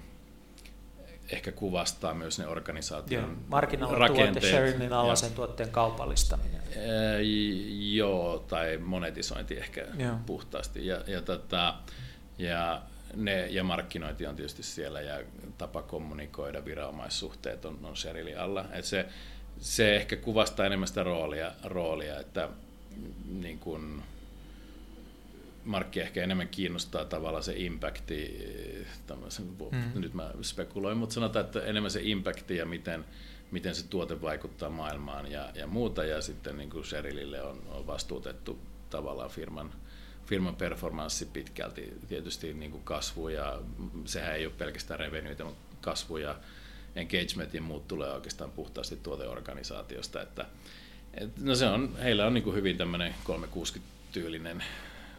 [1.32, 4.32] ehkä kuvastaa myös ne organisaation Markkinoilla rakenteet.
[4.34, 6.62] tuote, Sherilin alaisen tuotteen kaupallistaminen.
[6.76, 7.22] Ee,
[7.94, 10.16] joo, tai monetisointi ehkä joo.
[10.26, 10.88] puhtaasti.
[10.88, 11.76] Ja, ja, tota,
[12.38, 12.82] ja,
[13.16, 15.20] ne, ja markkinointi on tietysti siellä ja
[15.58, 18.66] tapa kommunikoida, viranomaissuhteet on, on Sherilin alla.
[18.74, 19.06] Et se,
[19.60, 22.50] se ehkä kuvastaa enemmän sitä roolia, roolia että
[23.32, 24.04] niin kun,
[25.68, 28.38] Markki ehkä enemmän kiinnostaa tavallaan se impacti,
[29.72, 30.02] mm.
[30.02, 33.06] nyt mä spekuloin, mutta sanotaan, että enemmän se impacti ja miten,
[33.52, 37.88] miten se tuote vaikuttaa maailmaan ja, ja muuta, ja sitten niin kuin Sherilille on, on
[37.88, 38.60] vastuutettu
[38.90, 39.72] tavallaan firman,
[40.26, 43.60] firman performanssi pitkälti, tietysti niin kuin kasvu, ja
[44.06, 46.36] sehän ei ole pelkästään revenueita, mutta kasvu ja
[46.96, 50.46] engagement ja muut tulee oikeastaan puhtaasti tuoteorganisaatiosta, että
[51.14, 54.64] et, no se on, heillä on niin kuin hyvin tämmöinen 360-tyylinen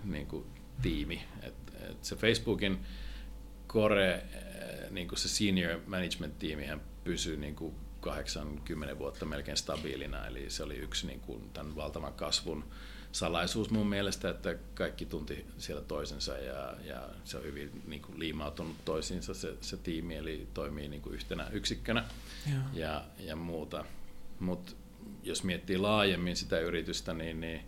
[0.04, 0.44] niin kuin,
[0.82, 1.22] tiimi.
[1.42, 1.54] Et,
[1.90, 2.78] et se Facebookin
[3.68, 10.26] core, eh, niin kuin se senior management tiimihän pysyy niin kuin 80 vuotta melkein stabiilina,
[10.26, 12.64] eli se oli yksi niin kuin, tämän valtavan kasvun
[13.12, 18.18] salaisuus mun mielestä, että kaikki tunti siellä toisensa ja, ja se on hyvin niin kuin
[18.18, 22.04] liimautunut toisiinsa se, se tiimi, eli toimii niin kuin yhtenä yksikkönä
[22.72, 23.84] ja, ja muuta.
[24.40, 24.72] Mutta
[25.22, 27.60] jos miettii laajemmin sitä yritystä, niin, niin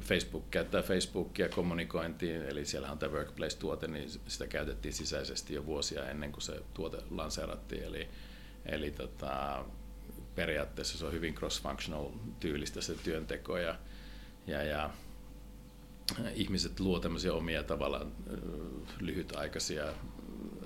[0.00, 6.10] Facebook käyttää Facebookia kommunikointiin, eli siellä on tämä Workplace-tuote, niin sitä käytettiin sisäisesti jo vuosia
[6.10, 7.82] ennen kuin se tuote lanseerattiin.
[7.82, 8.08] Eli,
[8.66, 9.64] eli tota,
[10.34, 12.10] periaatteessa se on hyvin cross-functional
[12.40, 13.78] tyylistä se työnteko ja,
[14.46, 14.90] ja, ja
[16.34, 18.12] ihmiset luo tämmöisiä omia tavallaan
[19.00, 19.84] lyhytaikaisia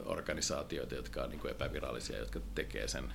[0.05, 3.13] organisaatioita, jotka on niin kuin epävirallisia, jotka tekee sen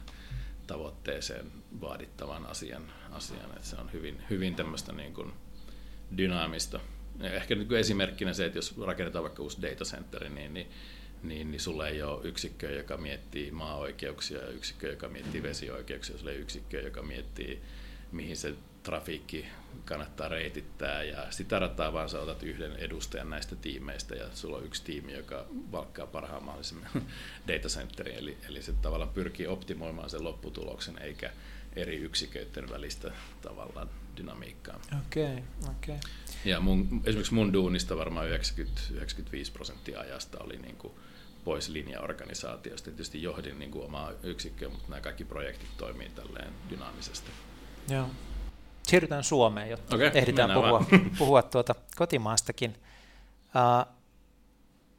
[0.67, 1.51] tavoitteeseen
[1.81, 2.91] vaadittavan asian.
[3.11, 3.51] asian.
[3.51, 5.33] Että se on hyvin, hyvin tämmöistä niin kuin,
[6.17, 6.79] dynaamista.
[7.21, 10.67] Ehkä nyt esimerkkinä se, että jos rakennetaan vaikka uusi datacenteri, niin, niin,
[11.23, 16.31] niin, niin sulla ei ole yksikköä, joka miettii maa-oikeuksia ja yksikkö, joka miettii vesioikeuksia, sulla
[16.31, 17.61] ei yksikkö, joka miettii,
[18.11, 18.53] mihin se
[18.83, 19.45] trafiikki
[19.85, 21.03] kannattaa reitittää.
[21.03, 25.13] Ja sitä rataa vaan sä otat yhden edustajan näistä tiimeistä ja sulla on yksi tiimi,
[25.13, 26.87] joka valkkaa parhaan mahdollisen
[27.47, 31.31] datacenterin, eli, eli se tavallaan pyrkii optimoimaan sen lopputuloksen eikä
[31.75, 33.89] eri yksiköiden välistä tavallaan
[34.19, 34.79] dynamiikkaa.
[35.05, 35.95] Okei, okay, okei.
[35.95, 36.09] Okay.
[36.45, 40.93] Ja mun, esimerkiksi mun duunista varmaan 90, 95 prosenttia ajasta oli niin kuin
[41.43, 42.89] pois linjaorganisaatiosta.
[42.89, 47.31] Tietysti johdin niin kuin omaa yksikköä, mutta nämä kaikki projektit toimii tälleen dynaamisesti.
[47.89, 48.09] Joo.
[48.83, 50.85] Siirrytään Suomeen, jotta okay, ehditään puhua,
[51.19, 52.75] puhua tuota kotimaastakin.
[53.45, 53.93] Uh,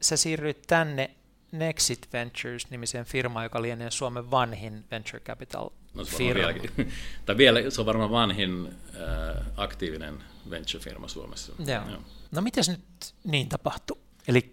[0.00, 1.10] sä siirryit tänne
[1.52, 6.34] Nexit Ventures-nimiseen firmaan, joka lienee Suomen vanhin venture capital no, se firma.
[6.34, 6.70] Vieläkin,
[7.26, 11.52] tai vielä, se on varmaan vanhin äh, aktiivinen venture-firma Suomessa.
[11.58, 11.90] Joo.
[11.90, 12.00] Joo.
[12.30, 13.96] No miten nyt niin tapahtui?
[14.28, 14.52] Eli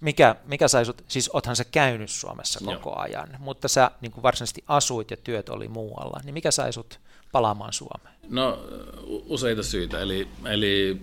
[0.00, 2.98] mikä, mikä sai sut, siis othan sä käynyt Suomessa koko Joo.
[2.98, 7.00] ajan, mutta sä niin kuin varsinaisesti asuit ja työt oli muualla, niin mikä sai sut
[7.32, 8.14] palaamaan Suomeen?
[8.28, 8.58] No
[9.06, 11.00] useita syitä, eli, eli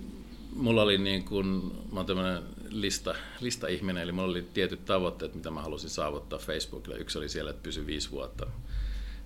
[0.55, 1.47] mulla oli niin kuin,
[1.91, 6.97] mä oon tämmöinen lista, lista-ihminen, eli mulla oli tietyt tavoitteet, mitä mä halusin saavuttaa Facebookilla.
[6.97, 8.47] Yksi oli siellä, että pysy viisi vuotta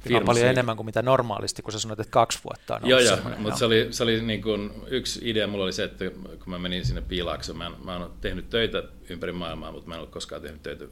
[0.10, 0.32] Firmassa.
[0.32, 3.18] on paljon enemmän kuin mitä normaalisti, kun sä sanoit, että kaksi vuotta on Joo, joo,
[3.38, 6.58] mutta se oli, se oli niin kuin, yksi idea mulla oli se, että kun mä
[6.58, 10.42] menin sinne Piilaaksoon, mä, mä oon tehnyt töitä ympäri maailmaa, mutta mä en ole koskaan
[10.42, 10.86] tehnyt töitä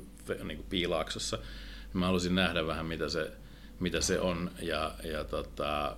[0.44, 1.38] niin kuin Piilaaksossa.
[1.94, 3.32] Mä halusin nähdä vähän, mitä se,
[3.80, 5.96] mitä se on, ja, ja tota,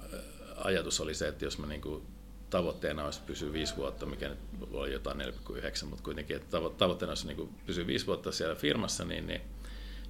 [0.56, 2.04] ajatus oli se, että jos mä niin kuin
[2.50, 4.40] tavoitteena olisi pysyä viisi vuotta, mikä nyt
[4.72, 9.28] oli jotain 4,9, mutta kuitenkin, että tavoitteena olisi niin pysyä viisi vuotta siellä firmassa, niin,
[9.28, 9.42] niin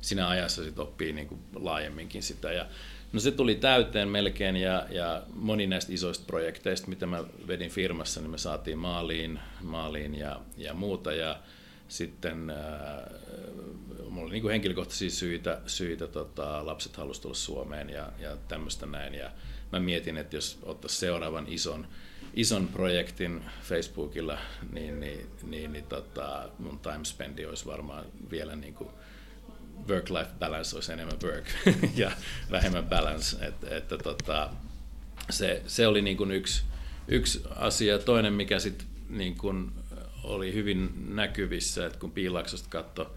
[0.01, 2.51] siinä ajassa sit oppii niin kuin laajemminkin sitä.
[2.51, 2.65] Ja,
[3.15, 8.21] no se tuli täyteen melkein ja, ja moni näistä isoista projekteista, mitä mä vedin firmassa,
[8.21, 11.13] niin me saatiin maaliin, maaliin ja, ja muuta.
[11.13, 11.39] Ja
[11.87, 12.57] sitten äh,
[14.09, 18.85] mulla oli niin kuin henkilökohtaisia syitä, syitä tota, lapset halusivat tulla Suomeen ja, ja tämmöistä
[18.85, 19.13] näin.
[19.13, 19.31] Ja
[19.71, 21.87] mä mietin, että jos ottaisiin seuraavan ison
[22.33, 24.37] ison projektin Facebookilla,
[24.71, 28.89] niin, niin, niin, niin tota, mun time spendi olisi varmaan vielä niin kuin
[29.87, 31.45] work-life balance olisi enemmän work
[31.95, 32.11] ja
[32.51, 33.45] vähemmän balance.
[33.45, 34.49] Et, että tota,
[35.29, 36.63] se, se oli niin kuin yksi,
[37.07, 37.99] yksi asia.
[37.99, 39.71] Toinen, mikä sitten niin kuin
[40.23, 43.11] oli hyvin näkyvissä, että kun Piilaksosta katsoi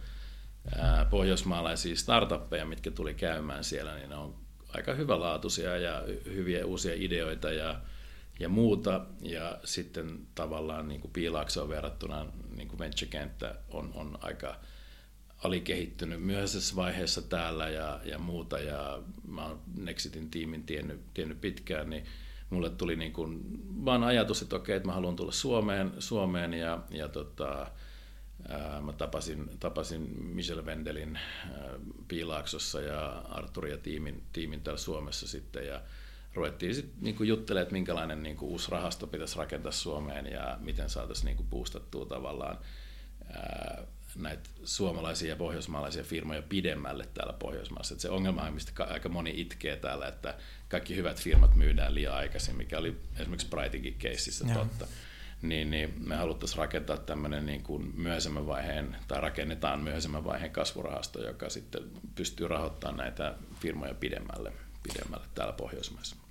[1.11, 4.35] pohjoismaalaisia startuppeja, mitkä tuli käymään siellä, niin ne on
[4.69, 7.81] aika hyvälaatuisia ja hyviä uusia ideoita ja
[8.41, 9.01] ja muuta.
[9.23, 14.57] Ja sitten tavallaan niin kuin Piilaaksoon verrattuna niin kuin venture-kenttä on, on aika
[15.45, 18.59] alikehittynyt myöhäisessä vaiheessa täällä ja, ja muuta.
[18.59, 22.05] Ja mä oon Nexitin tiimin tiennyt, tiennyt pitkään, niin
[22.51, 23.41] mulle tuli niin kuin
[23.85, 27.67] vaan ajatus, että okei, että mä haluan tulla Suomeen, Suomeen ja, ja tota,
[28.49, 31.71] ää, mä tapasin, tapasin Michel Vendelin ää,
[32.09, 35.81] Piilaaksossa ja Artur ja tiimin, tiimin täällä Suomessa sitten ja
[36.35, 41.27] ruvettiin sitten niinku juttelemaan, että minkälainen niinku uusi rahasto pitäisi rakentaa Suomeen ja miten saataisiin
[41.27, 42.59] niinku boostattua tavallaan
[43.33, 43.87] ää,
[44.17, 47.95] näitä suomalaisia ja pohjoismaalaisia firmoja pidemmälle täällä Pohjoismaassa.
[47.95, 50.35] Et se ongelma, mistä aika moni itkee täällä, että
[50.69, 54.87] kaikki hyvät firmat myydään liian aikaisin, mikä oli esimerkiksi Brightinkin keississä totta.
[55.43, 61.27] Niin, niin me haluttaisiin rakentaa tämmöinen niin kuin myöhäisemmän vaiheen, tai rakennetaan myöhäisemmän vaiheen kasvurahasto,
[61.27, 61.83] joka sitten
[62.15, 64.53] pystyy rahoittamaan näitä firmoja pidemmälle,
[64.83, 66.28] pidemmälle täällä Pohjoismaissa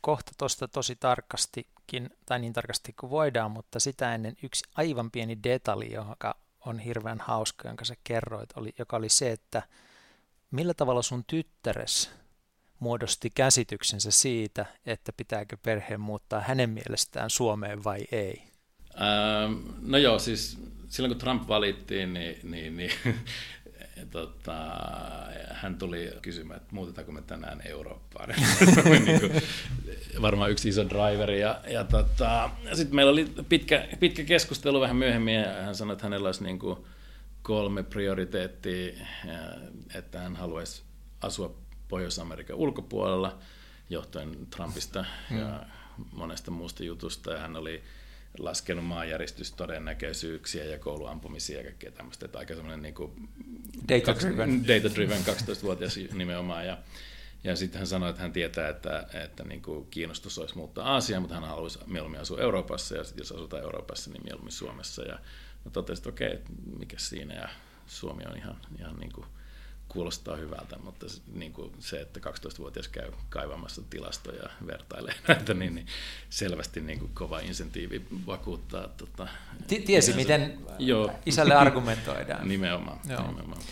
[0.00, 5.38] kohta tuosta tosi tarkastikin, tai niin tarkasti kuin voidaan, mutta sitä ennen yksi aivan pieni
[5.42, 6.36] detalji, joka
[6.66, 9.62] on hirveän hauska, jonka sä kerroit, oli, joka oli se, että
[10.50, 12.10] millä tavalla sun tyttäres
[12.78, 18.42] muodosti käsityksensä siitä, että pitääkö perheen muuttaa hänen mielestään Suomeen vai ei?
[19.00, 22.90] Ähm, no joo, siis silloin kun Trump valittiin, niin, niin, niin
[24.06, 24.54] tota,
[25.50, 28.28] hän tuli kysymään, että muutetaanko me tänään Eurooppaan.
[29.06, 29.42] niin kuin,
[30.22, 31.40] varmaan yksi iso driveri.
[31.40, 36.04] Ja, ja tota, sitten meillä oli pitkä, pitkä keskustelu vähän myöhemmin ja hän sanoi, että
[36.04, 36.78] hänellä olisi niin kuin
[37.42, 38.92] kolme prioriteettia,
[39.94, 40.82] että hän haluaisi
[41.20, 41.54] asua
[41.88, 43.38] Pohjois-Amerikan ulkopuolella
[43.90, 45.38] johtuen Trumpista mm.
[45.38, 45.66] ja
[46.12, 47.32] monesta muusta jutusta.
[47.32, 47.82] Ja hän oli
[48.38, 52.26] laskenut maanjäristystodennäköisyyksiä ja kouluampumisia ja kaikkea tämmöistä.
[52.26, 53.28] Että aika semmoinen niin kuin
[53.88, 54.64] data-driven.
[54.68, 56.66] data-driven 12-vuotias nimenomaan.
[56.66, 56.78] Ja,
[57.44, 61.22] ja sitten hän sanoi, että hän tietää, että, että niin kuin kiinnostus olisi muuttaa Aasiaan,
[61.22, 65.02] mutta hän haluaisi mieluummin asua Euroopassa ja sitten jos asutaan Euroopassa, niin mieluummin Suomessa.
[65.02, 65.18] Ja
[65.64, 66.38] mä totesin, että okei,
[66.78, 67.48] mikä siinä ja
[67.86, 69.26] Suomi on ihan, ihan niin kuin
[69.88, 75.74] kuulostaa hyvältä, mutta niin kuin se, että 12-vuotias käy kaivamassa tilastoja ja vertailee näitä, niin,
[75.74, 75.86] niin
[76.30, 78.88] selvästi niin kuin kova insentiivi vakuuttaa.
[78.88, 79.28] Tota,
[79.86, 81.12] Tiesi, miten joo.
[81.26, 82.48] isälle argumentoidaan.
[82.48, 83.26] nimenomaan, Joo.
[83.26, 83.62] nimenomaan.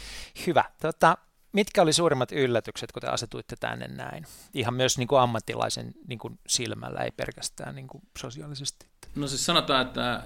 [0.46, 0.64] Hyvä.
[0.80, 1.18] Tota,
[1.52, 4.26] mitkä oli suurimmat yllätykset, kun te asetuitte tänne näin?
[4.54, 8.86] Ihan myös niin kuin ammattilaisen niin kuin silmällä, ei pelkästään niin kuin sosiaalisesti.
[9.14, 10.22] No siis sanotaan, että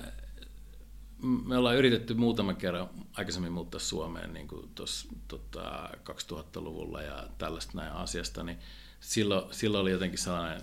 [1.23, 7.73] me ollaan yritetty muutaman kerran aikaisemmin muuttaa Suomeen niin kuin tuossa tota, 2000-luvulla ja tällaista
[7.75, 8.59] näin asiasta, niin
[9.01, 10.63] silloin, silloin oli jotenkin sellainen,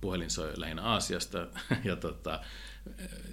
[0.00, 1.46] puhelin soi lähinnä Aasiasta
[1.84, 2.40] ja, tota,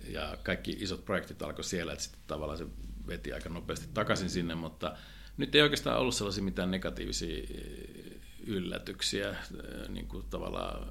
[0.09, 2.67] ja kaikki isot projektit alkoi siellä, että sitten tavallaan se
[3.07, 4.95] veti aika nopeasti takaisin sinne, mutta
[5.37, 7.43] nyt ei oikeastaan ollut sellaisia mitään negatiivisia
[8.47, 9.35] yllätyksiä
[9.89, 10.87] niin kuin tavallaan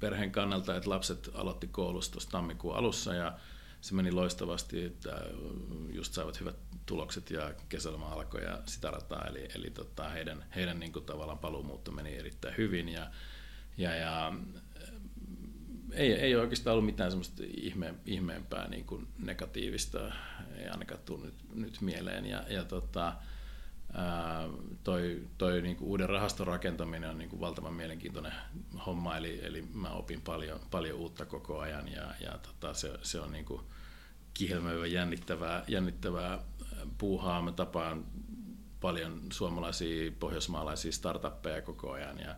[0.00, 3.38] perheen kannalta, että lapset aloitti koulusta tammikuun alussa ja
[3.84, 5.20] se meni loistavasti, että
[5.92, 6.56] just saivat hyvät
[6.86, 11.38] tulokset ja kesäloma alkoi ja sitä rataa, eli, eli tota, heidän, heidän niin kuin tavallaan
[11.38, 13.10] paluumuutto meni erittäin hyvin ja,
[13.76, 14.32] ja, ja
[15.92, 20.12] ei, ei oikeastaan ollut mitään semmoista ihme, ihmeempää niin kuin negatiivista,
[20.56, 22.26] ei ainakaan tule nyt, nyt mieleen.
[22.26, 23.12] Ja, ja tota,
[24.84, 28.32] toi, toi niin kuin uuden rahaston rakentaminen on niin kuin valtavan mielenkiintoinen
[28.86, 33.20] homma, eli, eli mä opin paljon, paljon uutta koko ajan ja, ja tota, se, se
[33.20, 33.46] on niin
[34.34, 36.38] kihelmöivä, jännittävää, jännittävää
[36.98, 37.42] puuhaa.
[37.42, 38.04] Mä tapaan
[38.80, 42.36] paljon suomalaisia, pohjoismaalaisia startuppeja koko ajan ja,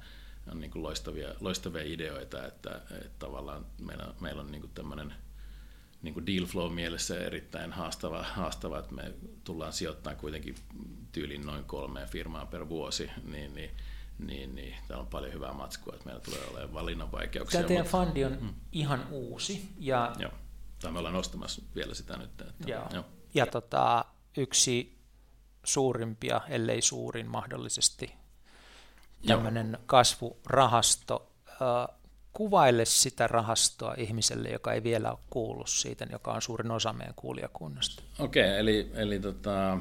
[0.50, 5.14] on niin kuin loistavia, loistavia ideoita, että, että tavallaan meillä, meillä on niin kuin tämmöinen
[6.02, 10.54] niin kuin deal flow mielessä erittäin haastava, haastava, että me tullaan sijoittamaan kuitenkin
[11.12, 13.70] tyylin noin kolmeen firmaa per vuosi, niin, niin,
[14.18, 17.60] niin, niin täällä on paljon hyvää matskua, että meillä tulee olemaan valinnan vaikeuksia.
[17.60, 18.54] Tämä teidän fundi on mm.
[18.72, 19.68] ihan uusi.
[19.78, 20.12] Ja...
[20.18, 20.32] Joo,
[20.82, 22.40] tai me ollaan nostamassa vielä sitä nyt.
[22.40, 22.86] Että, joo.
[22.92, 23.04] joo.
[23.34, 24.04] Ja tota,
[24.36, 24.98] yksi
[25.64, 28.14] suurimpia, ellei suurin mahdollisesti
[29.26, 31.32] tämmöinen kasvurahasto.
[32.36, 37.14] Kuvaile sitä rahastoa ihmiselle, joka ei vielä ole kuullut siitä, joka on suurin osa meidän
[37.14, 38.02] kuulijakunnasta.
[38.18, 39.78] Okei, okay, eli, eli tota,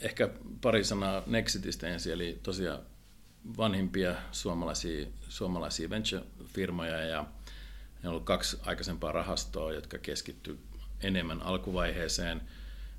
[0.00, 0.28] ehkä
[0.60, 2.78] pari sanaa Nexitistä ensin, eli tosiaan
[3.56, 7.24] vanhimpia suomalaisia, suomalaisia venture-firmoja ja
[8.02, 10.58] ne on ollut kaksi aikaisempaa rahastoa, jotka keskittyy
[11.00, 12.42] enemmän alkuvaiheeseen–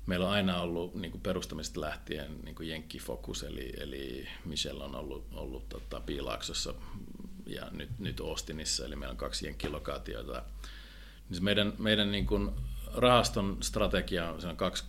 [0.06, 4.94] meillä on aina ollut niin kuin perustamista lähtien niin kuin Jenkki-fokus, eli, eli Michelle on
[4.94, 6.74] ollut, ollut tota, Piilaaksossa
[7.46, 10.42] ja nyt, nyt Austinissa, eli meillä on kaksi Jenkki-lokaatiota.
[11.28, 12.50] Niin meidän meidän niin kuin
[12.94, 14.84] rahaston strategia on, se on kaksi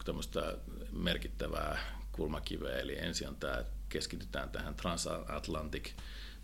[0.92, 1.80] merkittävää
[2.12, 5.90] kulmakiveä, eli ensin on tämä, keskitytään tähän transatlantic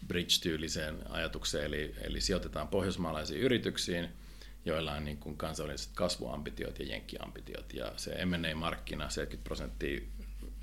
[0.08, 4.10] bridge-tyyliseen ajatukseen, eli, eli sijoitetaan pohjoismaalaisiin yrityksiin–
[4.66, 7.74] joilla on niin kuin kansainväliset kasvuambitiot ja jenkkiambitiot.
[7.74, 10.02] Ja se M&A-markkina, 70 prosenttia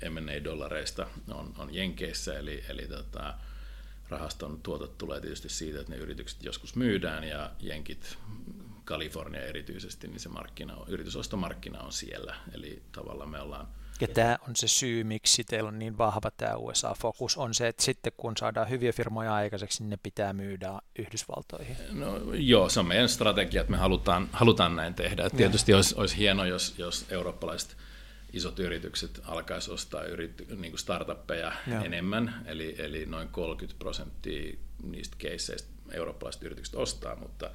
[0.09, 3.33] M&A-dollareista on, on jenkeissä, eli, eli tota,
[4.11, 8.17] rahaston tuotot tulee tietysti siitä, että ne yritykset joskus myydään ja jenkit,
[8.85, 12.35] Kalifornia erityisesti, niin se markkina on, yritysostomarkkina on siellä.
[12.53, 13.67] Eli tavallaan me ollaan
[14.01, 17.83] ja tämä on se syy, miksi teillä on niin vahva tämä USA-fokus, on se, että
[17.83, 21.77] sitten kun saadaan hyviä firmoja aikaiseksi, niin ne pitää myydä Yhdysvaltoihin.
[21.91, 25.25] No joo, se on meidän strategia, että me halutaan, halutaan näin tehdä.
[25.25, 27.77] Et tietysti olisi, olisi hienoa, jos, jos eurooppalaiset
[28.33, 31.83] isot yritykset alkaisi ostaa yrit, niin kuin startuppeja Joo.
[31.83, 37.49] enemmän, eli, eli noin 30 prosenttia niistä keisseistä eurooppalaiset yritykset ostaa, mutta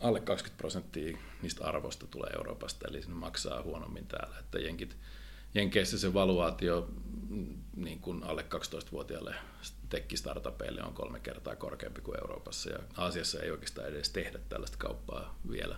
[0.00, 4.96] alle 20 prosenttia niistä arvosta tulee Euroopasta, eli se maksaa huonommin täällä, että jenkit,
[5.54, 6.88] Jenkeissä se valuaatio
[7.76, 9.34] niin kuin alle 12-vuotiaille
[9.88, 15.38] tekkistartupeille on kolme kertaa korkeampi kuin Euroopassa ja Aasiassa ei oikeastaan edes tehdä tällaista kauppaa
[15.50, 15.76] vielä.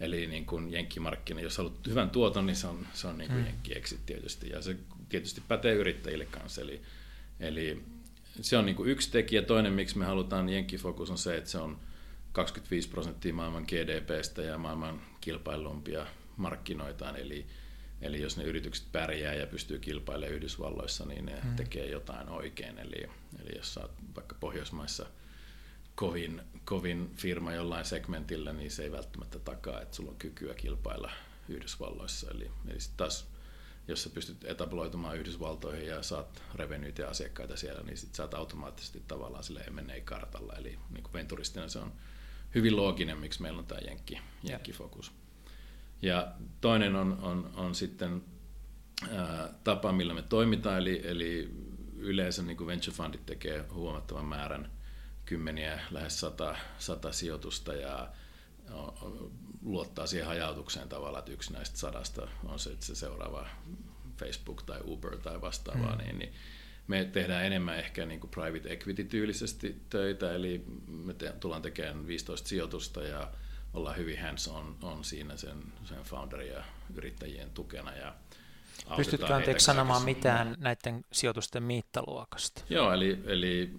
[0.00, 3.44] Eli niin kuin jenkkimarkkina, jos haluat hyvän tuoton, niin se on, se on niin kuin
[3.44, 3.46] hmm.
[3.46, 4.76] jenkki tietysti ja se
[5.08, 6.60] tietysti pätee yrittäjille kanssa.
[6.60, 6.82] Eli,
[7.40, 7.82] eli
[8.40, 9.42] se on niin kuin yksi tekijä.
[9.42, 11.78] Toinen, miksi me halutaan jenkkifokus on se, että se on
[12.32, 17.16] 25 prosenttia maailman GDPstä ja maailman kilpailumpia markkinoitaan.
[17.16, 17.46] Eli
[18.00, 21.56] Eli jos ne yritykset pärjää ja pystyy kilpailemaan Yhdysvalloissa, niin ne mm.
[21.56, 22.78] tekee jotain oikein.
[22.78, 23.10] Eli,
[23.42, 25.06] eli jos sä oot vaikka Pohjoismaissa
[25.94, 31.10] kovin, kovin firma jollain segmentillä, niin se ei välttämättä takaa, että sulla on kykyä kilpailla
[31.48, 32.30] Yhdysvalloissa.
[32.30, 33.28] Eli, eli sit taas
[33.88, 38.34] jos sä pystyt etabloitumaan Yhdysvaltoihin ja saat revenyitä ja asiakkaita siellä, niin sit sä oot
[38.34, 40.52] automaattisesti tavallaan sille M&A-kartalla.
[40.52, 41.92] Eli niin kuin venturistina se on
[42.54, 45.12] hyvin looginen, miksi meillä on tämä jenkki, jenkki-fokus.
[46.02, 48.24] Ja toinen on, on, on sitten
[49.10, 51.50] ää, tapa, millä me toimitaan, eli, eli
[51.96, 54.77] yleensä niin kuin venture fundit tekee huomattavan määrän
[55.28, 58.08] kymmeniä, lähes sata, sata sijoitusta ja
[59.62, 63.46] luottaa siihen hajautukseen tavallaan, että yksi näistä sadasta on se, että se seuraava
[64.18, 65.98] Facebook tai Uber tai vastaavaa, mm.
[65.98, 66.32] niin, niin
[66.86, 72.48] me tehdään enemmän ehkä niin kuin private equity-tyylisesti töitä, eli me te, tullaan tekemään 15
[72.48, 73.30] sijoitusta ja
[73.74, 76.64] ollaan hyvin hands on, on siinä sen, sen founderin ja
[76.94, 78.14] yrittäjien tukena ja,
[78.96, 82.62] Pystytkö anteeksi sanomaan mitään näiden sijoitusten mittaluokasta?
[82.68, 83.70] Joo, eli, eli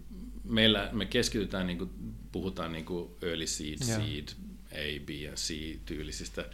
[0.49, 1.89] meillä me keskitytään, niin kuin,
[2.31, 3.99] puhutaan niin kuin early seed, Joo.
[3.99, 4.27] seed,
[4.71, 6.45] A, B ja C tyylisistä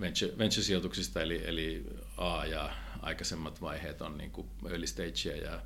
[0.00, 1.86] venture, venture-sijoituksista, eli, eli
[2.16, 5.62] A ja aikaisemmat vaiheet on niin kuin early stage ja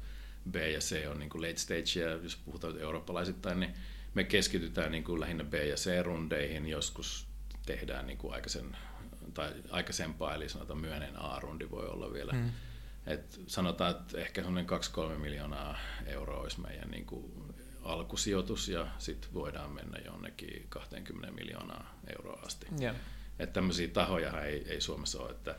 [0.51, 3.75] B ja C on niin kuin late stage, ja jos puhutaan eurooppalaisittain, niin
[4.15, 7.27] me keskitytään niin kuin lähinnä B- ja C-rundeihin, joskus
[7.67, 8.77] tehdään niin kuin aikaisen,
[9.35, 12.33] tai aikaisempaa, eli sanotaan myöneen A-rundi voi olla vielä.
[12.33, 12.51] Mm.
[13.07, 14.71] Et sanotaan, että ehkä semmoinen
[15.15, 17.52] 2-3 miljoonaa euroa olisi meidän niin kuin
[17.83, 22.67] alkusijoitus, ja sitten voidaan mennä jonnekin 20 miljoonaa euroa asti.
[22.81, 22.97] Yeah.
[23.39, 25.57] Että tämmöisiä tahoja ei, ei Suomessa ole, että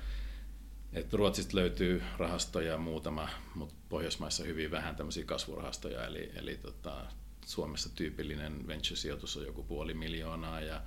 [0.94, 7.06] et Ruotsista löytyy rahastoja muutama, mutta Pohjoismaissa hyvin vähän tämmöisiä kasvurahastoja, eli, eli tota,
[7.46, 10.82] Suomessa tyypillinen venture-sijoitus on joku puoli miljoonaa ja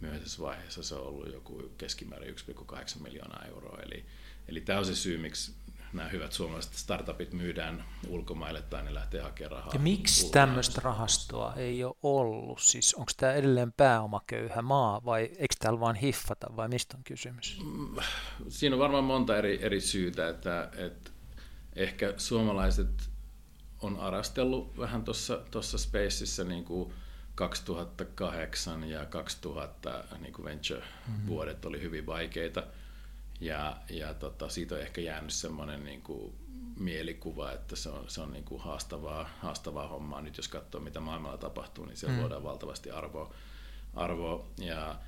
[0.00, 3.78] myöhäisessä vaiheessa se on ollut joku keskimäärin 1,8 miljoonaa euroa.
[3.82, 4.04] Eli,
[4.48, 5.52] eli tämä on se syy, miksi
[5.96, 9.74] nämä hyvät suomalaiset startupit myydään ulkomaille tai ne lähtee hakemaan rahaa.
[9.74, 12.60] Ja miksi tämmöistä rahastoa ei ole ollut?
[12.60, 17.60] Siis onko tämä edelleen pääomaköyhä maa vai eikö täällä vaan hiffata vai mistä on kysymys?
[17.64, 17.96] Mm,
[18.48, 21.10] siinä on varmaan monta eri, eri syytä, että, että
[21.76, 23.10] ehkä suomalaiset
[23.82, 25.04] on arastellut vähän
[25.50, 26.92] tuossa Spaceissa niin kuin
[27.34, 32.62] 2008 ja 2000 niin kuin venture-vuodet oli hyvin vaikeita.
[33.40, 36.34] Ja, ja tota, siitä on ehkä jäänyt semmoinen niin kuin
[36.78, 40.20] mielikuva, että se on, se on niin kuin haastavaa, haastavaa hommaa.
[40.20, 42.20] Nyt jos katsoo, mitä maailmalla tapahtuu, niin siellä mm.
[42.20, 43.34] luodaan valtavasti arvoa.
[43.94, 44.46] arvoa.
[44.58, 44.98] Ja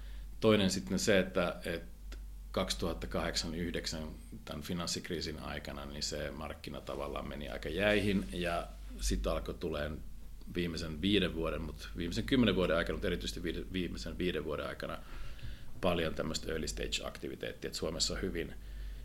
[0.40, 1.98] toinen sitten se, että, että
[2.58, 2.60] 2008-2009
[4.44, 8.68] tämän finanssikriisin aikana, niin se markkina tavallaan meni aika jäihin ja
[9.00, 10.00] sitten alkoi tulemaan
[10.54, 14.98] viimeisen viiden vuoden, mutta viimeisen kymmenen vuoden aikana, mutta erityisesti viimeisen viiden vuoden aikana
[15.80, 18.54] paljon tämmöistä early stage-aktiviteettia, että Suomessa on hyvin,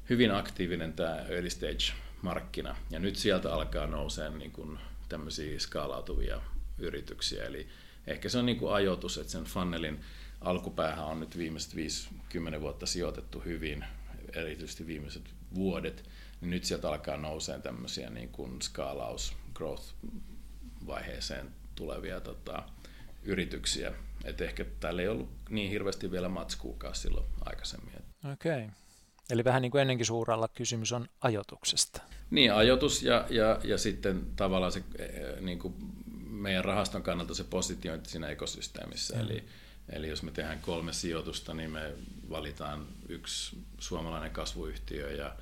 [0.10, 6.42] hyvin aktiivinen tämä early stage-markkina, ja nyt sieltä alkaa nousea niin kuin tämmöisiä skaalautuvia
[6.78, 7.68] yrityksiä, eli
[8.08, 10.00] ehkä se on niin kuin ajoitus, että sen funnelin
[10.42, 13.86] alkupäähän on nyt viimeiset 50 vuotta sijoitettu hyvin,
[14.34, 15.24] erityisesti viimeiset
[15.56, 16.10] vuodet,
[16.42, 21.46] niin nyt sieltä alkaa nousee tämmöisiä niin kuin skaalaus, growth-vaiheeseen
[21.76, 22.64] tulevia tota,
[23.24, 23.94] yrityksiä.
[24.24, 27.93] Et ehkä täällä ei ollut niin hirveästi vielä matskuukaan silloin aikaisemmin.
[28.34, 28.64] Okei.
[28.64, 28.70] Okay.
[29.30, 32.01] Eli vähän niin kuin ennenkin suuralla kysymys on ajotuksesta.
[32.32, 35.74] Niin, ajoitus ja, ja, ja sitten tavallaan se eh, niin kuin
[36.30, 39.16] meidän rahaston kannalta se positiointi siinä ekosysteemissä.
[39.16, 39.22] Mm.
[39.22, 39.43] Eli,
[39.89, 41.93] eli jos me tehdään kolme sijoitusta, niin me
[42.30, 45.36] valitaan yksi suomalainen kasvuyhtiö ja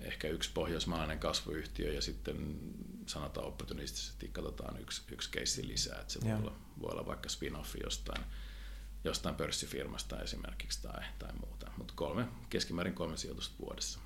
[0.00, 2.58] ehkä yksi pohjoismainen kasvuyhtiö ja sitten
[3.06, 7.84] sanotaan opportunistisesti katsotaan yksi, yksi keissi lisää, että se voi olla, voi olla vaikka spin-offi
[7.84, 8.24] jostain,
[9.04, 14.00] jostain pörssifirmasta esimerkiksi tai, tai muuta, mutta kolme, keskimäärin kolme sijoitusta vuodessa.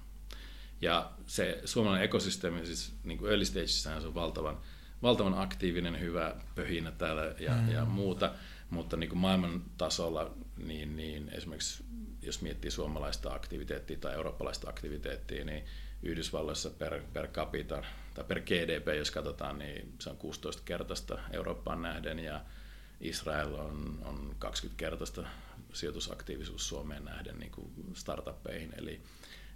[0.80, 4.60] Ja se suomalainen ekosysteemi, siis niin kuin early se on valtavan,
[5.02, 7.70] valtavan aktiivinen, hyvä pöhinä täällä ja, mm.
[7.70, 8.32] ja muuta,
[8.70, 11.84] mutta niin kuin maailman tasolla niin, niin esimerkiksi
[12.22, 15.64] jos miettii suomalaista aktiviteettia tai eurooppalaista aktiviteettia, niin
[16.02, 17.82] Yhdysvalloissa per, per capita
[18.14, 22.40] tai per GDP, jos katsotaan, niin se on 16 kertaista Eurooppaan nähden ja
[23.00, 25.24] Israel on, on 20 kertaista
[25.72, 29.00] sijoitusaktiivisuus Suomeen nähden niin kuin startuppeihin, eli,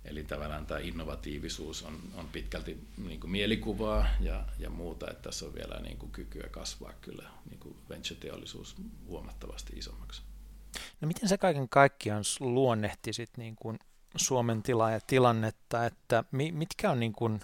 [0.04, 5.46] eli tavallaan tämä innovatiivisuus on, on pitkälti niin kuin mielikuvaa ja, ja muuta, että tässä
[5.46, 8.76] on vielä niin kuin kykyä kasvaa kyllä niin kuin venture-teollisuus
[9.06, 10.22] huomattavasti isommaksi.
[11.00, 13.78] No miten se kaiken kaikkiaan luonnehtisit niin kuin
[14.16, 17.40] Suomen tilaa ja tilannetta, että mitkä on niin kuin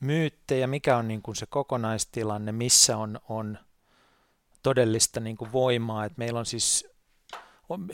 [0.00, 3.58] myyttejä, mikä on niin kuin se kokonaistilanne, missä on, on
[4.62, 6.04] todellista niin kuin voimaa.
[6.04, 6.90] että meillä on siis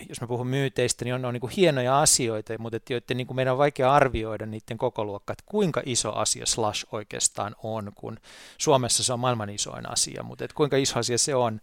[0.09, 3.27] jos mä puhun myyteistä, niin on, on niin kuin hienoja asioita, mutta että joiden niin
[3.27, 7.93] kuin meidän on vaikea arvioida niiden koko luokka, että kuinka iso asia Slash oikeastaan on,
[7.95, 8.17] kun
[8.59, 11.61] Suomessa se on maailman isoin asia, mutta että kuinka iso asia se on,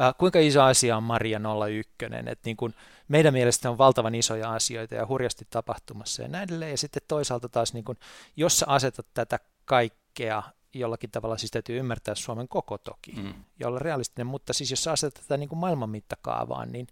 [0.00, 1.90] äh, kuinka iso asia on Maria 01,
[2.26, 2.74] että niin kuin
[3.08, 7.48] meidän mielestä on valtavan isoja asioita ja hurjasti tapahtumassa ja näin edelleen, ja sitten toisaalta
[7.48, 7.98] taas, niin kuin,
[8.36, 10.42] jos sä asetat tätä kaikkea
[10.74, 13.34] jollakin tavalla siis täytyy ymmärtää Suomen koko toki mm.
[13.58, 16.86] ja olla realistinen, mutta siis jos asetat tätä niin kuin maailman mittakaavaan, niin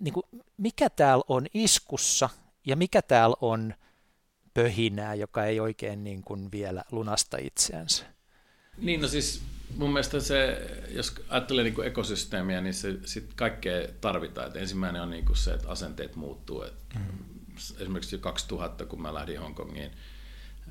[0.00, 0.24] niin kuin,
[0.56, 2.28] mikä täällä on iskussa
[2.66, 3.74] ja mikä täällä on
[4.54, 8.04] pöhinää, joka ei oikein niin kuin vielä lunasta itseänsä.
[8.76, 9.42] Niin, no siis
[9.76, 14.48] mun mielestä se, jos ajattelee niin kuin ekosysteemiä, niin se sit kaikkea tarvitaan.
[14.48, 16.62] Et ensimmäinen on niin kuin se, että asenteet muuttuu.
[16.62, 17.32] Et mm.
[17.80, 19.90] Esimerkiksi jo 2000, kun mä lähdin Hongkongiin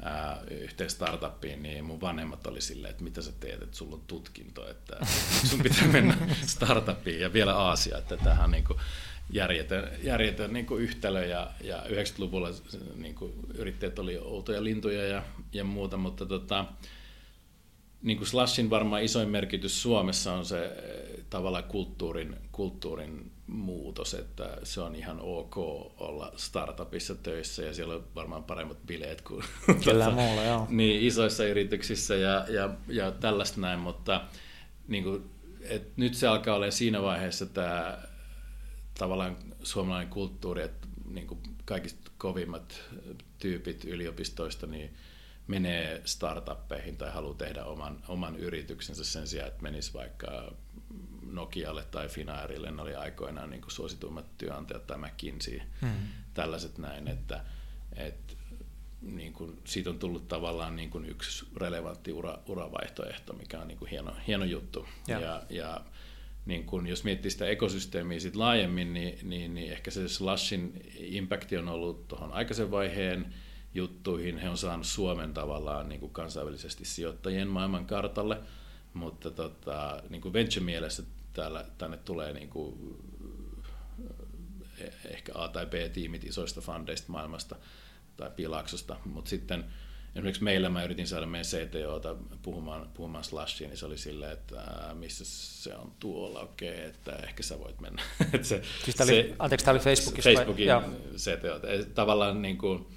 [0.02, 4.04] ää, yhteen startuppiin, niin mun vanhemmat oli silleen, että mitä sä teet, että sulla on
[4.08, 4.98] tutkinto, että
[5.50, 6.18] sun pitää mennä
[6.56, 8.80] startuppiin ja vielä Aasia, että tähän niin kuin,
[9.32, 12.50] järjetön, järjetön niin kuin yhtälö ja, ja 90-luvulla
[12.96, 15.24] niin kuin yrittäjät oli outoja lintuja ja,
[15.54, 16.66] ja muuta, mutta tota,
[18.02, 24.58] niin kuin Slashin varmaan isoin merkitys Suomessa on se eh, tavallaan kulttuurin, kulttuurin muutos, että
[24.64, 25.58] se on ihan ok
[26.02, 29.44] olla startupissa töissä ja siellä on varmaan paremmat bileet kuin
[29.84, 30.68] Kyllä muulla, joo.
[30.70, 34.22] niin, isoissa yrityksissä ja, ja, ja tällaista näin, mutta
[34.88, 35.30] niin kuin,
[35.62, 37.98] et nyt se alkaa olla siinä vaiheessa tämä
[38.98, 42.82] tavallaan suomalainen kulttuuri, että niin kuin kaikista kovimmat
[43.40, 44.94] tyypit yliopistoista niin
[45.48, 50.54] menee startuppeihin tai haluaa tehdä oman, oman yrityksensä sen sijaan, että menisi vaikka
[51.32, 55.92] Nokialle tai Finairille, ne oli aikoinaan niin kuin suosituimmat työnantajat tai McKinsey, hmm.
[56.34, 57.46] tällaiset näin, että,
[57.96, 58.34] että
[59.02, 63.78] niin kuin, siitä on tullut tavallaan niin kuin yksi relevantti ura, uravaihtoehto, mikä on niin
[63.78, 64.88] kuin hieno, hieno juttu.
[65.08, 65.82] Ja, ja, ja
[66.46, 71.58] niin kun, jos miettii sitä ekosysteemiä sit laajemmin, niin, niin, niin ehkä se Slashin impacti
[71.58, 73.34] on ollut tuohon aikaisen vaiheen
[73.74, 74.38] juttuihin.
[74.38, 78.38] He on saanut Suomen tavallaan niin kuin kansainvälisesti sijoittajien maailman kartalle,
[78.94, 81.04] mutta tota, niin kuin venture-mielessä
[81.34, 82.98] täällä, tänne tulee niin kuin,
[84.78, 87.56] eh, ehkä A- tai B-tiimit isoista fundeista maailmasta
[88.18, 89.66] tai Pilaaksosta, mutta sitten
[90.16, 94.60] esimerkiksi meillä mä yritin saada meidän CTOta puhumaan, puhumaan Slashiin, niin se oli silleen, että
[94.60, 98.04] ää, missä se on tuolla, okei, okay, että ehkä sä voit mennä.
[98.42, 100.30] se, siis tämä oli, se, anteeksi, tämä oli Facebookissa?
[100.30, 100.84] Facebookin vai?
[101.16, 101.60] CTO.
[101.94, 102.88] Tavallaan niin kuin,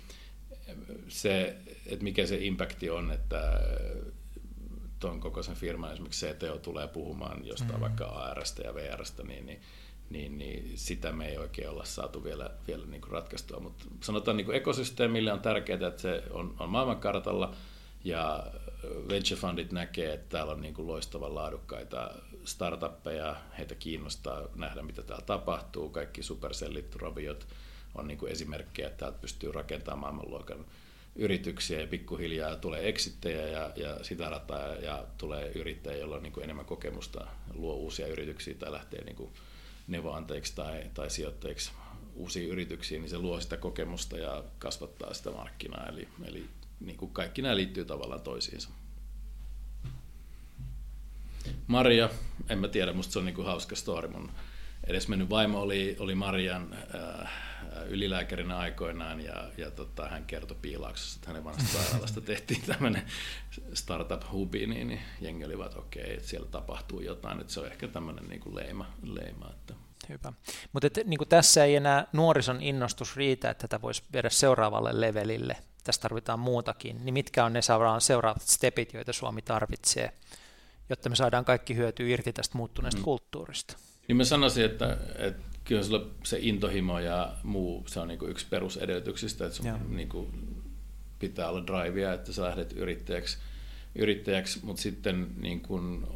[1.09, 1.57] se,
[1.87, 3.61] että mikä se impakti on, että
[5.05, 7.81] tuon koko sen firman esimerkiksi CTO tulee puhumaan jostain mm-hmm.
[7.81, 9.61] vaikka ARstä ja VRstä, niin, niin
[10.11, 13.61] niin, niin sitä me ei oikein olla saatu vielä, vielä niin kuin ratkaistua.
[13.61, 17.55] Mutta sanotaan niin kuin ekosysteemille on tärkeää, että se on, on maailmankartalla
[18.05, 18.47] ja
[19.09, 22.11] venture fundit näkee, että täällä on niin kuin loistavan laadukkaita
[22.45, 25.91] startuppeja, heitä kiinnostaa nähdä, mitä täällä tapahtuu.
[25.91, 27.47] Kaikki supercellit, robiot
[27.95, 30.67] on niin kuin esimerkkejä, että täältä pystyy rakentamaan maailmanluokan
[31.17, 36.33] yrityksiä ja pikkuhiljaa tulee eksittejä ja, ja sitä rataa ja tulee yrittäjä, jolla on niin
[36.33, 39.33] kuin enemmän kokemusta, luo uusia yrityksiä tai lähtee niin kuin
[40.55, 41.73] tai, tai sijoittajiksi
[42.15, 45.87] uusiin yrityksiin, niin se luo sitä kokemusta ja kasvattaa sitä markkinaa.
[45.87, 46.47] Eli, eli
[46.81, 48.69] niin kuin kaikki nämä liittyy tavallaan toisiinsa.
[51.67, 52.11] Maria,
[52.49, 54.09] en mä tiedä, musta se on niin kuin hauska story.
[54.09, 54.31] Mun
[54.87, 57.33] edesmennyt vaimo oli, oli Marian äh,
[57.83, 63.03] ylilääkärinä aikoinaan ja, ja tota, hän kertoi piilaaksossa, että hänen vanhasta sairaalasta tehtiin tämmöinen
[63.75, 67.89] startup-hubi, niin, niin jengi olivat okei, okay, että siellä tapahtuu jotain, että se on ehkä
[67.89, 69.51] tämmöinen niin kuin leima, leima.
[69.51, 69.75] Että.
[70.09, 70.33] Hyvä.
[70.72, 75.57] Mutta niin tässä ei enää nuorison innostus riitä, että tätä voisi viedä seuraavalle levelille.
[75.85, 77.05] Tässä tarvitaan muutakin.
[77.05, 77.61] Niin mitkä on ne
[77.99, 80.12] seuraavat stepit, joita Suomi tarvitsee,
[80.89, 83.05] jotta me saadaan kaikki hyötyä irti tästä muuttuneesta mm.
[83.05, 83.77] kulttuurista?
[84.09, 88.31] Niin mä sanoisin, että, että kyllä sulla se intohimo ja muu, se on niin kuin
[88.31, 90.29] yksi perusedellytyksistä, että sun niin kuin
[91.19, 93.39] pitää olla drivea, että sä lähdet yrittäjäksi,
[93.95, 96.07] yrittäjäksi mutta sitten niin kuin,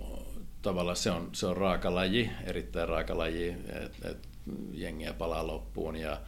[0.62, 3.48] tavallaan se on, se on raakalaji, erittäin raakalaji,
[3.84, 4.28] että et
[4.72, 6.20] jengiä palaa loppuun ja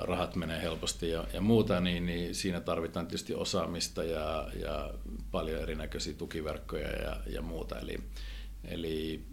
[0.00, 4.90] rahat menee helposti ja, ja muuta, niin, niin siinä tarvitaan tietysti osaamista ja, ja
[5.30, 7.78] paljon erinäköisiä tukiverkkoja ja, ja muuta.
[7.78, 8.00] Eli,
[8.64, 9.24] eli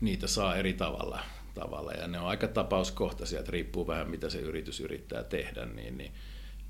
[0.00, 1.20] niitä saa eri tavalla,
[1.60, 5.98] tavalla ja ne on aika tapauskohtaisia, että riippuu vähän mitä se yritys yrittää tehdä, niin,
[5.98, 6.12] niin,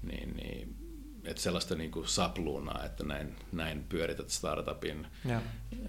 [0.02, 0.76] niin, niin
[1.24, 5.40] että sellaista niin kuin sapluunaa, että näin, näin pyörität startupin ja.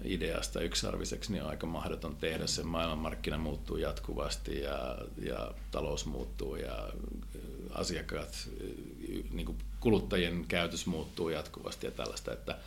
[0.04, 2.46] ideasta yksiarviseksi, niin on aika mahdoton tehdä.
[2.46, 6.88] Se maailmanmarkkina muuttuu jatkuvasti ja, ja talous muuttuu ja
[7.70, 8.48] asiakkaat,
[9.30, 12.58] niin kuin kuluttajien käytös muuttuu jatkuvasti ja tällaista, että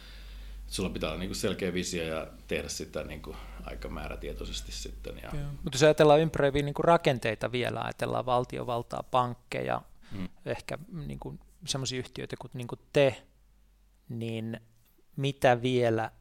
[0.74, 5.20] sulla pitää olla niin selkeä visio ja tehdä sitä niin kuin aika määrätietoisesti sitten.
[5.24, 5.32] Ja...
[5.52, 10.30] Mutta jos ajatellaan ympäröiviä niin rakenteita vielä, ajatellaan valtiovaltaa, pankkeja, hmm.
[10.46, 13.24] ehkä niin kuin sellaisia yhtiöitä kuin, niin kuin te,
[14.10, 14.60] niin
[15.16, 16.12] mitä vielä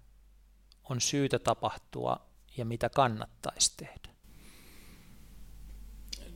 [0.84, 2.26] on syytä tapahtua
[2.56, 4.08] ja mitä kannattaisi tehdä?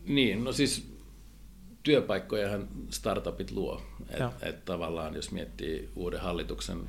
[0.05, 0.96] Niin, no siis
[1.87, 3.82] työpaikkojahan startupit luo.
[4.11, 6.80] Että et tavallaan jos miettii uuden hallituksen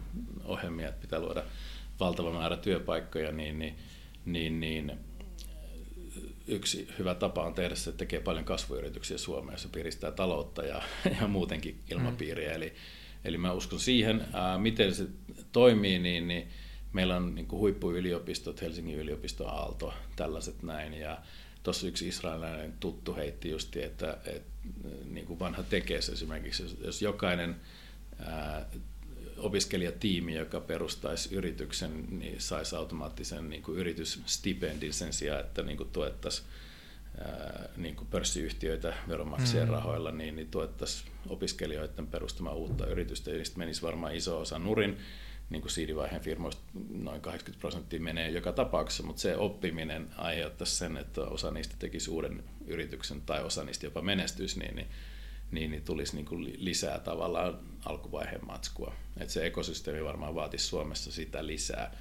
[0.45, 1.43] ohjelmia, että pitää luoda
[1.99, 3.75] valtava määrä työpaikkoja, niin, niin,
[4.25, 4.91] niin, niin
[6.47, 10.81] yksi hyvä tapa on tehdä se, että tekee paljon kasvuyrityksiä Suomeen, jossa piristää taloutta ja,
[11.21, 12.49] ja muutenkin ilmapiiriä.
[12.49, 12.55] Mm.
[12.55, 12.73] Eli,
[13.25, 15.07] eli mä uskon siihen, ää, miten se
[15.51, 16.47] toimii, niin, niin
[16.93, 20.93] meillä on niin kuin huippuyliopistot, Helsingin yliopisto, Aalto, tällaiset näin.
[20.93, 21.17] Ja
[21.63, 24.56] tuossa yksi israelilainen tuttu heitti justi, että, että
[25.05, 27.55] niin kuin vanha tekes esimerkiksi, jos, jos jokainen
[28.19, 28.65] ää,
[29.37, 35.89] opiskelijatiimi, joka perustaisi yrityksen, niin saisi automaattisen niin kuin yritysstipendin sen sijaan, että niin kuin
[35.89, 36.47] tuettaisiin
[37.77, 39.73] niin kuin pörssiyhtiöitä veronmaksajien mm.
[39.73, 44.97] rahoilla, niin, niin tuettaisiin opiskelijoiden perustamaan uutta yritystä, ja menisi varmaan iso osa nurin,
[45.49, 50.97] niin kuin siidivaiheen firmoista noin 80 prosenttia menee joka tapauksessa, mutta se oppiminen aiheuttaisi sen,
[50.97, 54.87] että osa niistä tekisi uuden yrityksen tai osa niistä jopa menestyisi, niin, niin,
[55.51, 58.93] niin, niin tulisi niin kuin lisää tavallaan alkuvaiheen matskua.
[59.17, 61.95] Et se ekosysteemi varmaan vaatisi Suomessa sitä lisää.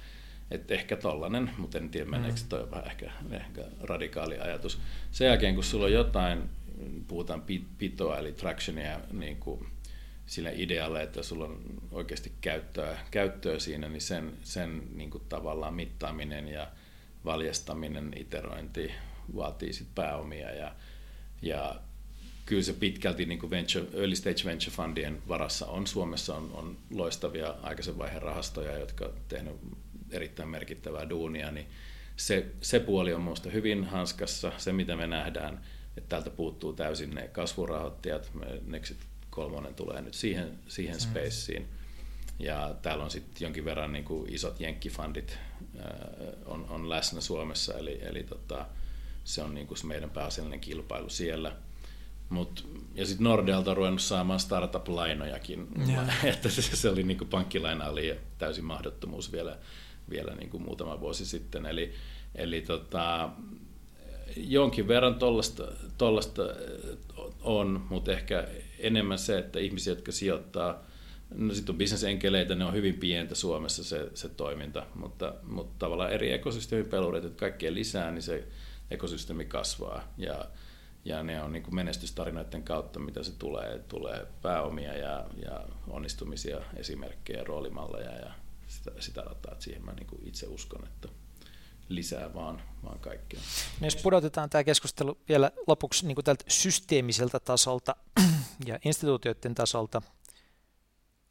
[0.51, 2.49] Et ehkä tollanen, mutta en tiedä meneekö mm.
[2.49, 4.79] toi vähän ehkä, ehkä radikaali ajatus.
[5.11, 6.49] Sen jälkeen kun sulla on jotain,
[7.07, 7.43] puhutaan
[7.77, 9.67] pitoa eli tractionia niin kuin
[10.27, 11.59] sillä idealla, että sulla on
[11.91, 16.67] oikeasti käyttöä, käyttöä siinä, niin sen, sen niin kuin tavallaan mittaaminen ja
[17.25, 18.91] valjastaminen, iterointi
[19.35, 20.75] vaatii sit pääomia ja,
[21.41, 21.75] ja
[22.45, 25.87] kyllä se pitkälti niin kuin venture, early stage venture fundien varassa on.
[25.87, 29.57] Suomessa on, on loistavia aikaisen vaiheen rahastoja, jotka ovat tehneet
[30.11, 31.67] erittäin merkittävää duunia, niin
[32.15, 34.51] se, se puoli on minusta hyvin hanskassa.
[34.57, 35.61] Se, mitä me nähdään,
[35.97, 38.31] että täältä puuttuu täysin ne kasvurahoittajat.
[38.65, 38.97] Nexit
[39.37, 41.67] kolmonen tulee nyt siihen, siihen spaceen.
[42.39, 45.37] Ja täällä on sitten jonkin verran niin kuin isot jenkkifundit
[45.79, 45.85] äh,
[46.45, 48.65] on, on läsnä Suomessa, eli, eli tota,
[49.23, 51.55] se on niin kuin se meidän pääasiallinen kilpailu siellä.
[52.29, 55.67] Mut, ja sitten Nordealta on ruvennut saamaan startup-lainojakin,
[56.33, 59.57] että se, se oli niin kuin pankkilaina oli täysin mahdottomuus vielä,
[60.09, 61.65] vielä niin kuin muutama vuosi sitten.
[61.65, 61.93] Eli,
[62.35, 63.29] eli tota,
[64.39, 65.15] jonkin verran
[65.97, 66.43] tuollaista
[67.41, 68.47] on, mutta ehkä
[68.79, 70.83] enemmän se, että ihmisiä, jotka sijoittaa,
[71.35, 76.11] no sitten on bisnesenkeleitä, ne on hyvin pientä Suomessa se, se toiminta, mutta, mutta tavallaan
[76.11, 78.47] eri ekosysteemipelurit, että kaikkea lisää, niin se
[78.91, 80.13] ekosysteemi kasvaa.
[80.17, 80.45] Ja,
[81.05, 86.61] ja ne on niin kuin menestystarinoiden kautta, mitä se tulee, tulee pääomia ja, ja onnistumisia,
[86.75, 88.31] esimerkkejä, roolimalleja ja
[88.67, 91.07] sitä, sitä rataa, että siihen mä niin kuin itse uskon, että
[91.89, 93.39] lisää vaan, vaan kaikkea.
[93.79, 97.95] No jos pudotetaan tämä keskustelu vielä lopuksi niin kuin tältä systeemiseltä tasolta
[98.65, 100.01] ja instituutioiden tasolta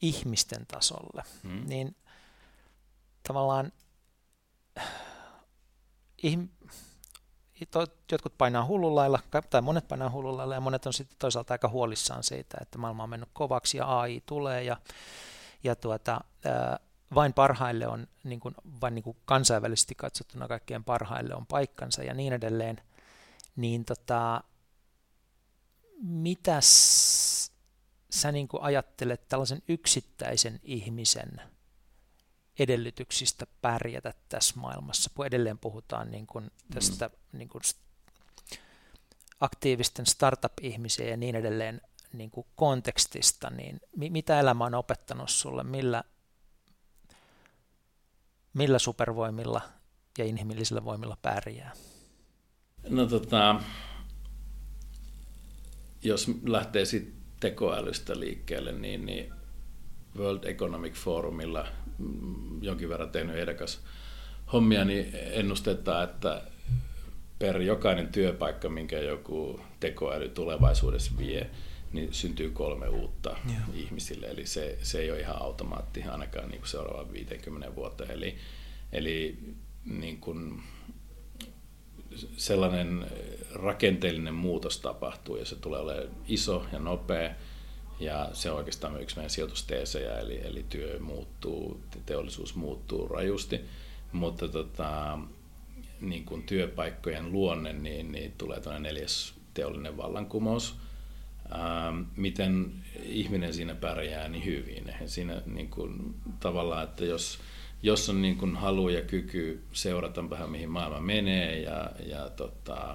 [0.02, 1.66] ihmisten tasolle, hmm.
[1.66, 1.96] niin
[3.22, 3.72] tavallaan
[8.12, 9.18] jotkut painaa hullulailla,
[9.50, 13.10] tai monet painaa hullulailla, ja monet on sitten toisaalta aika huolissaan siitä, että maailma on
[13.10, 14.76] mennyt kovaksi ja AI tulee, ja,
[15.64, 16.20] ja tuota,
[17.14, 22.14] vain parhaille on, niin kuin, vain niin kuin kansainvälisesti katsottuna kaikkien parhaille on paikkansa ja
[22.14, 22.80] niin edelleen,
[23.56, 24.44] niin tota,
[26.02, 26.58] mitä
[28.10, 31.40] sä niin kuin ajattelet tällaisen yksittäisen ihmisen
[32.58, 37.38] edellytyksistä pärjätä tässä maailmassa, kun edelleen puhutaan niin kuin tästä mm.
[37.38, 37.62] niin kuin
[39.40, 41.80] aktiivisten startup-ihmisiä ja niin edelleen
[42.12, 46.04] niin kuin kontekstista, niin mitä elämä on opettanut sulle, millä,
[48.56, 49.62] millä supervoimilla
[50.18, 51.72] ja inhimillisillä voimilla pärjää?
[52.88, 53.60] No tota,
[56.02, 59.32] jos lähtee sitten tekoälystä liikkeelle, niin, niin
[60.16, 61.66] World Economic Forumilla
[61.98, 63.80] mm, jonkin verran tehnyt ehdokas
[64.52, 66.42] hommia, niin ennustetaan, että
[67.38, 71.50] per jokainen työpaikka, minkä joku tekoäly tulevaisuudessa vie,
[71.92, 73.62] niin syntyy kolme uutta yeah.
[73.74, 74.26] ihmisille.
[74.26, 78.04] Eli se, se ei ole ihan automaatti ainakaan niin kuin seuraavan 50 vuotta.
[78.04, 78.36] Eli,
[78.92, 79.38] eli
[79.84, 80.62] niin kuin
[82.36, 83.06] sellainen
[83.54, 87.34] rakenteellinen muutos tapahtuu ja se tulee olemaan iso ja nopea.
[88.00, 93.60] Ja se on oikeastaan yksi meidän sijoitusteesejä, eli, eli työ muuttuu, teollisuus muuttuu rajusti,
[94.12, 95.18] mutta tota,
[96.00, 100.74] niin kuin työpaikkojen luonne, niin, niin tulee tuonne neljäs teollinen vallankumous–
[102.16, 102.72] miten
[103.02, 104.88] ihminen siinä pärjää niin hyvin.
[104.88, 107.38] Eihän siinä niin kuin, tavallaan, että jos,
[107.82, 112.90] jos on niin kuin halu ja kyky seurata vähän mihin maailma menee ja, ja tota,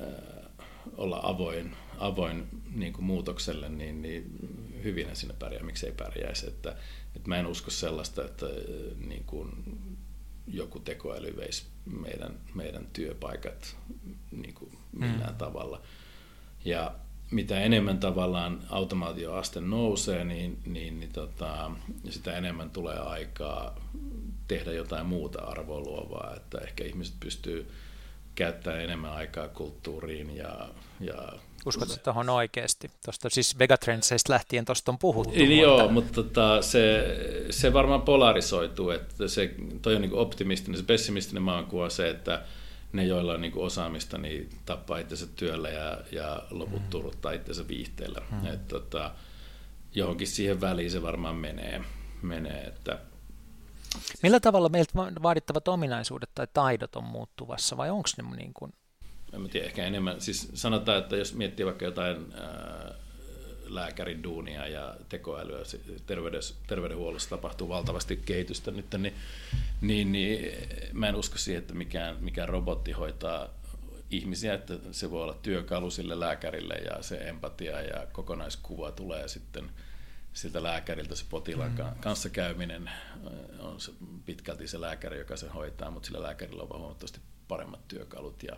[0.00, 0.50] äh,
[0.96, 4.30] olla avoin, avoin niin kuin muutokselle, niin, niin
[4.84, 6.46] hyvin siinä pärjää, miksi ei pärjäisi.
[6.46, 6.76] Että,
[7.16, 8.52] että mä en usko sellaista, että äh,
[9.06, 9.50] niin kuin
[10.46, 13.76] joku tekoäly veisi meidän, meidän työpaikat
[14.30, 15.38] niin kuin millään mm.
[15.38, 15.82] tavalla.
[16.64, 16.94] Ja
[17.30, 21.70] mitä enemmän tavallaan automaatioaste nousee, niin, niin, niin tota,
[22.10, 23.80] sitä enemmän tulee aikaa
[24.48, 27.70] tehdä jotain muuta arvoa luovaa, että ehkä ihmiset pystyy
[28.34, 30.68] käyttämään enemmän aikaa kulttuuriin ja,
[31.00, 31.32] ja
[31.66, 32.90] Uskotko tuohon oikeasti?
[33.04, 35.34] Tuosta siis Megatrendseistä lähtien tuosta on puhuttu.
[35.34, 35.62] Niin, mutta...
[35.62, 37.06] Joo, mutta tota, se,
[37.50, 42.42] se varmaan polarisoituu, että se, toi on niin optimistinen, se pessimistinen maailmankuva on se, että
[42.92, 46.90] ne, joilla on niin kuin osaamista, niin tappaa itsensä työllä ja, ja loput mm.
[46.90, 48.22] turuttaa itsensä viihteellä.
[48.30, 48.46] Mm.
[48.46, 49.10] Et, tota,
[49.94, 51.84] johonkin siihen väliin se varmaan menee.
[52.22, 52.98] menee että
[54.22, 54.92] Millä tavalla meiltä
[55.22, 58.72] vaadittavat ominaisuudet tai taidot on muuttuvassa vai onko ne niin kuin
[59.32, 62.94] en mä tiedä, ehkä enemmän, siis sanotaan, että jos miettii vaikka jotain ää,
[63.74, 65.58] lääkärin duunia ja tekoälyä,
[66.66, 69.14] terveydenhuollossa tapahtuu valtavasti kehitystä nyt, niin,
[69.80, 70.52] niin, niin
[70.92, 73.48] mä en usko siihen, että mikään, mikään robotti hoitaa
[74.10, 79.70] ihmisiä, että se voi olla työkalu sille lääkärille ja se empatia ja kokonaiskuva tulee sitten
[80.32, 82.00] siltä lääkäriltä se potilaan mm.
[82.00, 82.90] kanssa käyminen
[83.58, 83.92] on se,
[84.26, 88.56] pitkälti se lääkäri, joka sen hoitaa, mutta sillä lääkärillä on huomattavasti paremmat työkalut ja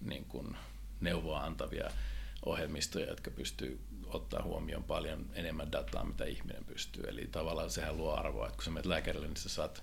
[0.00, 0.56] niin kuin
[1.00, 1.90] neuvoa antavia
[2.46, 7.04] ohjelmistoja, jotka pystyy ottaa huomioon paljon enemmän dataa, mitä ihminen pystyy.
[7.08, 9.82] Eli tavallaan sehän luo arvoa, että kun sä menet lääkärille, niin sä saat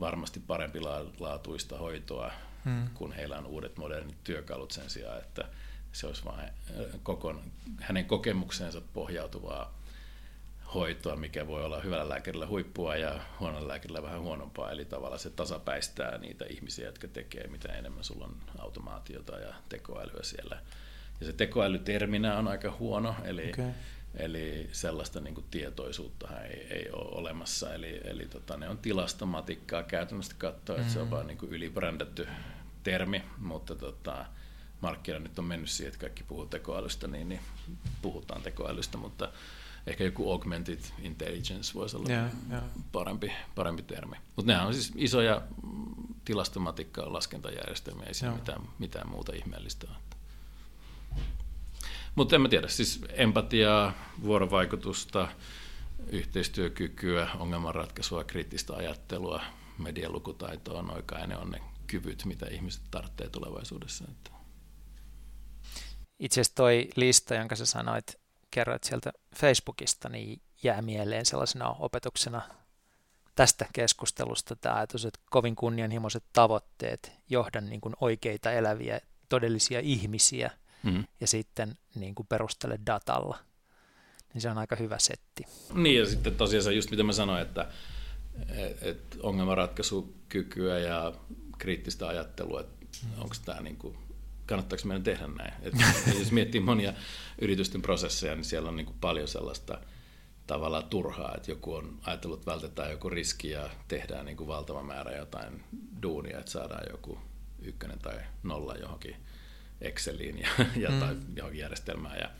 [0.00, 0.80] varmasti parempi
[1.18, 2.32] laatuista hoitoa,
[2.64, 2.88] hmm.
[2.94, 5.44] kun heillä on uudet modernit työkalut sen sijaan, että
[5.92, 6.50] se olisi vain
[7.02, 7.42] kokon,
[7.80, 9.82] hänen kokemukseensa pohjautuvaa
[10.74, 14.70] hoitoa, mikä voi olla hyvällä lääkärillä huippua ja huonolla lääkärillä vähän huonompaa.
[14.70, 20.22] Eli tavallaan se tasapäistää niitä ihmisiä, jotka tekee, mitä enemmän sulla on automaatiota ja tekoälyä
[20.22, 20.58] siellä.
[21.20, 23.70] Ja se tekoälyterminä on aika huono, eli, okay.
[24.14, 27.74] eli sellaista niin kuin tietoisuutta ei, ei ole olemassa.
[27.74, 30.82] Eli, eli tota, ne on tilastomatikkaa käytännössä katsoa, mm-hmm.
[30.82, 31.10] että se on mm.
[31.10, 32.28] vaan niin kuin ylibrändätty
[32.82, 34.26] termi, mutta tota,
[34.80, 37.40] markkina nyt on mennyt siihen, että kaikki puhuu tekoälystä, niin, niin
[38.02, 39.32] puhutaan tekoälystä, mutta
[39.86, 42.64] ehkä joku augmented intelligence voisi olla yeah, yeah.
[42.92, 44.16] Parempi, parempi termi.
[44.36, 45.42] Mutta nämä on siis isoja
[46.24, 49.96] tilastomatikkaa laskentajärjestelmiä, ei siinä mitään, mitään muuta ihmeellistä ole.
[52.14, 55.28] Mutta en mä tiedä, siis empatiaa, vuorovaikutusta,
[56.08, 59.42] yhteistyökykyä, ongelmanratkaisua, kriittistä ajattelua,
[59.78, 64.04] medialukutaitoa, noin kai ne on ne kyvyt, mitä ihmiset tarvitsee tulevaisuudessa.
[66.18, 68.16] Itse asiassa toi lista, jonka sä sanoit,
[68.50, 72.42] kerroit sieltä Facebookista, niin jää mieleen sellaisena opetuksena
[73.34, 80.50] tästä keskustelusta tämä ajatus, että kovin kunnianhimoiset tavoitteet johda niin kuin oikeita eläviä todellisia ihmisiä
[80.84, 81.04] mm.
[81.20, 83.38] ja sitten niin kuin perustele datalla.
[84.34, 85.44] Niin se on aika hyvä setti.
[85.74, 87.68] Niin ja sitten tosiaan just mitä mä sanoin, että,
[88.80, 91.12] että ongelmanratkaisukykyä ja
[91.58, 92.86] kriittistä ajattelua, että
[93.18, 93.98] onko tämä niin kuin
[94.46, 95.52] kannattaako meidän tehdä näin.
[95.62, 95.74] Et,
[96.18, 96.92] jos miettii monia
[97.40, 99.78] yritysten prosesseja, niin siellä on niin kuin paljon sellaista
[100.46, 104.82] tavallaan turhaa, että joku on ajatellut, että vältetään joku riski ja tehdään niin kuin valtava
[104.82, 105.64] määrä jotain
[106.02, 107.18] duunia, että saadaan joku
[107.62, 109.16] ykkönen tai nolla johonkin
[109.82, 111.00] Exceliin ja, ja mm.
[111.00, 112.30] tai johonkin järjestelmään ja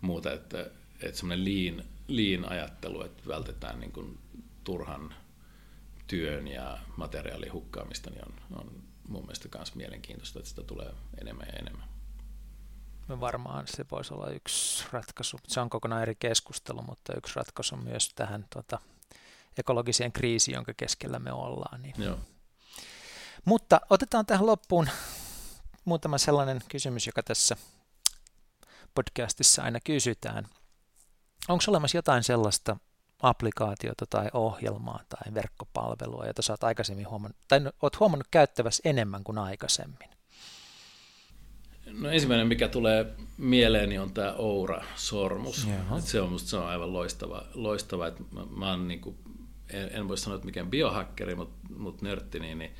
[0.00, 0.32] muuta.
[0.32, 0.70] Että,
[1.00, 4.18] että semmoinen lean, lean ajattelu, että vältetään niin kuin
[4.64, 5.14] turhan
[6.06, 11.46] työn ja materiaalin hukkaamista, niin on, on mun mielestä myös mielenkiintoista, että sitä tulee enemmän
[11.52, 11.88] ja enemmän.
[13.08, 15.40] No varmaan se voisi olla yksi ratkaisu.
[15.46, 18.78] Se on kokonaan eri keskustelu, mutta yksi ratkaisu myös tähän tuota,
[19.58, 21.82] ekologiseen kriisiin, jonka keskellä me ollaan.
[21.82, 21.94] Niin.
[21.98, 22.18] Joo.
[23.44, 24.88] Mutta otetaan tähän loppuun
[25.88, 27.56] muutama sellainen kysymys, joka tässä
[28.94, 30.44] podcastissa aina kysytään.
[31.48, 32.76] Onko olemassa jotain sellaista
[33.22, 38.82] applikaatiota tai ohjelmaa tai verkkopalvelua, jota sä oot aikaisemmin huomannut, tai no, oot huomannut käyttävässä
[38.84, 40.08] enemmän kuin aikaisemmin?
[41.92, 45.68] No ensimmäinen, mikä tulee mieleeni, on tämä Oura-sormus.
[45.98, 47.42] Se on musta se on aivan loistava.
[47.54, 49.18] loistava että mä, mä oon niin kuin,
[49.70, 52.74] en, en voi sanoa, että mikään biohakkeri, mutta mut nörtti, niin, niin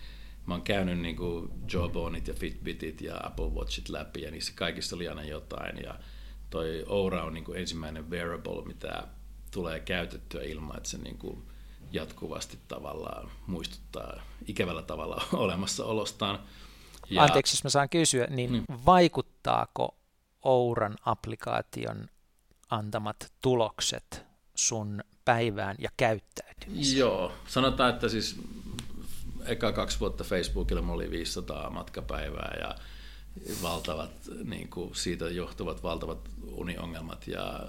[0.49, 4.97] mä oon käynyt niin kuin Jawboneit ja Fitbitit ja Apple Watchit läpi, ja niissä kaikissa
[4.97, 5.83] oli aina jotain.
[5.83, 5.95] Ja
[6.51, 9.07] toi Oura on niin kuin ensimmäinen wearable, mitä
[9.51, 11.43] tulee käytettyä ilman, että se niin kuin
[11.93, 16.39] jatkuvasti tavallaan muistuttaa ikävällä tavalla olemassaolostaan.
[17.11, 18.65] Ja, Anteeksi, jos mä saan kysyä, niin mm.
[18.87, 19.99] vaikuttaako
[20.45, 22.09] Ouran applikaation
[22.71, 26.99] antamat tulokset sun päivään ja käyttäytymiseen?
[26.99, 28.41] Joo, sanotaan, että siis
[29.49, 32.75] eka kaksi vuotta Facebookilla mulla oli 500 matkapäivää ja
[33.63, 34.11] valtavat,
[34.45, 37.61] niin kuin siitä johtuvat valtavat uniongelmat ja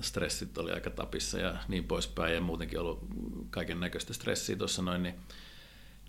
[0.00, 3.06] stressit oli aika tapissa ja niin poispäin ja muutenkin ollut
[3.50, 5.14] kaiken näköistä stressiä tuossa noin, niin,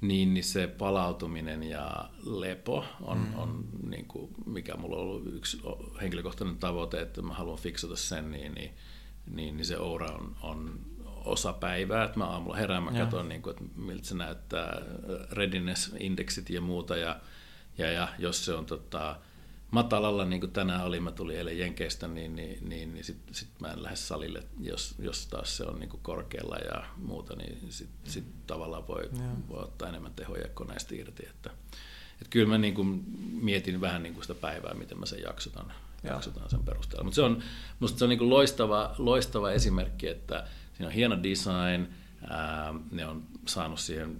[0.02, 3.40] niin, niin se palautuminen ja lepo on, mm.
[3.40, 5.61] on niin kuin, mikä mulla on ollut yksi
[6.02, 8.72] henkilökohtainen tavoite, että mä haluan fiksata sen, niin, niin,
[9.32, 10.80] niin, niin se Oura on, on
[11.27, 14.81] osa päivää, että mä aamulla herään, mä katson, niin kuin, että miltä se näyttää,
[15.31, 17.19] readiness-indeksit ja muuta ja
[17.77, 19.15] ja, ja jos se on tota,
[19.71, 23.49] matalalla, niin kuin tänään oli, mä tulin eilen Jenkeistä, niin, niin, niin, niin sitten sit
[23.59, 27.71] mä en lähde salille, jos, jos taas se on niin kuin korkealla ja muuta, niin
[27.71, 29.09] sitten sit tavallaan voi,
[29.49, 31.25] voi ottaa enemmän tehoja koneesta irti.
[31.29, 31.49] Että,
[32.11, 33.03] että kyllä mä niin kuin
[33.41, 35.73] mietin vähän niin kuin sitä päivää, miten mä sen jaksotan,
[36.03, 37.03] jaksotan sen perusteella.
[37.03, 37.43] Mutta se on,
[37.79, 40.47] musta se on niin kuin loistava, loistava esimerkki, että
[40.77, 41.87] siinä on hieno design,
[42.29, 44.17] Ää, ne on saanut siihen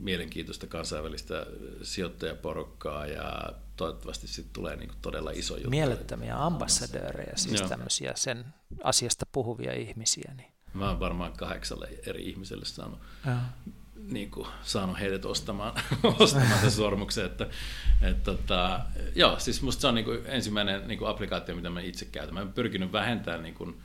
[0.00, 1.46] mielenkiintoista kansainvälistä
[1.82, 5.70] sijoittajaporukkaa ja toivottavasti sitten tulee niin todella iso juttu.
[5.70, 7.68] Mielettömiä ambassadöörejä, siis Joo.
[7.68, 8.44] tämmöisiä sen
[8.84, 10.32] asiasta puhuvia ihmisiä.
[10.36, 10.52] Niin.
[10.74, 12.98] Mä oon varmaan kahdeksalle eri ihmiselle saanut,
[13.94, 15.72] niin kuin, saanut heidät ostamaan,
[16.18, 17.26] ostamaan sen sormuksen.
[17.26, 17.46] Että,
[18.02, 18.80] et, tota,
[19.14, 22.34] joo, siis musta se on niin kuin ensimmäinen niin kuin applikaatio, mitä mä itse käytän.
[22.34, 23.80] Mä oon pyrkinyt vähentämään niin kuin,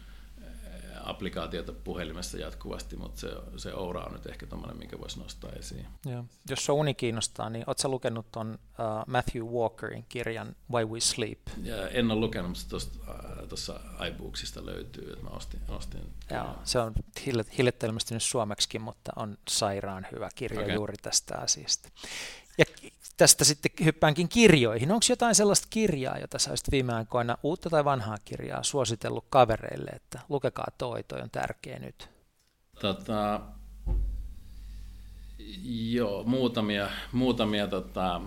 [1.05, 5.85] applikaatiota puhelimessa jatkuvasti, mutta se, se Oura on nyt ehkä tuommoinen, minkä voisi nostaa esiin.
[6.05, 6.25] Joo.
[6.49, 11.39] Jos se uni kiinnostaa, niin oletko lukenut tuon uh, Matthew Walkerin kirjan Why We Sleep?
[11.63, 12.69] Ja en ole lukenut, mutta
[13.49, 15.61] tuossa uh, iBooksista löytyy, että mä ostin.
[15.67, 16.01] ostin
[16.31, 16.93] Joo, se on
[17.57, 20.73] hiljattain ilmestynyt suomeksi, mutta on sairaan hyvä kirja okay.
[20.73, 21.89] juuri tästä asiasta.
[22.57, 22.65] Ja
[23.17, 24.91] tästä sitten hyppäänkin kirjoihin.
[24.91, 29.91] Onko jotain sellaista kirjaa, jota sä olisit viime aikoina, uutta tai vanhaa kirjaa, suositellut kavereille,
[29.91, 32.09] että lukekaa toi, toi on tärkeä nyt?
[32.81, 33.41] Tota,
[35.91, 38.21] joo, muutamia, muutamia tota,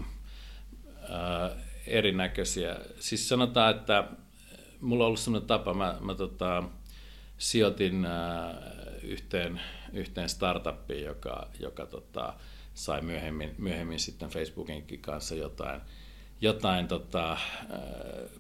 [1.09, 1.51] ää,
[1.87, 2.77] erinäköisiä.
[3.01, 4.05] Siis sanotaan, että
[4.81, 6.63] mulla on ollut sellainen tapa, mä, mä tota,
[7.39, 8.55] sijoitin ää,
[9.03, 9.61] yhteen,
[9.93, 12.35] yhteen startuppiin, joka, joka tota,
[12.79, 15.81] sai myöhemmin, myöhemmin sitten Facebookinkin kanssa jotain,
[16.41, 17.39] jotain tota, äh,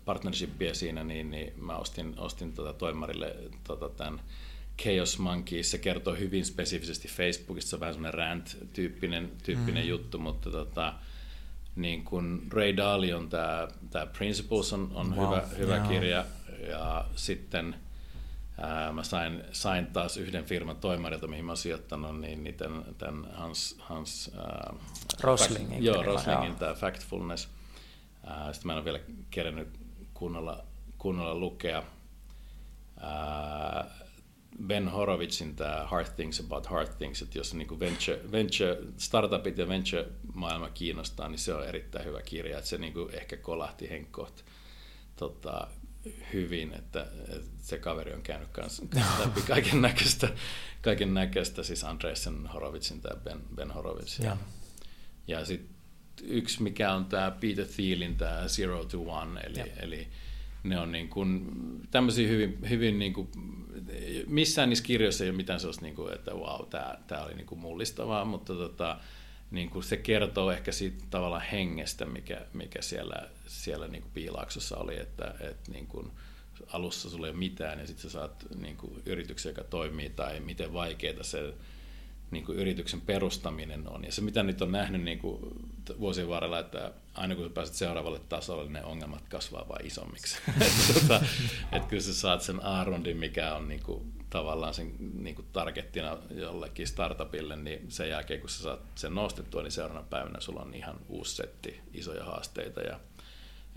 [0.04, 4.20] partnershipia siinä, niin, niin mä ostin, ostin tota toimarille tota tämän
[4.82, 5.70] Chaos Monkeys.
[5.70, 9.88] Se kertoo hyvin spesifisesti Facebookissa, se on vähän semmoinen rant-tyyppinen tyyppinen mm.
[9.88, 10.94] juttu, mutta tota,
[11.76, 15.26] niin kuin Ray Dalion tämä, tämä Principles on, on wow.
[15.26, 15.88] hyvä, hyvä yeah.
[15.88, 16.24] kirja
[16.68, 17.74] ja sitten–
[18.60, 22.84] Ää, mä sain, sain taas yhden firman toimarilta, mihin mä oon sijoittanut, niin, niin tämän,
[22.98, 24.74] tämän Hans, Hans ää,
[25.20, 25.68] Roslingin.
[25.68, 27.48] Fact, joo, Roslingin tämä Factfulness.
[28.26, 29.68] Ää, sitten mä en ole vielä kerännyt
[30.14, 30.64] kunnolla,
[30.98, 31.82] kunnolla lukea.
[33.00, 33.90] Ää,
[34.66, 39.68] Ben Horowitzin tämä Hard Things About Hard Things, että jos niin venture, venture, startupit ja
[39.68, 44.40] venture-maailma kiinnostaa, niin se on erittäin hyvä kirja, että se niin kuin ehkä kolahti henkkoht
[45.16, 45.68] tota,
[46.32, 48.82] hyvin, että, että se kaveri on käynyt kanssa
[49.18, 50.28] läpi kaiken näköistä,
[50.82, 54.18] kaiken näköistä siis Andresen Horovitsin tämä Ben, ben Horovitz.
[54.18, 54.36] Ja,
[55.26, 55.76] ja sitten
[56.22, 60.08] yksi, mikä on tämä Peter Thielin tämä Zero to One, eli, eli
[60.62, 61.46] ne on niin kuin
[61.90, 63.28] tämmöisiä hyvin, hyvin niin kuin,
[64.26, 67.46] missään niissä kirjoissa ei ole mitään sellaista, niin kuin, että wow, tämä, tämä oli niin
[67.46, 68.98] kuin mullistavaa, mutta tota,
[69.50, 74.76] niin kuin se kertoo ehkä siitä tavallaan hengestä, mikä, mikä siellä, siellä niin kuin piilaaksossa
[74.76, 76.10] oli, että, että niin kuin
[76.72, 80.40] alussa sulla ei ole mitään ja sitten sä saat niin kuin yrityksen, joka toimii tai
[80.40, 81.54] miten vaikeaa se
[82.30, 84.04] niin kuin yrityksen perustaminen on.
[84.04, 85.40] Ja se mitä nyt on nähnyt niin kuin
[86.00, 90.38] vuosien varrella, että aina kun sä pääset seuraavalle tasolle, ne ongelmat kasvaa vain isommiksi.
[90.48, 91.20] että, tota,
[91.72, 96.18] että kyllä sä saat sen A-rundin, mikä on niin kuin tavallaan sen niin kuin targettina
[96.30, 100.74] jollekin startupille, niin sen jälkeen kun sä saat sen nostettua, niin seuraavana päivänä sulla on
[100.74, 103.00] ihan uusi setti isoja haasteita ja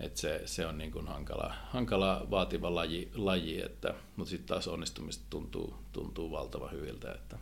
[0.00, 4.68] että se, se on niin kuin hankala, hankala vaativa laji, laji että, mutta sitten taas
[4.68, 7.38] onnistumista tuntuu, tuntuu valtavan hyviltä, että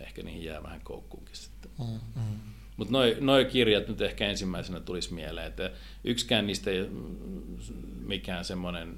[0.00, 1.70] ehkä niihin jää vähän koukkuunkin sitten.
[1.78, 2.38] Mm, mm.
[2.78, 5.70] Mutta noin noi kirjat nyt ehkä ensimmäisenä tulisi mieleen, että
[6.04, 6.88] yksikään niistä ei
[8.00, 8.94] mikään semmoinen,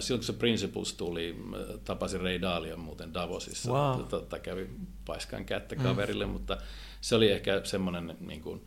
[0.00, 1.36] silloin kun se Principles tuli,
[1.84, 4.04] tapasin Ray Dalion muuten Davosissa, wow.
[4.04, 4.70] totta, kävi
[5.04, 5.82] paiskaan kättä mm.
[5.82, 6.32] kaverille, mm.
[6.32, 6.58] mutta
[7.00, 8.62] se oli ehkä semmoinen niin kuin,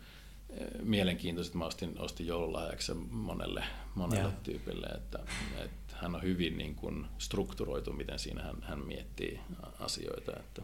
[0.83, 3.63] mielenkiintoista, että mä ostin, ostin joululahjaksi monelle,
[3.95, 4.43] monelle yeah.
[4.43, 5.19] tyypille, että,
[5.57, 9.39] että hän on hyvin niin kuin strukturoitu, miten siinä hän, hän miettii
[9.79, 10.61] asioita, että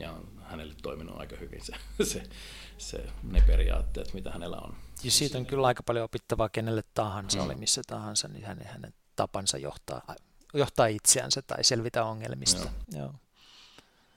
[0.00, 1.72] ja on hänelle toiminut aika hyvin se,
[2.12, 2.22] se,
[2.78, 4.76] se, ne periaatteet, mitä hänellä on.
[5.02, 7.44] Ja siitä on kyllä aika paljon opittavaa kenelle tahansa, mm.
[7.44, 10.14] oli missä tahansa, niin hänen, hänen tapansa johtaa,
[10.54, 12.70] johtaa itseänsä tai selvitä ongelmista.
[12.92, 13.02] Joo.
[13.02, 13.14] Joo.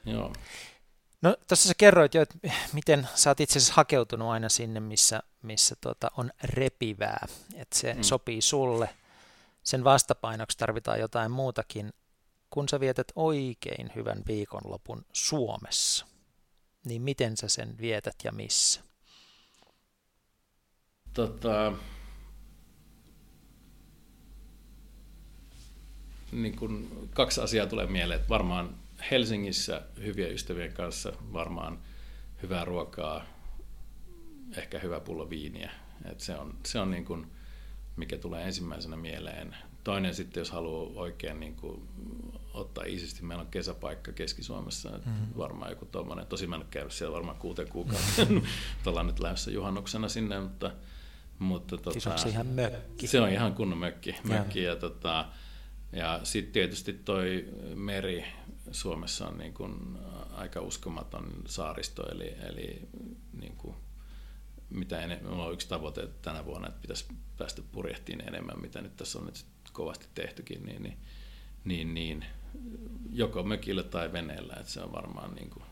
[0.05, 0.33] Joo.
[1.21, 2.37] No tuossa sä kerroit jo, että
[2.73, 7.93] miten sä oot itse asiassa hakeutunut aina sinne, missä, missä tuota, on repivää, että se
[7.93, 8.01] mm.
[8.01, 8.89] sopii sulle.
[9.63, 11.93] Sen vastapainoksi tarvitaan jotain muutakin
[12.53, 16.05] kun sä vietät oikein hyvän viikonlopun Suomessa,
[16.85, 18.81] niin miten sä sen vietät ja missä?
[21.13, 21.73] Tota,
[26.31, 28.19] niin kun kaksi asiaa tulee mieleen.
[28.19, 28.75] Että varmaan
[29.11, 31.79] Helsingissä hyvien ystävien kanssa varmaan
[32.43, 33.25] hyvää ruokaa,
[34.57, 35.71] ehkä hyvä pullo viiniä.
[36.05, 37.31] Et se on, se on niin kun,
[37.95, 39.55] mikä tulee ensimmäisenä mieleen.
[39.83, 41.87] Toinen sitten, jos haluaa oikein niin kuin
[42.53, 43.23] ottaa isisti.
[43.23, 45.27] Meillä on kesäpaikka Keski-Suomessa, mm-hmm.
[45.37, 46.27] varmaan joku tuommoinen.
[46.27, 48.47] Tosi mä en käynyt siellä varmaan kuuteen kuukauteen.
[48.85, 50.71] ollaan nyt lähdössä juhannuksena sinne, mutta...
[51.39, 53.07] mutta tota, siis onko se ihan mökki?
[53.07, 54.15] Se on ihan kunnon mökki.
[54.23, 55.25] mökki ja, tota,
[55.91, 58.25] ja sitten tietysti toi meri
[58.71, 59.97] Suomessa on niin kuin
[60.33, 62.87] aika uskomaton saaristo, eli, eli
[63.39, 63.75] niin kuin,
[64.69, 67.05] mitä enemmän, minulla on yksi tavoite että tänä vuonna, että pitäisi
[67.37, 70.97] päästä purjehtiin enemmän, mitä nyt tässä on nyt kovasti tehtykin, niin, niin,
[71.65, 72.25] niin, niin
[73.11, 75.63] joko mökillä tai veneellä, että se on varmaan niin kuin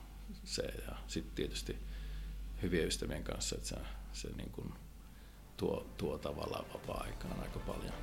[0.44, 0.62] se.
[0.62, 1.78] Ja sitten tietysti
[2.62, 3.76] hyvien ystävien kanssa, että se,
[4.14, 4.74] se niin kuin
[5.58, 7.94] tuo, tuo tavallaan vapaa-aikaan aika paljon.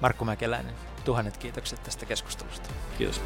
[0.00, 0.74] Markku Mäkeläinen,
[1.04, 2.68] tuhannet kiitokset tästä keskustelusta.
[2.98, 3.20] Kiitos.